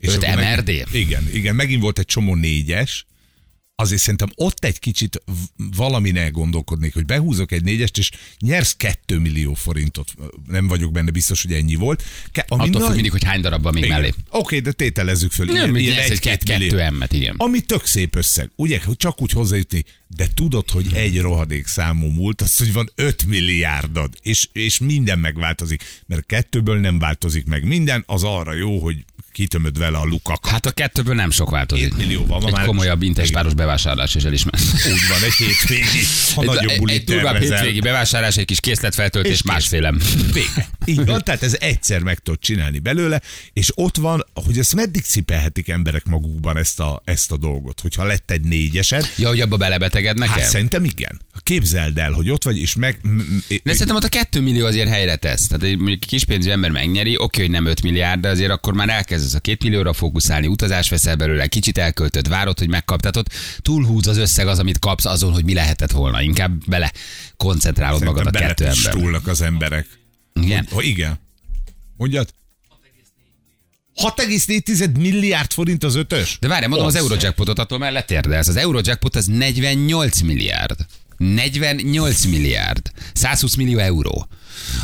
Öt 0.01 0.23
akkor 0.23 0.35
meg- 0.35 0.57
MRD? 0.57 0.87
Igen, 0.95 1.29
igen, 1.33 1.55
megint 1.55 1.83
volt 1.83 1.99
egy 1.99 2.05
csomó 2.07 2.35
négyes, 2.35 3.07
azért 3.75 4.01
szerintem 4.01 4.29
ott 4.35 4.65
egy 4.65 4.79
kicsit 4.79 5.23
v- 5.27 5.77
valamin 5.77 6.17
elgondolkodnék, 6.17 6.95
hogy 6.95 7.05
behúzok 7.07 7.53
egy 7.53 7.63
négyest, 7.65 7.99
és 7.99 8.11
nyersz 8.41 8.75
2 8.77 9.19
millió 9.19 9.55
forintot. 9.55 10.13
Nem 10.47 10.67
vagyok 10.69 10.93
benne 10.93 11.11
biztos, 11.11 11.43
hogy 11.43 11.53
ennyi 11.53 11.75
volt. 11.75 12.03
Ke- 12.33 12.51
ami 12.51 12.61
Attól 12.63 12.73
függ 12.73 12.83
nagy- 12.83 12.95
mindig, 12.95 13.11
hogy 13.13 13.25
hány 13.25 13.41
darab 13.41 13.63
van 13.63 13.73
még 13.75 13.85
Igen. 13.85 14.01
mellé. 14.01 14.13
Oké, 14.31 14.59
de 14.59 14.73
tételezzük 14.73 15.33
föl. 15.33 15.47
Nem, 15.47 15.71
hogy 15.71 15.83
nyersz 15.83 16.11
egy 16.11 16.41
millió. 16.47 16.69
kettő 16.69 16.81
emmet, 16.81 17.13
igen. 17.13 17.35
Ami 17.39 17.61
tök 17.61 17.87
szép 17.87 18.17
összeg. 18.17 18.51
Ugye, 18.57 18.81
hogy 18.85 18.97
csak 18.97 19.23
úgy 19.23 19.31
hozzájutni, 19.31 19.85
de 20.07 20.27
tudod, 20.35 20.71
hogy 20.71 20.87
egy 20.95 21.21
rohadék 21.21 21.67
számú 21.67 22.07
múlt, 22.07 22.41
az, 22.41 22.57
hogy 22.57 22.73
van 22.73 22.91
5 22.95 23.25
milliárdod, 23.27 24.15
és, 24.23 24.49
és 24.53 24.79
minden 24.79 25.19
megváltozik. 25.19 25.83
Mert 26.07 26.27
kettőből 26.27 26.79
nem 26.81 26.99
változik 26.99 27.45
meg 27.47 27.65
minden, 27.65 28.03
az 28.07 28.23
arra 28.23 28.53
jó, 28.53 28.79
hogy 28.79 29.05
kitömöd 29.33 29.79
vele 29.79 29.99
a 29.99 30.05
lukakat. 30.05 30.51
Hát 30.51 30.67
a 30.67 30.71
kettőből 30.71 31.15
nem 31.15 31.31
sok 31.31 31.51
változik. 31.51 31.89
Két 31.89 31.97
millió 31.97 32.27
van, 32.27 32.47
Egy 32.47 32.53
már- 32.53 32.67
komolyabb 32.67 33.03
interspáros 33.03 33.55
bevásárlás 33.55 34.15
is 34.15 34.25
elismer. 34.25 34.55
Úgy 34.93 35.01
van, 35.09 35.23
egy 35.23 35.33
hétvégi, 35.33 36.05
ha 36.35 36.41
Egy, 36.43 36.47
nagyobb 36.49 36.77
bulit 36.79 36.97
egy 36.97 37.05
durvább 37.05 37.37
hétvégi 37.37 37.81
bevásárlás, 37.81 38.37
egy 38.37 38.45
kis 38.45 38.61
készletfeltöltés, 38.61 39.33
És 39.33 39.43
másfélem. 39.43 39.99
Vége. 40.33 40.69
Így 40.85 41.05
van, 41.05 41.23
tehát 41.25 41.43
ez 41.43 41.57
egyszer 41.61 42.01
meg 42.03 42.19
tudod 42.19 42.41
csinálni 42.41 42.79
belőle, 42.79 43.21
és 43.53 43.71
ott 43.75 43.97
van, 43.97 44.27
hogy 44.35 44.59
ezt 44.59 44.75
meddig 44.75 45.03
cipelhetik 45.03 45.69
emberek 45.69 46.05
magukban 46.05 46.57
ezt 46.57 46.81
a, 46.81 47.03
ezt 47.05 47.33
a 47.33 47.37
dolgot, 47.37 47.81
hogyha 47.81 48.05
lett 48.05 48.31
egy 48.31 48.41
négyesed, 48.43 49.07
Ja, 49.17 49.29
hogy 49.29 49.41
abba 49.41 49.57
belebetegednek 49.57 50.29
Hát 50.29 50.39
el? 50.41 50.49
szerintem 50.49 50.85
igen. 50.85 51.21
Képzeld 51.43 51.99
el, 51.99 52.13
hogy 52.13 52.31
ott 52.31 52.45
vagy, 52.45 52.59
és 52.59 52.75
meg... 52.75 53.01
De 53.63 53.73
szerintem 53.73 53.97
ott 53.97 54.05
a 54.05 54.09
2 54.09 54.41
millió 54.41 54.67
azért 54.67 54.89
helyre 54.89 55.17
tesz. 55.17 55.47
Tehát 55.47 55.63
egy 55.65 55.77
mondjuk 55.77 56.01
kispénzű 56.01 56.51
ember 56.51 56.71
megnyeri, 56.71 57.17
oké, 57.19 57.41
hogy 57.41 57.51
nem 57.51 57.67
5 57.67 57.83
milliárd, 57.83 58.21
de 58.21 58.29
azért 58.29 58.51
akkor 58.51 58.73
már 58.75 58.87
elkezdesz 59.31 59.35
a 59.35 59.41
2 59.41 59.69
millióra 59.69 59.93
fókuszálni, 59.93 60.47
utazás 60.47 60.91
veszel 60.91 61.17
belőle, 61.17 61.47
kicsit 61.47 61.79
elköltöd, 61.79 62.29
várod, 62.29 62.59
hogy 62.59 62.69
megkap. 62.69 63.01
Tehát 63.01 63.17
ott 63.17 63.33
túlhúz 63.63 64.07
az 64.07 64.17
összeg 64.17 64.47
az, 64.47 64.59
amit 64.59 64.79
kapsz 64.79 65.05
azon, 65.05 65.33
hogy 65.33 65.45
mi 65.45 65.55
lehetett 65.55 65.91
volna. 65.91 66.23
Inkább 66.23 66.65
bele 66.67 66.93
koncentrálod 67.37 68.05
magad 68.05 68.27
a 68.27 68.31
kettő 68.31 68.65
ember. 68.65 68.83
belepistulnak 68.83 69.27
az 69.27 69.41
emberek. 69.41 69.87
Igen. 70.35 70.69
Oh, 70.73 70.87
igen. 70.87 71.19
Mondjad? 71.97 72.29
6,4 73.97 74.99
milliárd 74.99 75.53
forint 75.53 75.85
az 75.85 75.95
ötös? 75.95 76.37
De 76.41 76.49
várj, 76.49 76.67
mondom 76.67 76.87
az 76.87 76.95
Az. 76.95 77.01
Eurojackpotot, 77.01 77.59
attól 77.59 77.79
már 77.79 77.93
letérdelsz. 77.93 78.49
Az 78.49 78.57
Eurojackpot 78.57 79.17
az 79.17 79.27
48 79.27 80.21
milliárd. 80.21 80.87
48 81.17 82.25
milliárd. 82.25 82.91
120 83.13 83.55
millió 83.55 83.79
euró. 83.79 84.29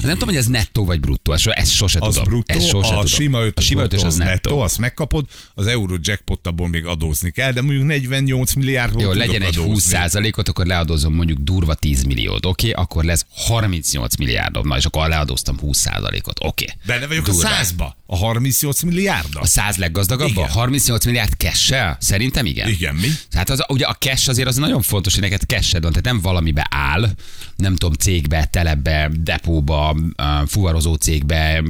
Nem 0.02 0.12
tudom, 0.12 0.28
hogy 0.28 0.36
ez 0.36 0.46
nettó 0.46 0.84
vagy 0.84 1.00
bruttó, 1.00 1.32
ezt, 1.32 1.46
ezt 1.46 1.72
sose 1.72 1.98
Az 2.00 2.14
tudom. 2.14 2.28
bruttó, 2.28 2.54
ezt 2.54 2.68
sose 2.68 2.86
a 2.88 2.90
tudom. 2.90 3.06
sima 3.06 3.40
ötös, 3.44 3.64
a 3.64 3.66
sima 3.66 3.82
ötös 3.82 4.02
az 4.02 4.16
nettó. 4.16 4.60
azt 4.60 4.78
megkapod, 4.78 5.26
az 5.54 5.66
Eurojackpot 5.66 6.46
abból 6.46 6.68
még 6.68 6.86
adózni 6.86 7.30
kell, 7.30 7.52
de 7.52 7.62
mondjuk 7.62 7.84
48 7.84 8.52
milliárdból 8.52 9.02
Jó, 9.02 9.12
legyen 9.12 9.42
egy 9.42 9.58
adózni. 9.58 9.98
20%-ot, 9.98 10.48
akkor 10.48 10.66
leadozom 10.66 11.14
mondjuk 11.14 11.38
durva 11.38 11.74
10 11.74 12.04
milliót, 12.04 12.46
oké? 12.46 12.70
Akkor 12.70 13.04
lesz 13.04 13.26
38 13.30 14.16
milliárdom, 14.16 14.66
na 14.66 14.76
és 14.76 14.84
akkor 14.84 15.08
leadoztam 15.08 15.58
20%-ot, 15.62 16.38
oké? 16.40 16.66
Benne 16.86 17.06
vagyok 17.06 17.24
Durva. 17.24 17.48
a 17.48 17.50
százba, 17.52 17.96
a 18.06 18.16
38 18.16 18.82
milliárd. 18.82 19.28
A 19.32 19.46
100 19.46 19.76
leggazdagabb? 19.76 20.28
Igen. 20.28 20.48
38 20.48 21.04
milliárd 21.04 21.32
cash 21.38 21.74
Szerintem 21.98 22.46
igen. 22.46 22.68
Igen, 22.68 22.94
mi? 22.94 23.08
Hát 23.32 23.50
az, 23.50 23.64
ugye 23.68 23.86
a 23.86 23.94
cash 23.94 24.28
azért 24.28 24.48
az 24.48 24.56
nagyon 24.56 24.82
fontos, 24.82 25.12
hogy 25.12 25.22
neked 25.22 25.42
cashed 25.42 25.82
van, 25.82 25.90
tehát 25.90 26.04
nem 26.04 26.20
valamibe 26.20 26.66
áll, 26.70 27.10
nem 27.56 27.76
tudom, 27.76 27.92
cégbe, 27.92 28.44
telepbe, 28.44 29.10
depóba, 29.20 29.65
ö, 29.70 30.22
fuvarozó 30.46 30.94
cégbe, 30.94 31.62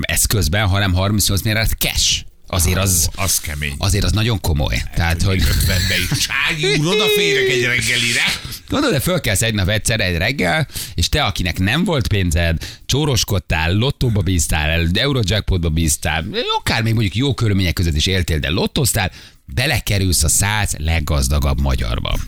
eszközbe, 0.00 0.60
hanem 0.60 0.92
38 0.94 1.42
milliárd 1.42 1.70
cash. 1.78 2.24
Azért 2.46 2.78
az, 2.78 3.08
Ó, 3.18 3.22
az 3.22 3.40
kemény. 3.40 3.74
azért 3.78 4.04
az 4.04 4.12
nagyon 4.12 4.40
komoly. 4.40 4.82
Tehát, 4.94 5.22
hogy 5.22 5.42
50-be 5.42 5.94
is. 6.10 6.18
Sági 6.20 6.78
úr, 6.78 6.86
odaférek 6.86 7.48
egy 7.48 7.62
reggelire. 7.64 8.22
Gondolod, 8.68 8.94
de 8.94 9.00
fölkelsz 9.02 9.42
egy 9.42 9.54
nap 9.54 9.68
egyszer 9.68 10.00
egy 10.00 10.16
reggel, 10.16 10.68
és 10.94 11.08
te, 11.08 11.22
akinek 11.24 11.58
nem 11.58 11.84
volt 11.84 12.08
pénzed, 12.08 12.80
csóroskodtál, 12.86 13.72
lottóba 13.74 14.20
bíztál, 14.20 14.88
Eurojackpotba 14.92 15.68
bíztál, 15.68 16.24
akár 16.58 16.82
még 16.82 16.92
mondjuk 16.92 17.14
jó 17.14 17.34
körülmények 17.34 17.72
között 17.72 17.96
is 17.96 18.06
éltél, 18.06 18.38
de 18.38 18.50
lottoztál, 18.50 19.10
belekerülsz 19.44 20.22
a 20.22 20.28
száz 20.28 20.74
leggazdagabb 20.78 21.60
magyarba. 21.60 22.18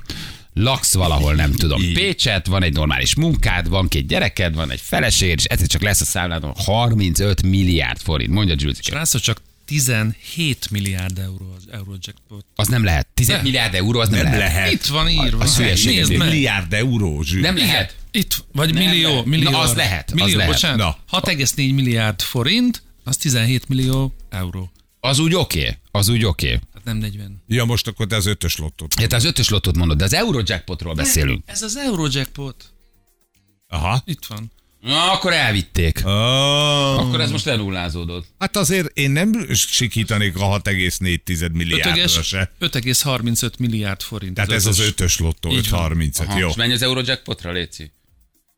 Laksz 0.54 0.94
valahol, 0.94 1.34
nem 1.34 1.52
tudom. 1.52 1.92
Pécset, 1.92 2.46
van 2.46 2.62
egy 2.62 2.72
normális 2.72 3.14
munkád, 3.14 3.68
van 3.68 3.88
két 3.88 4.06
gyereked, 4.06 4.54
van 4.54 4.70
egy 4.70 4.80
feleséged, 4.80 5.38
és 5.38 5.44
egyszer 5.44 5.66
csak 5.66 5.82
lesz 5.82 6.00
a 6.00 6.04
számládon 6.04 6.52
35 6.56 7.42
milliárd 7.42 7.98
forint. 8.00 8.30
Mondja 8.30 8.54
Jules. 8.58 8.76
Srácok, 8.82 9.20
csak 9.20 9.40
17 9.66 10.70
milliárd 10.70 11.18
euró 11.18 11.54
az 11.56 11.62
Eurojackpot. 11.72 12.44
Az 12.54 12.68
nem 12.68 12.84
lehet. 12.84 13.06
10 13.14 13.26
De. 13.26 13.42
milliárd 13.42 13.74
euró, 13.74 14.00
az 14.00 14.08
nem, 14.08 14.22
Nem 14.22 14.32
lehet. 14.32 14.52
lehet. 14.52 14.72
Itt 14.72 14.84
van 14.86 15.08
írva. 15.08 15.42
az 15.42 15.56
hülyeség, 15.56 15.96
Nézd 15.96 16.16
meg. 16.16 16.28
Milliárd 16.28 16.72
euró, 16.72 17.22
zsűr. 17.22 17.40
Nem 17.40 17.56
Igen, 17.56 17.68
lehet. 17.68 17.96
Itt, 18.10 18.44
vagy 18.52 18.74
Nem 18.74 18.84
millió, 18.84 19.08
lehet. 19.08 19.24
millió. 19.24 19.50
Na, 19.50 19.58
az 19.58 19.74
lehet, 19.74 20.10
az 20.10 20.14
Millió, 20.20 20.36
lehet. 20.36 20.52
bocsánat. 20.52 20.78
Na. 21.10 21.20
6,4 21.20 21.54
milliárd 21.74 22.20
forint, 22.22 22.82
az 23.04 23.16
17 23.16 23.68
millió 23.68 24.14
euró. 24.30 24.72
Az 25.00 25.18
úgy 25.18 25.34
oké. 25.34 25.58
Okay. 25.60 25.72
Az 25.90 26.08
úgy 26.08 26.24
oké. 26.24 26.46
Okay. 26.46 26.58
Tehát 26.84 27.00
nem 27.00 27.10
40. 27.10 27.42
Ja, 27.46 27.64
most 27.64 27.86
akkor 27.86 28.06
te 28.06 28.16
az 28.16 28.26
ötös 28.26 28.56
lottót. 28.56 28.94
Hát 29.00 29.12
az 29.12 29.24
ötös 29.24 29.48
lottót 29.48 29.76
mondod, 29.76 29.96
de 29.96 30.04
az 30.04 30.14
Eurojackpotról 30.14 30.94
beszélünk. 30.94 31.42
Ez 31.46 31.62
az 31.62 31.76
Eurojackpot. 31.76 32.72
Aha. 33.68 34.02
Itt 34.04 34.24
van. 34.24 34.52
Na, 34.80 35.12
akkor 35.12 35.32
elvitték. 35.32 36.00
Oh. 36.04 36.98
Akkor 36.98 37.20
ez 37.20 37.30
most 37.30 37.44
lenullázódott. 37.44 38.26
Hát 38.38 38.56
azért 38.56 38.98
én 38.98 39.10
nem 39.10 39.46
sikítanék 39.54 40.36
a 40.36 40.60
6,4 40.60 41.52
milliárdra 41.52 42.22
se. 42.22 42.52
5,35 42.60 43.58
milliárd 43.58 44.02
forint. 44.02 44.34
Tehát 44.34 44.52
ez 44.52 44.66
az 44.66 44.78
ötös 44.78 45.18
lottó, 45.18 45.50
Így 45.50 45.68
van. 45.68 45.92
5,35. 45.92 46.26
Aha, 46.26 46.38
Jó. 46.38 46.48
és 46.48 46.54
mennyi 46.54 46.72
az 46.72 46.82
Eurojackpotra, 46.82 47.52
Léci? 47.52 47.92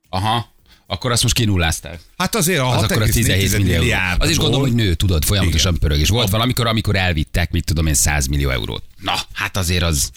Aha. 0.08 0.54
Akkor 0.86 1.10
azt 1.12 1.22
most 1.22 1.34
kinullázták. 1.34 2.00
Hát 2.16 2.34
azért 2.34 2.60
a 2.60 2.76
Az 2.76 2.82
akkor 2.82 3.02
az 3.02 3.10
17 3.10 3.50
6,4 3.50 3.56
millió 3.56 3.78
milliárd. 3.78 4.22
Az 4.22 4.30
is 4.30 4.36
gondolom, 4.36 4.60
hogy 4.60 4.74
nő, 4.74 4.94
tudod, 4.94 5.24
folyamatosan 5.24 5.74
Igen. 5.74 5.88
pörög. 5.88 6.00
És 6.00 6.08
volt 6.08 6.30
valamikor, 6.30 6.66
amikor 6.66 6.96
elvittek, 6.96 7.50
mit 7.50 7.64
tudom 7.64 7.86
én, 7.86 7.94
100 7.94 8.26
millió 8.26 8.50
eurót. 8.50 8.82
Na, 9.00 9.14
hát 9.32 9.56
azért 9.56 9.82
az... 9.82 10.10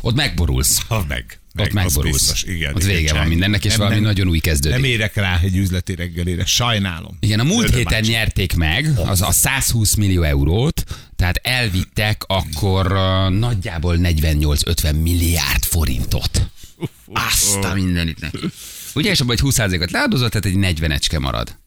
Ott 0.00 0.14
megborulsz. 0.14 0.80
Ha 0.88 1.04
meg. 1.08 1.40
Ott 1.58 1.66
az 1.66 1.72
megborulsz. 1.72 2.12
biztos, 2.16 2.42
igen, 2.42 2.74
Ott 2.74 2.82
igen, 2.82 2.96
vége 2.96 3.12
van 3.12 3.26
mindennek, 3.26 3.64
és 3.64 3.70
Nem, 3.70 3.78
valami 3.78 3.96
nem, 3.96 4.04
nagyon 4.04 4.28
új 4.28 4.38
kezdődik. 4.38 4.80
Nem 4.80 4.90
érek 4.90 5.14
rá 5.14 5.38
egy 5.42 5.56
üzleti 5.56 5.94
reggelére, 5.94 6.44
sajnálom. 6.44 7.16
Igen, 7.20 7.40
a 7.40 7.44
múlt 7.44 7.64
Ödöm 7.66 7.76
héten 7.76 7.92
bácsi. 7.92 8.10
nyerték 8.10 8.54
meg 8.54 8.90
az 9.06 9.22
a 9.22 9.32
120 9.32 9.94
millió 9.94 10.22
eurót, 10.22 10.84
tehát 11.16 11.36
elvittek 11.42 12.22
akkor 12.26 12.92
uh, 12.92 13.38
nagyjából 13.38 13.96
48-50 14.02 15.02
milliárd 15.02 15.64
forintot. 15.64 16.50
Azt 17.12 17.64
a 17.64 17.74
mindenit. 17.74 18.30
Ugye, 18.94 19.10
és 19.10 19.20
abban 19.20 19.32
egy 19.34 19.42
20%-ot 19.44 19.90
leáldozott, 19.90 20.30
tehát 20.30 20.46
egy 20.46 20.56
40 20.56 20.90
ecske 20.90 21.18
marad. 21.18 21.58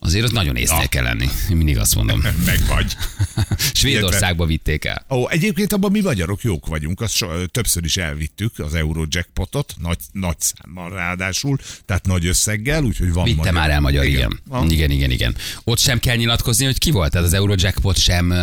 Azért 0.00 0.24
ott 0.24 0.32
nagyon 0.32 0.56
észnél 0.56 0.88
kell 0.88 1.02
lenni. 1.02 1.28
Én 1.50 1.56
mindig 1.56 1.78
azt 1.78 1.94
mondom. 1.94 2.20
Meg 2.46 2.66
vagy. 2.68 2.96
Svédországba 3.72 4.46
vitték 4.46 4.84
el. 4.84 5.04
Ó, 5.10 5.28
egyébként 5.28 5.72
abban 5.72 5.90
mi 5.90 6.00
magyarok 6.00 6.42
jók 6.42 6.66
vagyunk, 6.66 7.00
azt 7.00 7.14
so, 7.14 7.46
többször 7.46 7.84
is 7.84 7.96
elvittük, 7.96 8.58
az 8.58 8.74
Eurojackpotot, 8.74 9.74
nagy, 9.78 9.98
nagy 10.12 10.36
számmal 10.38 10.90
ráadásul, 10.90 11.58
tehát 11.84 12.06
nagy 12.06 12.26
összeggel, 12.26 12.84
úgyhogy 12.84 13.12
van 13.12 13.24
Vitte 13.24 13.36
magyar. 13.36 13.52
már 13.52 13.70
el 13.70 13.80
magyar, 13.80 14.04
igen. 14.04 14.40
Van. 14.46 14.70
Igen, 14.70 14.90
igen, 14.90 15.10
igen. 15.10 15.34
Ott 15.64 15.78
sem 15.78 15.98
kell 15.98 16.16
nyilatkozni, 16.16 16.64
hogy 16.64 16.78
ki 16.78 16.90
volt. 16.90 17.12
Tehát 17.12 17.26
az 17.26 17.32
Eurojackpot 17.32 17.98
sem, 17.98 18.34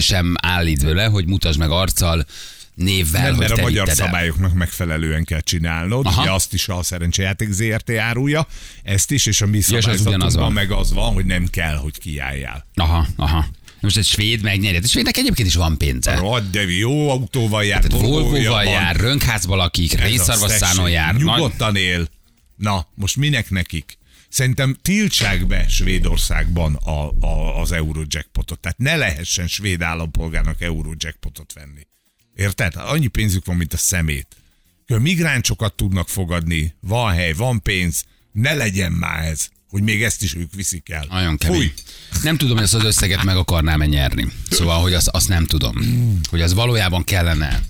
sem 0.00 0.34
állít 0.42 0.82
vele, 0.82 1.04
hogy 1.04 1.26
mutasd 1.26 1.58
meg 1.58 1.70
arccal, 1.70 2.26
névvel, 2.74 3.30
Nem, 3.30 3.38
mert 3.38 3.58
a 3.58 3.62
magyar 3.62 3.88
el. 3.88 3.94
szabályoknak 3.94 4.52
megfelelően 4.52 5.24
kell 5.24 5.40
csinálnod. 5.40 6.06
Aha. 6.06 6.20
Ugye 6.22 6.32
azt 6.32 6.52
is 6.52 6.68
a 6.68 6.82
szerencsejáték 6.82 7.50
ZRT 7.50 7.90
árulja, 7.90 8.46
ezt 8.82 9.10
is, 9.10 9.26
és 9.26 9.40
a 9.40 9.46
mi 9.46 9.60
szabályzatunkban 9.60 10.52
meg 10.52 10.70
az 10.70 10.92
van, 10.92 11.14
hogy 11.14 11.24
nem 11.26 11.46
kell, 11.46 11.76
hogy 11.76 11.98
kiálljál. 11.98 12.66
Aha, 12.74 13.06
aha. 13.16 13.46
Most 13.80 13.96
egy 13.96 14.04
svéd 14.04 14.42
megnyeri. 14.42 14.76
A 14.76 14.86
svédnek 14.86 15.16
egyébként 15.16 15.48
is 15.48 15.54
van 15.54 15.78
pénze. 15.78 16.16
Rohadt, 16.16 16.50
de 16.50 16.62
jó 16.62 17.10
autóval 17.10 17.64
jár, 17.64 17.84
Volvója 17.90 18.20
Volvo-val 18.22 18.64
jár, 18.64 18.96
rönkházba 18.96 19.56
lakik, 19.56 19.94
tessék, 19.94 20.88
jár. 20.88 21.14
Nagy... 21.14 21.22
Nyugodtan 21.22 21.76
él. 21.76 22.08
Na, 22.56 22.86
most 22.94 23.16
minek 23.16 23.50
nekik? 23.50 23.98
Szerintem 24.28 24.76
tiltsák 24.82 25.46
be 25.46 25.68
Svédországban 25.68 26.74
a, 26.74 27.26
a, 27.26 27.60
az 27.60 27.72
Eurojackpotot. 27.72 28.60
Tehát 28.60 28.78
ne 28.78 28.96
lehessen 28.96 29.46
svéd 29.46 29.82
állampolgárnak 29.82 30.60
Eurojackpotot 30.60 31.52
venni. 31.52 31.86
Érted? 32.36 32.72
Annyi 32.76 33.06
pénzük 33.06 33.44
van, 33.44 33.56
mint 33.56 33.72
a 33.72 33.76
szemét. 33.76 34.26
A 34.86 34.98
migráncsokat 34.98 35.74
tudnak 35.74 36.08
fogadni, 36.08 36.74
van 36.80 37.12
hely, 37.12 37.32
van 37.32 37.62
pénz, 37.62 38.04
ne 38.32 38.54
legyen 38.54 38.92
már 38.92 39.24
ez, 39.24 39.48
hogy 39.70 39.82
még 39.82 40.02
ezt 40.02 40.22
is 40.22 40.34
ők 40.34 40.54
viszik 40.54 40.88
el. 40.88 41.06
Nagyon 41.08 41.36
kemény. 41.36 41.58
Fúj. 41.58 41.72
Nem 42.22 42.36
tudom, 42.36 42.54
hogy 42.54 42.64
ezt 42.64 42.74
az 42.74 42.84
összeget 42.84 43.22
meg 43.22 43.36
akarnám-e 43.36 43.86
nyerni. 43.86 44.32
Szóval, 44.50 44.80
hogy 44.80 44.94
azt, 44.94 45.08
azt 45.08 45.28
nem 45.28 45.46
tudom. 45.46 45.74
Hogy 46.30 46.40
az 46.40 46.54
valójában 46.54 47.04
kellene. 47.04 47.62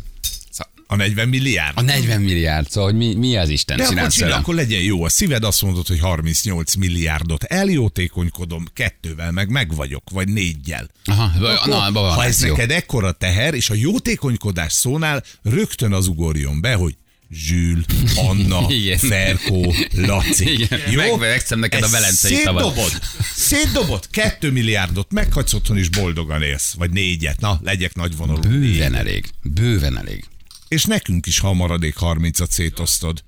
A 0.93 0.97
40 0.97 1.29
milliárd. 1.29 1.73
A 1.79 1.81
40 1.81 2.21
milliárd, 2.21 2.71
szóval, 2.71 2.91
hogy 2.91 2.99
mi, 2.99 3.15
mi 3.15 3.37
az 3.37 3.49
Isten 3.49 3.77
De 3.77 3.83
akkor, 3.83 3.95
csinálsz 3.97 4.15
csinál, 4.15 4.33
akkor 4.33 4.55
legyen 4.55 4.81
jó. 4.83 5.05
A 5.05 5.09
szíved 5.09 5.45
azt 5.45 5.63
mondod, 5.63 5.87
hogy 5.87 5.99
38 5.99 6.75
milliárdot 6.75 7.45
eljótékonykodom, 7.45 8.65
kettővel 8.75 9.31
meg 9.33 9.51
meg 9.51 9.75
vagyok, 9.75 10.03
vagy 10.11 10.29
négyel. 10.29 10.91
Aha, 11.05 11.47
Akkor, 11.47 11.69
na, 11.69 11.93
van 11.93 12.13
ha 12.15 12.25
ez 12.25 12.41
ráció. 12.41 12.55
neked 12.55 12.71
ekkora 12.71 13.13
teher, 13.13 13.55
és 13.55 13.71
a 13.71 13.75
jótékonykodás 13.75 14.73
szónál 14.73 15.23
rögtön 15.43 15.93
az 15.93 16.07
ugorjon 16.07 16.61
be, 16.61 16.75
hogy 16.75 16.97
Zsül, 17.35 17.85
Anna, 18.17 18.67
Igen. 18.73 18.99
Ferkó, 18.99 19.75
Laci. 19.97 20.51
Igen, 20.53 20.81
meg- 20.95 21.19
megszem 21.19 21.59
neked 21.59 21.83
a 21.83 21.89
velencei 21.89 22.43
tavat. 22.43 22.63
Szétdobod, 22.65 23.01
szétdobod, 23.35 24.07
kettő 24.11 24.51
milliárdot, 24.51 25.13
meghagysz 25.13 25.53
otthon 25.53 25.79
is 25.79 25.89
boldogan 25.89 26.43
élsz, 26.43 26.73
vagy 26.79 26.91
négyet, 26.91 27.41
na, 27.41 27.61
legyek 27.63 27.95
nagy 27.95 28.17
vonalú. 28.17 28.41
Bőven 28.41 28.95
elég. 28.95 29.25
Bőven 29.43 29.99
elég. 29.99 30.25
És 30.73 30.85
nekünk 30.85 31.27
is, 31.27 31.39
ha 31.39 31.49
a 31.49 31.53
maradék 31.53 31.95
30-at 32.01 32.51
szétosztod, 32.51 33.25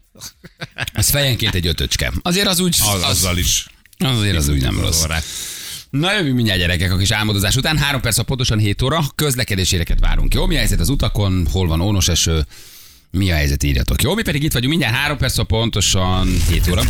Ez 0.93 1.09
fejenként 1.09 1.55
egy 1.55 1.67
ötöcske. 1.67 2.13
Azért 2.23 2.47
az 2.47 2.61
úgy... 2.61 2.77
az, 2.81 2.89
Az, 2.95 3.03
azzal 3.03 3.39
is. 3.39 3.67
azért 3.99 4.37
az 4.37 4.49
úgy 4.49 4.61
nem 4.61 4.81
rossz. 4.81 5.05
Na 5.91 6.13
jövünk 6.13 6.35
mindjárt 6.35 6.61
gyerekek 6.61 6.93
a 6.93 6.97
kis 6.97 7.11
álmodozás 7.11 7.57
után. 7.57 7.79
Három 7.79 8.01
perc 8.01 8.19
a 8.19 8.23
pontosan 8.23 8.59
7 8.59 8.83
óra. 8.83 9.05
Közlekedéséreket 9.15 10.01
várunk. 10.01 10.35
Jó, 10.35 10.47
mi 10.47 10.55
a 10.55 10.59
helyzet 10.59 10.81
az 10.81 10.89
utakon? 10.89 11.47
Hol 11.51 11.67
van 11.69 11.81
ónos 11.81 12.09
eső? 12.09 12.47
Mi 13.11 13.31
a 13.31 13.35
helyzet 13.35 13.63
írjatok. 13.63 14.03
Jó, 14.03 14.15
mi 14.15 14.23
pedig 14.23 14.43
itt 14.43 14.53
vagyunk 14.53 14.71
mindjárt 14.71 14.95
három 14.95 15.17
perc 15.17 15.39
a 15.39 15.45
pontosan 15.45 16.29
7 16.49 16.69
óra. 16.69 16.83